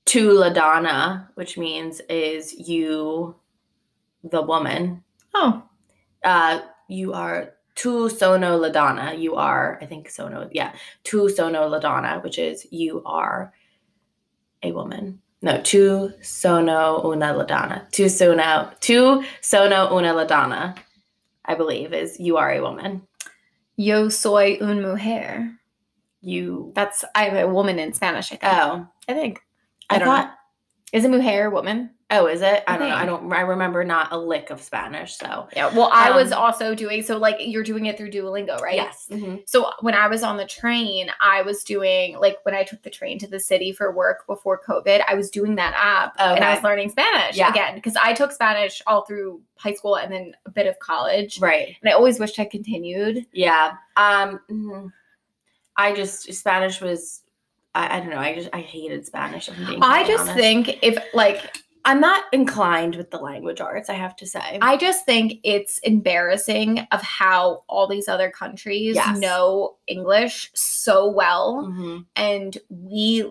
to 0.07 0.31
la 0.31 0.49
donna, 0.49 1.29
which 1.35 1.57
means 1.57 2.01
is 2.09 2.53
you 2.67 3.35
the 4.23 4.41
woman. 4.41 5.03
Oh. 5.33 5.63
Uh, 6.23 6.61
you 6.87 7.13
are 7.13 7.53
tu 7.79 8.09
sono 8.09 8.57
la 8.57 8.69
donna. 8.69 9.13
You 9.13 9.35
are, 9.35 9.79
I 9.81 9.85
think 9.85 10.09
sono, 10.09 10.49
yeah, 10.51 10.73
tu 11.03 11.29
sono 11.29 11.67
la 11.67 11.79
donna, 11.79 12.19
which 12.21 12.37
is 12.37 12.67
you 12.71 13.01
are 13.05 13.53
a 14.61 14.71
woman. 14.73 15.21
No, 15.41 15.61
tu 15.61 16.11
sono 16.21 17.01
una 17.05 17.31
la 17.31 17.45
donna. 17.45 17.87
Tu 17.91 18.09
sono, 18.09 18.69
tu 18.81 19.23
sono 19.41 19.95
una 19.95 20.11
la 20.11 20.25
donna, 20.25 20.75
I 21.45 21.55
believe, 21.55 21.93
is 21.93 22.19
you 22.19 22.35
are 22.35 22.51
a 22.51 22.61
woman. 22.61 23.03
Yo 23.77 24.09
soy 24.09 24.57
un 24.59 24.81
mujer. 24.81 25.57
You, 26.21 26.73
That's 26.75 27.05
I'm 27.15 27.37
a 27.37 27.47
woman 27.47 27.79
in 27.79 27.93
Spanish. 27.93 28.33
I 28.33 28.35
think. 28.35 28.43
oh, 28.43 28.87
I 29.07 29.13
think. 29.13 29.39
I, 29.89 29.95
I 29.95 29.99
don't 29.99 30.07
thought, 30.07 30.25
know. 30.25 30.33
Is 30.91 31.05
it 31.05 31.09
mujer 31.11 31.49
woman? 31.49 31.91
oh, 32.11 32.25
is 32.25 32.41
it? 32.41 32.63
I 32.67 32.75
don't 32.75 32.89
know. 32.89 32.95
I 32.95 33.05
don't, 33.05 33.31
I 33.31 33.41
remember 33.41 33.83
not 33.83 34.11
a 34.11 34.17
lick 34.17 34.49
of 34.49 34.59
Spanish, 34.59 35.13
so. 35.15 35.47
Yeah. 35.55 35.67
Well, 35.71 35.91
I 35.93 36.09
was 36.09 36.31
Um, 36.31 36.39
also 36.39 36.73
doing 36.73 37.03
so. 37.03 37.19
Like 37.19 37.35
you're 37.39 37.61
doing 37.63 37.85
it 37.85 37.97
through 37.99 38.09
Duolingo, 38.09 38.59
right? 38.61 38.73
Yes. 38.77 39.05
mhm. 39.11 39.47
So 39.47 39.69
when 39.81 39.93
I 39.93 40.07
was 40.07 40.23
on 40.23 40.37
the 40.37 40.47
train, 40.47 41.11
I 41.21 41.43
was 41.43 41.63
doing 41.63 42.17
like 42.17 42.37
when 42.41 42.55
I 42.55 42.63
took 42.63 42.81
the 42.81 42.89
train 42.89 43.19
to 43.19 43.27
the 43.27 43.39
city 43.39 43.71
for 43.71 43.91
work 43.91 44.25
before 44.25 44.59
COVID, 44.67 45.03
I 45.07 45.13
was 45.13 45.29
doing 45.29 45.53
that 45.57 45.75
app 45.75 46.15
and 46.17 46.43
I 46.43 46.55
was 46.55 46.63
learning 46.63 46.89
Spanish 46.89 47.37
Yeah. 47.37 47.51
again 47.51 47.75
because 47.75 47.95
I 47.95 48.13
took 48.13 48.31
Spanish 48.31 48.81
all 48.87 49.05
through 49.05 49.41
high 49.55 49.75
school 49.75 49.95
and 49.97 50.11
then 50.11 50.35
a 50.47 50.49
bit 50.49 50.65
of 50.65 50.79
college. 50.79 51.39
Right. 51.39 51.75
And 51.79 51.91
I 51.91 51.93
always 51.93 52.19
wished 52.19 52.39
I 52.39 52.45
continued. 52.45 53.27
Yeah. 53.33 53.73
Um 53.97 54.39
mhm. 54.49 54.91
I 55.77 55.93
just 55.93 56.33
Spanish 56.33 56.81
was 56.81 57.21
I, 57.75 57.97
I 57.97 57.99
don't 57.99 58.09
know, 58.09 58.17
I 58.17 58.33
just 58.35 58.49
I 58.53 58.59
hated 58.61 59.05
Spanish 59.05 59.47
if 59.49 59.57
I'm 59.57 59.65
being 59.65 59.79
I 59.83 60.03
just 60.07 60.21
honest. 60.29 60.37
think 60.37 60.79
if 60.81 60.97
like 61.13 61.57
I'm 61.85 62.01
not 62.01 62.25
inclined 62.33 62.95
with 62.97 63.09
the 63.09 63.17
language 63.19 63.61
arts, 63.61 63.89
I 63.89 63.93
have 63.93 64.15
to 64.17 64.27
say. 64.27 64.59
I 64.61 64.75
just 64.75 65.05
think 65.05 65.35
it's 65.43 65.79
embarrassing 65.79 66.79
of 66.91 67.01
how 67.01 67.63
all 67.69 67.87
these 67.87 68.07
other 68.09 68.29
countries 68.29 68.95
Yes. 68.95 69.17
know 69.19 69.77
English 69.87 70.51
so 70.53 71.09
well 71.09 71.65
Mhm. 71.71 72.05
and 72.15 72.57
we 72.69 73.25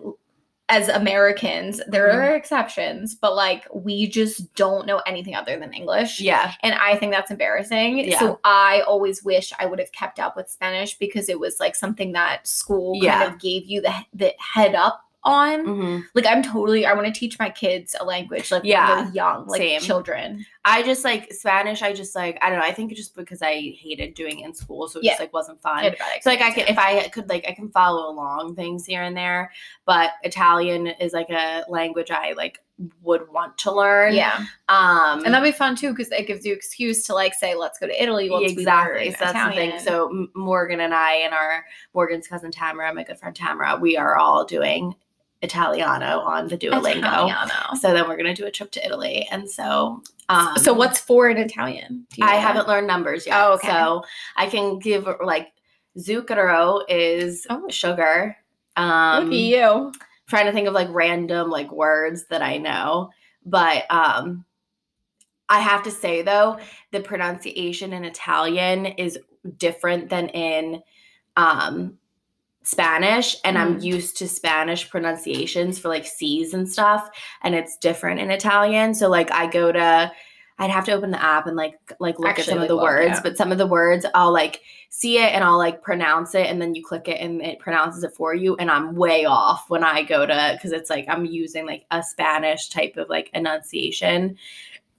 as 0.69 0.87
Americans, 0.87 1.81
there 1.87 2.07
Mhm. 2.09 2.13
are 2.15 2.35
exceptions, 2.35 3.15
but 3.15 3.35
like 3.35 3.65
we 3.73 4.07
just 4.07 4.53
don't 4.55 4.85
know 4.85 4.99
anything 5.05 5.35
other 5.35 5.59
than 5.59 5.73
English. 5.73 6.21
Yeah. 6.21 6.53
And 6.61 6.75
I 6.75 6.95
think 6.95 7.11
that's 7.11 7.31
embarrassing. 7.31 7.99
Yeah. 8.07 8.19
So 8.19 8.39
I 8.43 8.81
always 8.87 9.23
wish 9.23 9.51
I 9.59 9.65
would 9.65 9.79
have 9.79 9.91
kept 9.91 10.19
up 10.19 10.35
with 10.37 10.49
Spanish 10.49 10.97
because 10.97 11.27
it 11.27 11.39
was 11.39 11.59
like 11.59 11.75
something 11.75 12.11
that 12.13 12.47
school 12.47 12.93
Yeah. 13.03 13.19
kind 13.19 13.33
of 13.33 13.39
gave 13.39 13.65
you 13.65 13.81
the 13.81 13.93
the 14.13 14.33
head 14.39 14.75
up 14.75 15.01
on. 15.23 15.65
Mhm. 15.65 16.03
Like 16.15 16.25
I'm 16.27 16.41
totally 16.43 16.85
I 16.85 16.93
want 16.93 17.07
to 17.07 17.19
teach 17.19 17.37
my 17.39 17.49
kids 17.49 17.95
a 17.99 18.05
language 18.05 18.51
like 18.51 18.63
Yeah. 18.63 18.95
when 18.95 19.05
they're 19.05 19.13
young, 19.13 19.47
like 19.47 19.59
Same. 19.61 19.81
children. 19.81 20.45
I 20.65 20.83
just 20.83 21.05
like 21.05 21.31
Spanish, 21.33 21.81
I 21.81 21.93
just 21.93 22.15
like 22.15 22.37
I 22.41 22.49
don't 22.49 22.59
know, 22.59 22.65
I 22.65 22.73
think 22.73 22.93
just 22.93 23.15
because 23.15 23.41
I 23.41 23.53
hated 23.79 24.13
doing 24.13 24.39
it 24.41 24.45
in 24.45 24.53
school, 24.53 24.87
so 24.89 24.99
it 24.99 25.05
Yeah. 25.05 25.11
just 25.11 25.21
like 25.21 25.33
wasn't 25.33 25.61
fun. 25.61 25.83
had 25.83 25.93
a 25.93 25.97
bad 25.97 26.21
So 26.21 26.29
like 26.29 26.41
I 26.41 26.51
can 26.51 26.67
experience, 26.67 26.69
if 26.71 26.77
I 27.05 27.07
could 27.09 27.29
like 27.29 27.45
I 27.47 27.53
can 27.53 27.69
follow 27.69 28.09
along 28.11 28.55
things 28.55 28.85
here 28.85 29.03
and 29.03 29.15
there, 29.15 29.51
but 29.85 30.11
Italian 30.23 30.87
is 30.87 31.13
like 31.13 31.29
a 31.29 31.63
language 31.69 32.11
I 32.11 32.33
like 32.33 32.59
would 33.01 33.29
want 33.31 33.57
to 33.59 33.71
learn. 33.73 34.13
yeah. 34.13 34.45
Um 34.67 35.23
And 35.25 35.33
that'd 35.33 35.43
be 35.43 35.57
fun 35.57 35.75
too 35.77 35.91
because 35.91 36.11
it 36.11 36.27
gives 36.27 36.45
you 36.45 36.53
excuse 36.53 37.03
to 37.05 37.13
like 37.13 37.33
say, 37.33 37.55
let's 37.55 37.79
go 37.79 37.87
to 37.87 38.03
Italy. 38.03 38.29
Once 38.29 38.51
exactly. 38.51 39.11
So 39.11 39.17
that's 39.19 39.49
the 39.49 39.55
thing. 39.55 39.79
So 39.79 40.27
Morgan 40.35 40.81
and 40.81 40.93
I 40.93 41.13
and 41.15 41.33
our 41.33 41.63
Morgan's 41.93 42.27
cousin 42.27 42.51
Tamara, 42.51 42.93
my 42.93 43.03
good 43.03 43.17
friend 43.17 43.35
Tamara, 43.35 43.77
we 43.79 43.95
are 43.97 44.17
all 44.17 44.43
doing 44.45 44.93
Italiano 45.41 46.19
on 46.19 46.47
the 46.47 46.57
Duolingo. 46.57 46.97
Italiano. 46.97 47.75
So 47.79 47.93
then 47.93 48.07
we're 48.07 48.17
gonna 48.17 48.35
do 48.35 48.45
a 48.45 48.51
trip 48.51 48.71
to 48.71 48.85
Italy, 48.85 49.27
and 49.31 49.49
so 49.49 50.01
um, 50.27 50.55
so 50.57 50.73
what's 50.73 50.99
four 50.99 51.29
in 51.29 51.37
Italian? 51.37 52.05
I 52.21 52.35
know 52.35 52.39
haven't 52.41 52.67
learned 52.67 52.87
numbers 52.87 53.25
yet. 53.25 53.35
Oh, 53.41 53.53
okay. 53.53 53.67
So 53.69 54.03
I 54.35 54.47
can 54.47 54.77
give 54.79 55.07
like 55.23 55.53
zucchero 55.97 56.83
is 56.89 57.47
Oh. 57.49 57.67
sugar. 57.69 58.37
Look 58.77 58.85
Um, 58.85 59.27
at 59.27 59.33
you. 59.33 59.91
trying 60.27 60.45
to 60.45 60.51
think 60.51 60.67
of 60.67 60.73
like 60.73 60.87
random 60.91 61.49
like 61.49 61.71
words 61.71 62.25
that 62.27 62.41
I 62.41 62.57
know, 62.57 63.09
but 63.45 63.89
um 63.89 64.45
I 65.51 65.61
have 65.61 65.81
to 65.83 65.91
say 65.91 66.21
though, 66.21 66.59
the 66.91 66.99
pronunciation 66.99 67.91
in 67.93 68.03
Italian 68.05 68.85
is 68.85 69.17
different 69.57 70.09
than 70.09 70.29
in 70.29 70.83
um 71.37 71.97
Spanish 72.63 73.35
and 73.43 73.57
I'm 73.57 73.77
Mm. 73.79 73.83
used 73.83 74.17
to 74.17 74.27
Spanish 74.27 74.89
pronunciations 74.89 75.79
for 75.79 75.87
like 75.89 76.05
C's 76.05 76.53
and 76.53 76.69
stuff 76.69 77.09
and 77.41 77.55
it's 77.55 77.77
different 77.77 78.19
in 78.19 78.29
Italian. 78.31 78.93
So 78.93 79.09
like 79.09 79.31
I 79.31 79.47
go 79.47 79.71
to 79.71 80.11
I'd 80.61 80.69
have 80.71 80.83
to 80.85 80.91
open 80.91 81.09
the 81.11 81.23
app 81.23 81.47
and 81.47 81.55
like 81.55 81.79
like 82.01 82.19
look 82.19 82.27
Actually, 82.31 82.41
at 82.43 82.49
some 82.49 82.61
of 82.61 82.67
the 82.67 82.75
look, 82.75 82.83
words, 82.83 83.11
yeah. 83.13 83.21
but 83.23 83.37
some 83.37 83.53
of 83.53 83.57
the 83.57 83.65
words 83.65 84.05
I'll 84.13 84.33
like 84.33 84.61
see 84.89 85.17
it 85.17 85.31
and 85.33 85.41
I'll 85.41 85.57
like 85.57 85.81
pronounce 85.81 86.35
it 86.35 86.47
and 86.47 86.61
then 86.61 86.75
you 86.75 86.83
click 86.83 87.07
it 87.07 87.21
and 87.21 87.41
it 87.41 87.59
pronounces 87.59 88.03
it 88.03 88.11
for 88.13 88.33
you 88.33 88.57
and 88.57 88.69
I'm 88.69 88.93
way 88.95 89.23
off 89.23 89.69
when 89.69 89.85
I 89.85 90.03
go 90.03 90.25
to 90.25 90.51
because 90.57 90.73
it's 90.73 90.89
like 90.89 91.05
I'm 91.07 91.23
using 91.25 91.65
like 91.65 91.85
a 91.91 92.03
Spanish 92.03 92.67
type 92.69 92.97
of 92.97 93.07
like 93.07 93.29
enunciation 93.33 94.35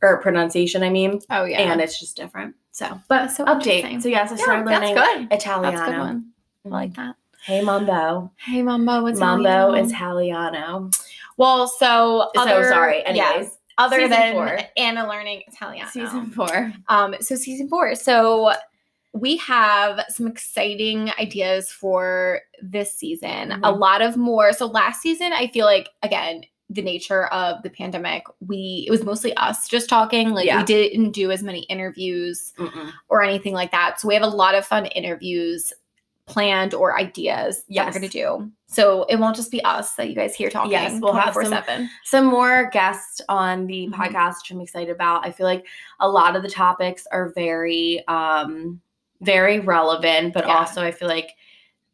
or 0.01 0.19
pronunciation 0.23 0.83
I 0.83 0.89
mean 0.89 1.21
Oh 1.29 1.45
yeah. 1.45 1.59
and 1.61 1.81
it's 1.81 2.01
just 2.01 2.17
different. 2.17 2.55
So 2.73 2.99
but 3.09 3.29
so 3.29 3.45
update. 3.45 4.01
So 4.01 4.09
yes, 4.09 4.33
I 4.33 4.37
yeah, 4.37 4.43
started 4.43 4.67
that's 4.67 4.81
learning 4.81 4.95
good. 5.29 5.33
Italiano. 5.37 5.77
That's 5.77 5.89
a 5.89 5.93
good 5.93 5.99
one. 6.01 6.27
I 6.65 6.69
like 6.71 6.95
that. 6.95 7.17
Hey 7.45 7.63
Mambo. 7.63 8.31
Hey 8.37 8.63
Mambo, 8.63 9.03
what's 9.03 9.19
Mambo 9.19 9.43
Italiano? 9.73 9.75
is 9.75 9.91
Italiano. 9.93 10.91
well. 11.37 11.67
So 11.69 12.29
So 12.35 12.41
other, 12.43 12.65
sorry, 12.69 13.03
yes, 13.07 13.35
anyways. 13.35 13.59
other 13.79 13.97
Season 13.97 14.11
than 14.11 14.33
four. 14.35 14.59
Anna 14.77 15.09
learning 15.09 15.43
Italiano. 15.49 15.89
Season 15.91 16.31
four. 16.31 16.73
Um, 16.89 17.15
so 17.21 17.35
season 17.37 17.69
four. 17.69 17.95
So 17.95 18.53
we 19.13 19.37
have 19.39 20.05
some 20.09 20.27
exciting 20.29 21.11
ideas 21.19 21.71
for 21.71 22.41
this 22.63 22.93
season. 22.95 23.53
A 23.53 23.59
Mhm. 23.73 23.79
lot 23.79 24.03
of 24.03 24.17
more. 24.17 24.53
So 24.53 24.67
last 24.67 25.01
season, 25.01 25.33
I 25.33 25.49
feel 25.49 25.67
like 25.67 25.89
again, 26.03 26.43
the 26.73 26.83
nature 26.83 27.27
of 27.29 27.61
the 27.65 27.71
pandemic, 27.71 28.23
we 28.47 28.85
it 28.87 28.91
was 28.93 29.03
mostly 29.03 29.35
us 29.35 29.67
just 29.67 29.89
talking. 29.89 30.31
Like 30.31 30.47
Yeah. 30.47 30.59
we 30.59 30.65
didn't 30.65 31.11
do 31.11 31.33
as 31.33 31.43
many 31.43 31.63
interviews 31.63 32.53
Mm-mm. 32.59 32.93
or 33.09 33.23
anything 33.25 33.55
like 33.55 33.73
that. 33.73 33.99
So 34.01 34.07
we 34.07 34.15
have 34.15 34.23
a 34.23 34.29
lot 34.29 34.55
of 34.55 34.65
fun 34.65 34.87
interviews 34.87 35.73
planned 36.31 36.73
or 36.75 36.97
ideas 36.97 37.65
that 37.69 37.87
we're 37.87 37.93
gonna 37.93 38.09
do. 38.09 38.51
So 38.69 39.03
it 39.09 39.17
won't 39.17 39.35
just 39.37 39.51
be 39.51 39.63
us 39.65 39.95
that 39.95 40.09
you 40.09 40.15
guys 40.15 40.35
hear 40.35 40.49
talking. 40.49 40.71
Yes, 40.71 40.99
we'll 41.01 41.13
have 41.13 41.35
some- 41.35 41.89
Some 42.05 42.27
more 42.27 42.71
guests 42.73 43.21
on 43.29 43.67
the 43.67 43.89
Mhm. 43.89 43.95
podcast, 43.95 44.37
which 44.43 44.51
I'm 44.53 44.61
excited 44.61 44.91
about. 44.91 45.27
I 45.27 45.33
feel 45.33 45.47
like 45.47 45.67
a 45.99 46.09
lot 46.09 46.37
of 46.37 46.43
the 46.43 46.49
topics 46.51 47.07
are 47.11 47.31
very, 47.35 48.05
um, 48.07 48.81
very 49.21 49.59
relevant, 49.61 50.33
but 50.33 50.47
Yeah. 50.47 50.57
also 50.59 50.83
I 50.83 50.93
feel 50.93 51.09
like 51.09 51.31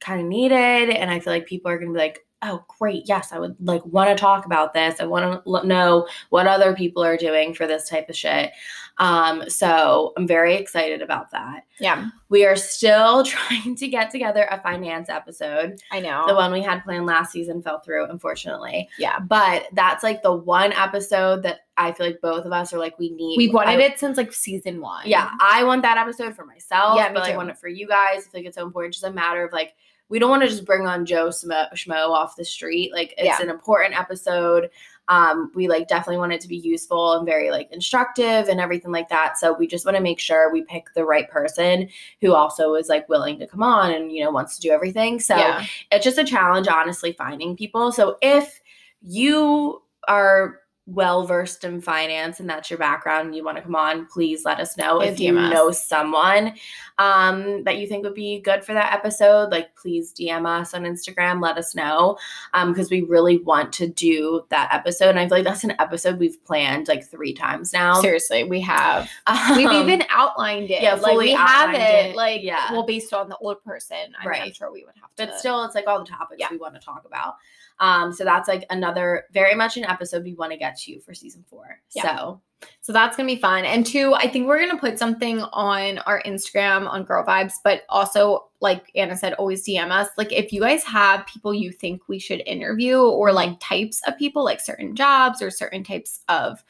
kind 0.00 0.20
of 0.20 0.26
needed. 0.26 0.90
And 0.90 1.10
I 1.10 1.18
feel 1.18 1.32
like 1.32 1.46
people 1.46 1.70
are 1.70 1.78
gonna 1.78 1.92
be 1.92 1.98
like, 1.98 2.20
oh 2.42 2.62
great, 2.78 3.04
yes, 3.08 3.32
I 3.32 3.38
would 3.38 3.56
like 3.60 3.84
want 3.86 4.10
to 4.10 4.14
talk 4.14 4.44
about 4.44 4.74
this. 4.74 5.00
I 5.00 5.06
want 5.06 5.24
to 5.24 5.50
l- 5.50 5.64
know 5.64 6.06
what 6.28 6.46
other 6.46 6.74
people 6.76 7.02
are 7.02 7.16
doing 7.16 7.54
for 7.54 7.66
this 7.66 7.88
type 7.88 8.10
of 8.10 8.14
shit. 8.16 8.52
Um, 8.98 9.48
so 9.50 10.12
I'm 10.16 10.26
very 10.26 10.54
excited 10.56 11.02
about 11.02 11.30
that. 11.32 11.64
Yeah, 11.78 12.08
We 12.30 12.46
are 12.46 12.56
still 12.56 13.24
trying 13.26 13.76
to 13.76 13.88
get 13.88 14.10
together 14.10 14.48
a 14.50 14.60
finance 14.60 15.08
episode. 15.10 15.78
I 15.92 16.00
know. 16.00 16.24
The 16.26 16.34
one 16.34 16.50
we 16.52 16.62
had 16.62 16.82
planned 16.82 17.04
last 17.06 17.32
season 17.32 17.62
fell 17.62 17.80
through, 17.80 18.06
unfortunately. 18.06 18.88
yeah. 18.98 19.18
But 19.18 19.66
that's 19.74 20.02
like 20.02 20.22
the 20.22 20.32
one 20.32 20.72
episode 20.72 21.42
that 21.42 21.60
I 21.76 21.92
feel 21.92 22.06
like 22.06 22.20
both 22.22 22.46
of 22.46 22.52
us 22.52 22.72
are 22.72 22.78
like, 22.78 22.98
we 22.98 23.10
need. 23.10 23.36
We've 23.36 23.52
wanted 23.52 23.80
I- 23.80 23.82
it 23.82 23.98
since 23.98 24.16
like 24.16 24.32
season 24.32 24.80
one. 24.80 25.02
Yeah, 25.06 25.28
I 25.40 25.62
want 25.64 25.82
that 25.82 25.98
episode 25.98 26.34
for 26.34 26.46
myself. 26.46 26.96
Yeah, 26.96 27.08
me 27.08 27.14
but 27.14 27.24
I 27.24 27.36
want 27.36 27.50
it 27.50 27.58
for 27.58 27.68
you 27.68 27.86
guys. 27.86 28.18
I 28.18 28.20
feel 28.20 28.30
like 28.40 28.46
it's 28.46 28.56
so 28.56 28.64
important. 28.64 28.94
It's 28.94 29.02
just 29.02 29.10
a 29.10 29.14
matter 29.14 29.44
of 29.44 29.52
like, 29.52 29.74
we 30.08 30.18
don't 30.18 30.30
want 30.30 30.42
to 30.42 30.48
just 30.48 30.64
bring 30.64 30.86
on 30.86 31.04
Joe 31.04 31.28
Smo, 31.28 31.72
Schmo 31.74 32.10
off 32.10 32.36
the 32.36 32.44
street. 32.44 32.92
Like, 32.92 33.14
it's 33.18 33.26
Yeah. 33.26 33.42
an 33.42 33.50
important 33.50 33.98
episode. 33.98 34.70
Um, 35.08 35.52
we 35.54 35.68
like 35.68 35.86
definitely 35.86 36.18
want 36.18 36.32
it 36.32 36.40
to 36.40 36.48
be 36.48 36.56
useful 36.56 37.12
and 37.12 37.24
very 37.24 37.50
like 37.52 37.70
instructive 37.70 38.48
and 38.48 38.60
everything 38.60 38.90
like 38.90 39.08
that. 39.08 39.38
So 39.38 39.52
we 39.52 39.68
just 39.68 39.84
want 39.84 39.96
to 39.96 40.02
make 40.02 40.18
sure 40.18 40.52
we 40.52 40.62
pick 40.62 40.92
the 40.94 41.04
right 41.04 41.30
person 41.30 41.88
who 42.20 42.34
also 42.34 42.74
is 42.74 42.88
like 42.88 43.08
willing 43.08 43.38
to 43.38 43.46
come 43.46 43.62
on 43.62 43.92
and 43.92 44.10
you 44.10 44.24
know 44.24 44.32
wants 44.32 44.56
to 44.56 44.60
do 44.60 44.72
everything. 44.72 45.20
So 45.20 45.36
yeah. 45.36 45.64
it's 45.92 46.04
just 46.04 46.18
a 46.18 46.24
challenge 46.24 46.66
honestly 46.66 47.12
finding 47.12 47.56
people 47.56 47.92
so 47.92 48.16
if 48.20 48.60
you 49.00 49.80
are 50.08 50.60
well 50.88 51.26
versed 51.26 51.64
in 51.64 51.80
finance 51.80 52.38
and 52.38 52.48
that's 52.48 52.70
your 52.70 52.78
background 52.78 53.26
and 53.26 53.34
you 53.34 53.44
want 53.44 53.56
to 53.56 53.62
come 53.62 53.74
on, 53.74 54.06
please 54.06 54.44
let 54.44 54.60
us 54.60 54.76
know. 54.76 55.00
If 55.00 55.18
you 55.18 55.36
us. 55.36 55.52
know 55.52 55.70
someone 55.72 56.54
um, 56.98 57.64
that 57.64 57.78
you 57.78 57.86
think 57.88 58.04
would 58.04 58.14
be 58.14 58.40
good 58.40 58.64
for 58.64 58.72
that 58.72 58.92
episode, 58.94 59.50
like 59.50 59.74
please 59.74 60.12
DM 60.14 60.46
us 60.46 60.74
on 60.74 60.84
Instagram, 60.84 61.42
let 61.42 61.58
us 61.58 61.74
know. 61.74 62.16
Um, 62.54 62.72
because 62.72 62.88
we 62.90 63.02
really 63.02 63.38
want 63.38 63.72
to 63.74 63.88
do 63.88 64.44
that 64.50 64.72
episode. 64.72 65.10
And 65.10 65.18
I 65.18 65.26
feel 65.28 65.38
like 65.38 65.44
that's 65.44 65.64
an 65.64 65.74
episode 65.80 66.18
we've 66.18 66.42
planned 66.44 66.86
like 66.88 67.04
three 67.04 67.34
times 67.34 67.72
now. 67.72 68.00
Seriously, 68.00 68.44
we 68.44 68.60
have. 68.60 69.10
We've 69.56 69.66
Um, 69.66 69.82
even 69.88 70.04
outlined 70.08 70.70
it. 70.70 70.82
yeah, 70.82 70.94
like 70.94 71.12
fully 71.12 71.26
we 71.26 71.32
have 71.32 71.74
it, 71.74 71.80
it. 72.10 72.16
Like 72.16 72.42
Yeah. 72.44 72.70
well, 72.72 72.84
based 72.84 73.12
on 73.12 73.28
the 73.28 73.36
old 73.38 73.62
person, 73.64 73.96
I'm 74.20 74.28
Right. 74.28 74.38
pretty 74.40 74.52
sure 74.54 74.70
we 74.72 74.84
would 74.84 74.94
have 75.00 75.12
to. 75.16 75.26
but 75.26 75.38
still 75.38 75.64
it's 75.64 75.74
like 75.74 75.86
all 75.88 75.98
the 75.98 76.04
topics 76.08 76.38
Yeah. 76.38 76.48
we 76.50 76.58
want 76.58 76.74
to 76.74 76.80
talk 76.80 77.04
about 77.04 77.34
um 77.80 78.12
so 78.12 78.24
that's 78.24 78.48
like 78.48 78.64
another 78.70 79.24
very 79.32 79.54
much 79.54 79.76
an 79.76 79.84
episode 79.84 80.24
we 80.24 80.34
want 80.34 80.52
to 80.52 80.58
get 80.58 80.76
to 80.76 81.00
for 81.00 81.14
season 81.14 81.44
four 81.48 81.80
Yeah. 81.94 82.02
so 82.02 82.40
So 82.80 82.92
that's 82.92 83.16
gonna 83.16 83.26
be 83.26 83.36
fun. 83.36 83.64
And 83.64 83.84
two, 83.84 84.14
I 84.14 84.28
think 84.28 84.46
we're 84.46 84.58
gonna 84.58 84.80
put 84.80 84.98
something 84.98 85.40
on 85.52 85.98
our 85.98 86.22
Instagram 86.22 86.88
on 86.88 87.04
Girl 87.04 87.24
Vibes, 87.24 87.54
but 87.62 87.82
also 87.88 88.48
like 88.60 88.90
Anna 88.94 89.16
said, 89.16 89.34
always 89.34 89.66
DM 89.66 89.90
us. 89.90 90.08
Like 90.16 90.32
if 90.32 90.52
you 90.52 90.62
guys 90.62 90.82
have 90.84 91.26
people 91.26 91.52
you 91.52 91.70
think 91.70 92.08
we 92.08 92.18
should 92.18 92.42
interview 92.46 92.98
or 92.98 93.30
like 93.32 93.60
types 93.60 94.00
of 94.06 94.16
people, 94.16 94.42
like 94.42 94.60
certain 94.60 94.96
jobs 94.96 95.42
or 95.42 95.50
certain 95.50 95.84
types 95.84 96.20
of 96.28 96.64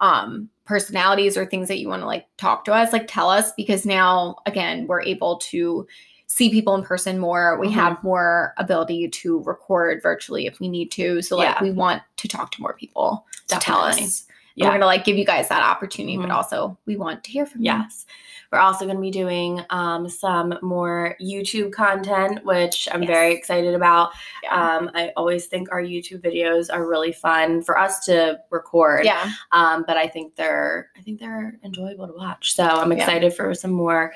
um 0.00 0.48
personalities 0.66 1.36
or 1.36 1.46
things 1.46 1.68
that 1.68 1.78
you 1.78 1.88
want 1.88 2.02
to 2.02 2.06
like 2.06 2.26
talk 2.36 2.64
to 2.66 2.72
us, 2.74 2.92
like 2.92 3.06
tell 3.08 3.30
us 3.30 3.52
because 3.56 3.86
now 3.86 4.36
again 4.46 4.86
we're 4.86 5.02
able 5.02 5.38
to 5.38 5.86
see 6.32 6.48
people 6.48 6.76
in 6.76 6.82
person 6.84 7.18
more. 7.18 7.58
We 7.58 7.66
Mhm. 7.66 7.72
have 7.72 8.04
more 8.04 8.54
ability 8.56 9.08
to 9.08 9.42
record 9.42 10.00
virtually 10.00 10.46
if 10.46 10.60
we 10.60 10.68
need 10.68 10.92
to. 10.92 11.20
So 11.22 11.36
like 11.36 11.56
Yeah. 11.56 11.62
we 11.62 11.72
want 11.72 12.02
to 12.18 12.28
talk 12.28 12.52
to 12.52 12.62
more 12.62 12.72
people 12.74 13.26
to 13.48 13.58
tell 13.58 13.80
Definitely. 13.82 14.04
us. 14.04 14.26
Yeah. 14.54 14.66
We're 14.66 14.74
gonna 14.74 14.86
like 14.86 15.04
give 15.04 15.16
you 15.18 15.24
guys 15.24 15.48
that 15.48 15.62
opportunity, 15.64 16.16
Mhm. 16.16 16.22
but 16.22 16.30
also 16.30 16.78
we 16.86 16.94
want 16.96 17.24
to 17.24 17.30
hear 17.32 17.46
from 17.46 17.62
you. 17.62 17.72
yes 17.72 18.06
we're 18.52 18.58
also 18.58 18.84
going 18.84 18.96
to 18.96 19.00
be 19.00 19.12
doing 19.12 19.64
um 19.70 20.08
some 20.08 20.58
more 20.60 21.14
youtube 21.22 21.70
content 21.72 22.44
which 22.44 22.88
i'm 22.90 23.06
very 23.06 23.32
excited 23.32 23.74
about 23.74 24.10
Yeah. 24.42 24.76
um 24.76 24.90
i 24.92 25.12
always 25.16 25.46
think 25.46 25.70
our 25.70 25.80
youtube 25.80 26.20
videos 26.20 26.66
are 26.72 26.84
really 26.84 27.12
fun 27.12 27.62
for 27.62 27.78
us 27.78 28.04
to 28.06 28.40
record 28.50 29.04
yeah. 29.04 29.30
um 29.52 29.84
but 29.86 29.96
i 29.96 30.08
think 30.08 30.34
they're 30.34 30.88
i 30.98 31.00
think 31.00 31.20
they're 31.20 31.60
enjoyable 31.62 32.08
to 32.08 32.12
watch 32.12 32.54
so 32.56 32.64
i'm 32.64 32.90
excited 32.90 33.32
for 33.34 33.54
some 33.54 33.70
more 33.70 34.12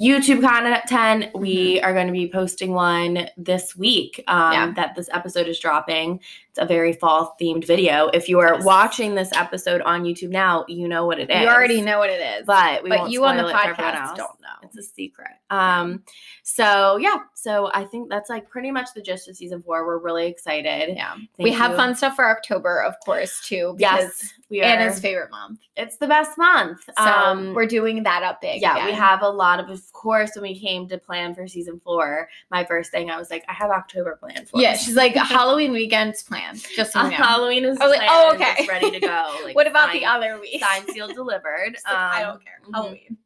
youtube 0.00 0.40
content 0.40 1.26
we 1.34 1.76
Mm-hmm. 1.76 1.84
are 1.84 1.92
going 1.92 2.06
to 2.06 2.12
be 2.12 2.28
posting 2.28 2.72
one 2.72 3.28
this 3.36 3.76
week 3.76 4.22
um 4.28 4.52
Yeah. 4.52 4.72
that 4.76 4.94
this 4.96 5.08
episode 5.12 5.46
is 5.48 5.58
dropping 5.58 6.20
it's 6.50 6.58
a 6.58 6.66
very 6.66 6.92
fall 6.92 7.36
themed 7.40 7.64
video 7.64 8.08
if 8.12 8.28
you 8.28 8.40
are 8.40 8.54
Yes. 8.54 8.64
watching 8.64 9.14
this 9.14 9.30
episode 9.34 9.80
on 9.82 10.02
youtube 10.02 10.30
now 10.30 10.64
you 10.68 10.88
know 10.88 11.06
what 11.06 11.20
it 11.20 11.30
is 11.30 11.40
You 11.42 11.48
already 11.48 11.80
know 11.80 11.98
what 11.98 12.10
it 12.10 12.20
is. 12.40 12.44
but 12.46 12.82
we 12.82 12.88
but 12.90 12.98
won't 13.00 13.12
you 13.12 13.24
on 13.24 13.36
the 13.36 13.44
podcast 13.44 14.16
don't 14.16 14.40
know. 14.40 14.48
it's 14.62 14.76
a 14.76 14.82
secret. 14.82 15.28
Um, 15.50 16.02
so 16.42 16.96
yeah, 16.96 17.18
so 17.34 17.70
I 17.74 17.84
think 17.84 18.08
that's 18.08 18.28
like 18.30 18.48
pretty 18.48 18.70
much 18.70 18.88
the 18.94 19.00
gist 19.02 19.28
of 19.28 19.36
season 19.36 19.62
four. 19.62 19.84
We're 19.86 19.98
really 19.98 20.26
excited. 20.26 20.94
Yeah. 20.96 21.12
Thank 21.14 21.28
we 21.38 21.50
have 21.52 21.72
you. 21.72 21.76
fun 21.76 21.94
stuff 21.96 22.14
for 22.16 22.28
October, 22.28 22.82
of 22.82 22.94
course, 23.04 23.40
too. 23.44 23.74
Because 23.76 24.00
Yes, 24.22 24.32
we 24.48 24.60
are. 24.60 24.64
Anna's 24.64 25.00
favorite 25.00 25.30
month. 25.30 25.60
it's 25.76 25.96
the 25.96 26.06
best 26.06 26.36
month. 26.38 26.80
So 26.98 27.04
um, 27.04 27.54
we're 27.54 27.66
doing 27.66 28.02
that 28.04 28.22
up 28.22 28.40
big. 28.40 28.60
yeah, 28.60 28.84
we 28.86 28.92
have 28.92 29.22
a 29.22 29.28
lot 29.28 29.58
of. 29.60 29.70
Of 29.70 29.92
course, 29.92 30.32
when 30.34 30.42
we 30.42 30.58
came 30.58 30.86
to 30.88 30.98
plan 30.98 31.34
for 31.34 31.46
season 31.48 31.80
four, 31.84 32.28
my 32.50 32.64
first 32.64 32.90
thing 32.92 33.10
I 33.10 33.18
was 33.18 33.30
like, 33.30 33.44
I 33.48 33.52
have 33.52 33.70
October 33.70 34.16
planned 34.20 34.48
for. 34.48 34.60
Yeah, 34.60 34.76
she's 34.76 34.96
like 34.96 35.14
Halloween 35.14 35.72
weekend's 35.72 36.22
planned. 36.22 36.39
Just 36.76 36.92
so 36.92 37.02
you 37.04 37.10
know. 37.10 37.16
Halloween 37.16 37.64
is 37.64 37.78
I 37.80 37.86
like, 37.86 38.00
oh, 38.04 38.32
okay. 38.34 38.54
it's 38.58 38.68
ready 38.68 38.90
to 38.90 39.00
go. 39.00 39.36
Like, 39.44 39.54
what 39.56 39.66
about 39.66 39.92
the 39.92 40.04
other 40.04 40.38
week? 40.40 40.60
signed, 40.62 40.86
sealed, 40.88 41.14
delivered? 41.14 41.76
Like, 41.86 41.96
I 41.96 42.22
Um, 42.24 42.32
don't 42.34 42.44
care. 42.44 42.60
mhm. 42.66 42.74
Halloween. 42.74 43.16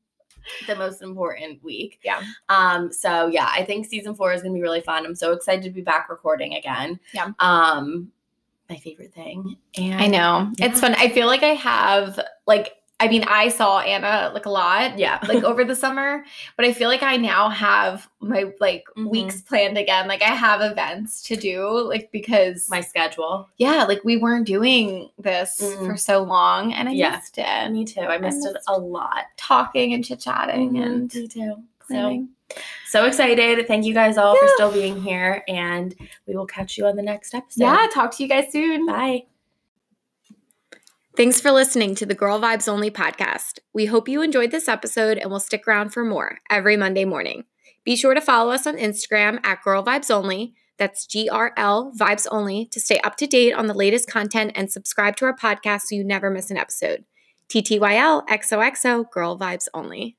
the 0.67 0.77
most 0.77 1.01
important 1.03 1.63
week. 1.65 1.99
Yeah. 2.05 2.21
Um, 2.49 2.93
so 2.93 3.27
yeah, 3.29 3.49
I 3.51 3.65
think 3.65 3.87
season 3.87 4.15
four 4.15 4.33
is 4.33 4.43
gonna 4.43 4.55
be 4.55 4.61
really 4.63 4.83
fun. 4.83 5.07
I'm 5.07 5.15
so 5.15 5.33
excited 5.33 5.65
to 5.65 5.71
be 5.71 5.81
back 5.81 6.09
recording 6.11 6.55
again. 6.55 7.01
Yeah. 7.13 7.33
Um, 7.39 8.11
my 8.69 8.77
favorite 8.77 9.13
thing. 9.15 9.57
And 9.79 9.95
I 10.03 10.07
know. 10.07 10.51
Yeah. 10.59 10.67
It's 10.67 10.81
fun. 10.81 10.95
I 10.97 11.09
feel 11.11 11.27
like 11.27 11.43
I 11.43 11.55
have 11.55 12.19
like 12.47 12.75
I 13.01 13.09
mean, 13.09 13.25
I 13.25 13.49
saw 13.49 13.81
Anna 13.81 14.31
like 14.33 14.47
a 14.47 14.51
lot. 14.51 14.99
Yeah. 14.99 15.19
Like 15.29 15.43
over 15.43 15.65
the 15.65 15.75
summer, 15.75 16.25
but 16.57 16.65
I 16.65 16.73
feel 16.73 16.89
like 16.89 17.03
I 17.03 17.17
now 17.17 17.49
have 17.49 18.09
my 18.21 18.53
like 18.61 18.85
Mhm. 18.97 19.11
weeks 19.11 19.41
planned 19.43 19.77
again. 19.77 20.07
Like 20.07 20.23
I 20.23 20.27
have 20.27 20.61
events 20.63 21.21
to 21.25 21.37
do, 21.37 21.69
like 21.89 22.11
because 22.13 22.71
my 22.71 22.81
schedule. 22.81 23.49
yeah, 23.59 23.85
like 23.85 24.03
we 24.05 24.17
weren't 24.17 24.47
doing 24.47 25.11
this 25.19 25.61
Mm. 25.61 25.87
for 25.87 25.97
so 25.97 26.23
long, 26.23 26.73
and 26.73 26.89
I 26.89 26.93
Yeah. 26.93 27.11
missed 27.17 27.37
it. 27.39 27.71
Me 27.73 27.85
too. 27.85 28.01
I 28.03 28.17
missed 28.19 28.47
it 28.47 28.53
missed 28.55 28.69
a 28.69 28.79
lot. 28.79 29.25
Talking 29.37 29.93
and 29.93 30.05
chit 30.05 30.21
chatting 30.21 30.75
Mhm, 30.75 30.83
and 30.87 31.15
me 31.15 31.27
too. 31.29 31.57
So 31.87 31.87
planning. 31.89 32.29
so 32.87 33.05
excited. 33.07 33.67
Thank 33.67 33.85
you 33.87 33.93
guys 33.93 34.17
all 34.17 34.37
for 34.37 34.49
still 34.55 34.71
being 34.73 35.03
here. 35.03 35.43
And 35.49 35.95
we 36.27 36.35
will 36.37 36.47
catch 36.47 36.79
you 36.79 36.87
on 36.87 36.95
the 36.97 37.03
next 37.03 37.35
episode. 37.35 37.65
yeah, 37.65 37.87
talk 37.93 38.13
to 38.17 38.23
you 38.23 38.29
guys 38.29 38.51
soon. 38.53 38.87
Bye. 38.87 39.25
Thanks 41.17 41.41
for 41.41 41.53
listening 41.53 41.95
to 41.97 42.07
the 42.07 42.15
Girl 42.17 42.41
Vibes 42.41 42.67
Only 42.67 42.91
podcast. 42.91 43.61
We 43.73 43.87
hope 43.87 44.09
you 44.09 44.21
enjoyed 44.21 44.51
this 44.51 44.67
episode 44.67 45.17
and 45.17 45.31
will 45.31 45.39
stick 45.39 45.69
around 45.69 45.91
for 45.91 46.05
more 46.05 46.41
every 46.51 46.77
Monday 46.77 47.05
morning. 47.05 47.45
Be 47.85 47.95
sure 47.95 48.15
to 48.15 48.21
follow 48.21 48.51
us 48.51 48.67
on 48.67 48.77
Instagram 48.77 49.39
at 49.45 49.63
Girl 49.63 49.85
Vibes 49.85 50.11
Only. 50.11 50.55
That's 50.77 51.07
G 51.07 51.29
R 51.29 51.53
L 51.57 51.93
Vibes 51.97 52.27
Only 52.33 52.67
to 52.73 52.81
stay 52.81 52.99
up 53.05 53.17
to 53.19 53.29
date 53.29 53.53
on 53.53 53.69
the 53.69 53.75
latest 53.75 54.11
content 54.11 54.53
and 54.57 54.73
subscribe 54.73 55.15
to 55.19 55.27
our 55.27 55.37
podcast 55.37 55.83
so 55.83 55.95
you 55.95 56.03
never 56.03 56.31
miss 56.31 56.51
an 56.51 56.57
episode. 56.57 57.05
TTYL 57.49 58.27
XOXO 58.27 59.09
Girl 59.13 59.39
Vibes 59.39 59.69
Only. 59.73 60.17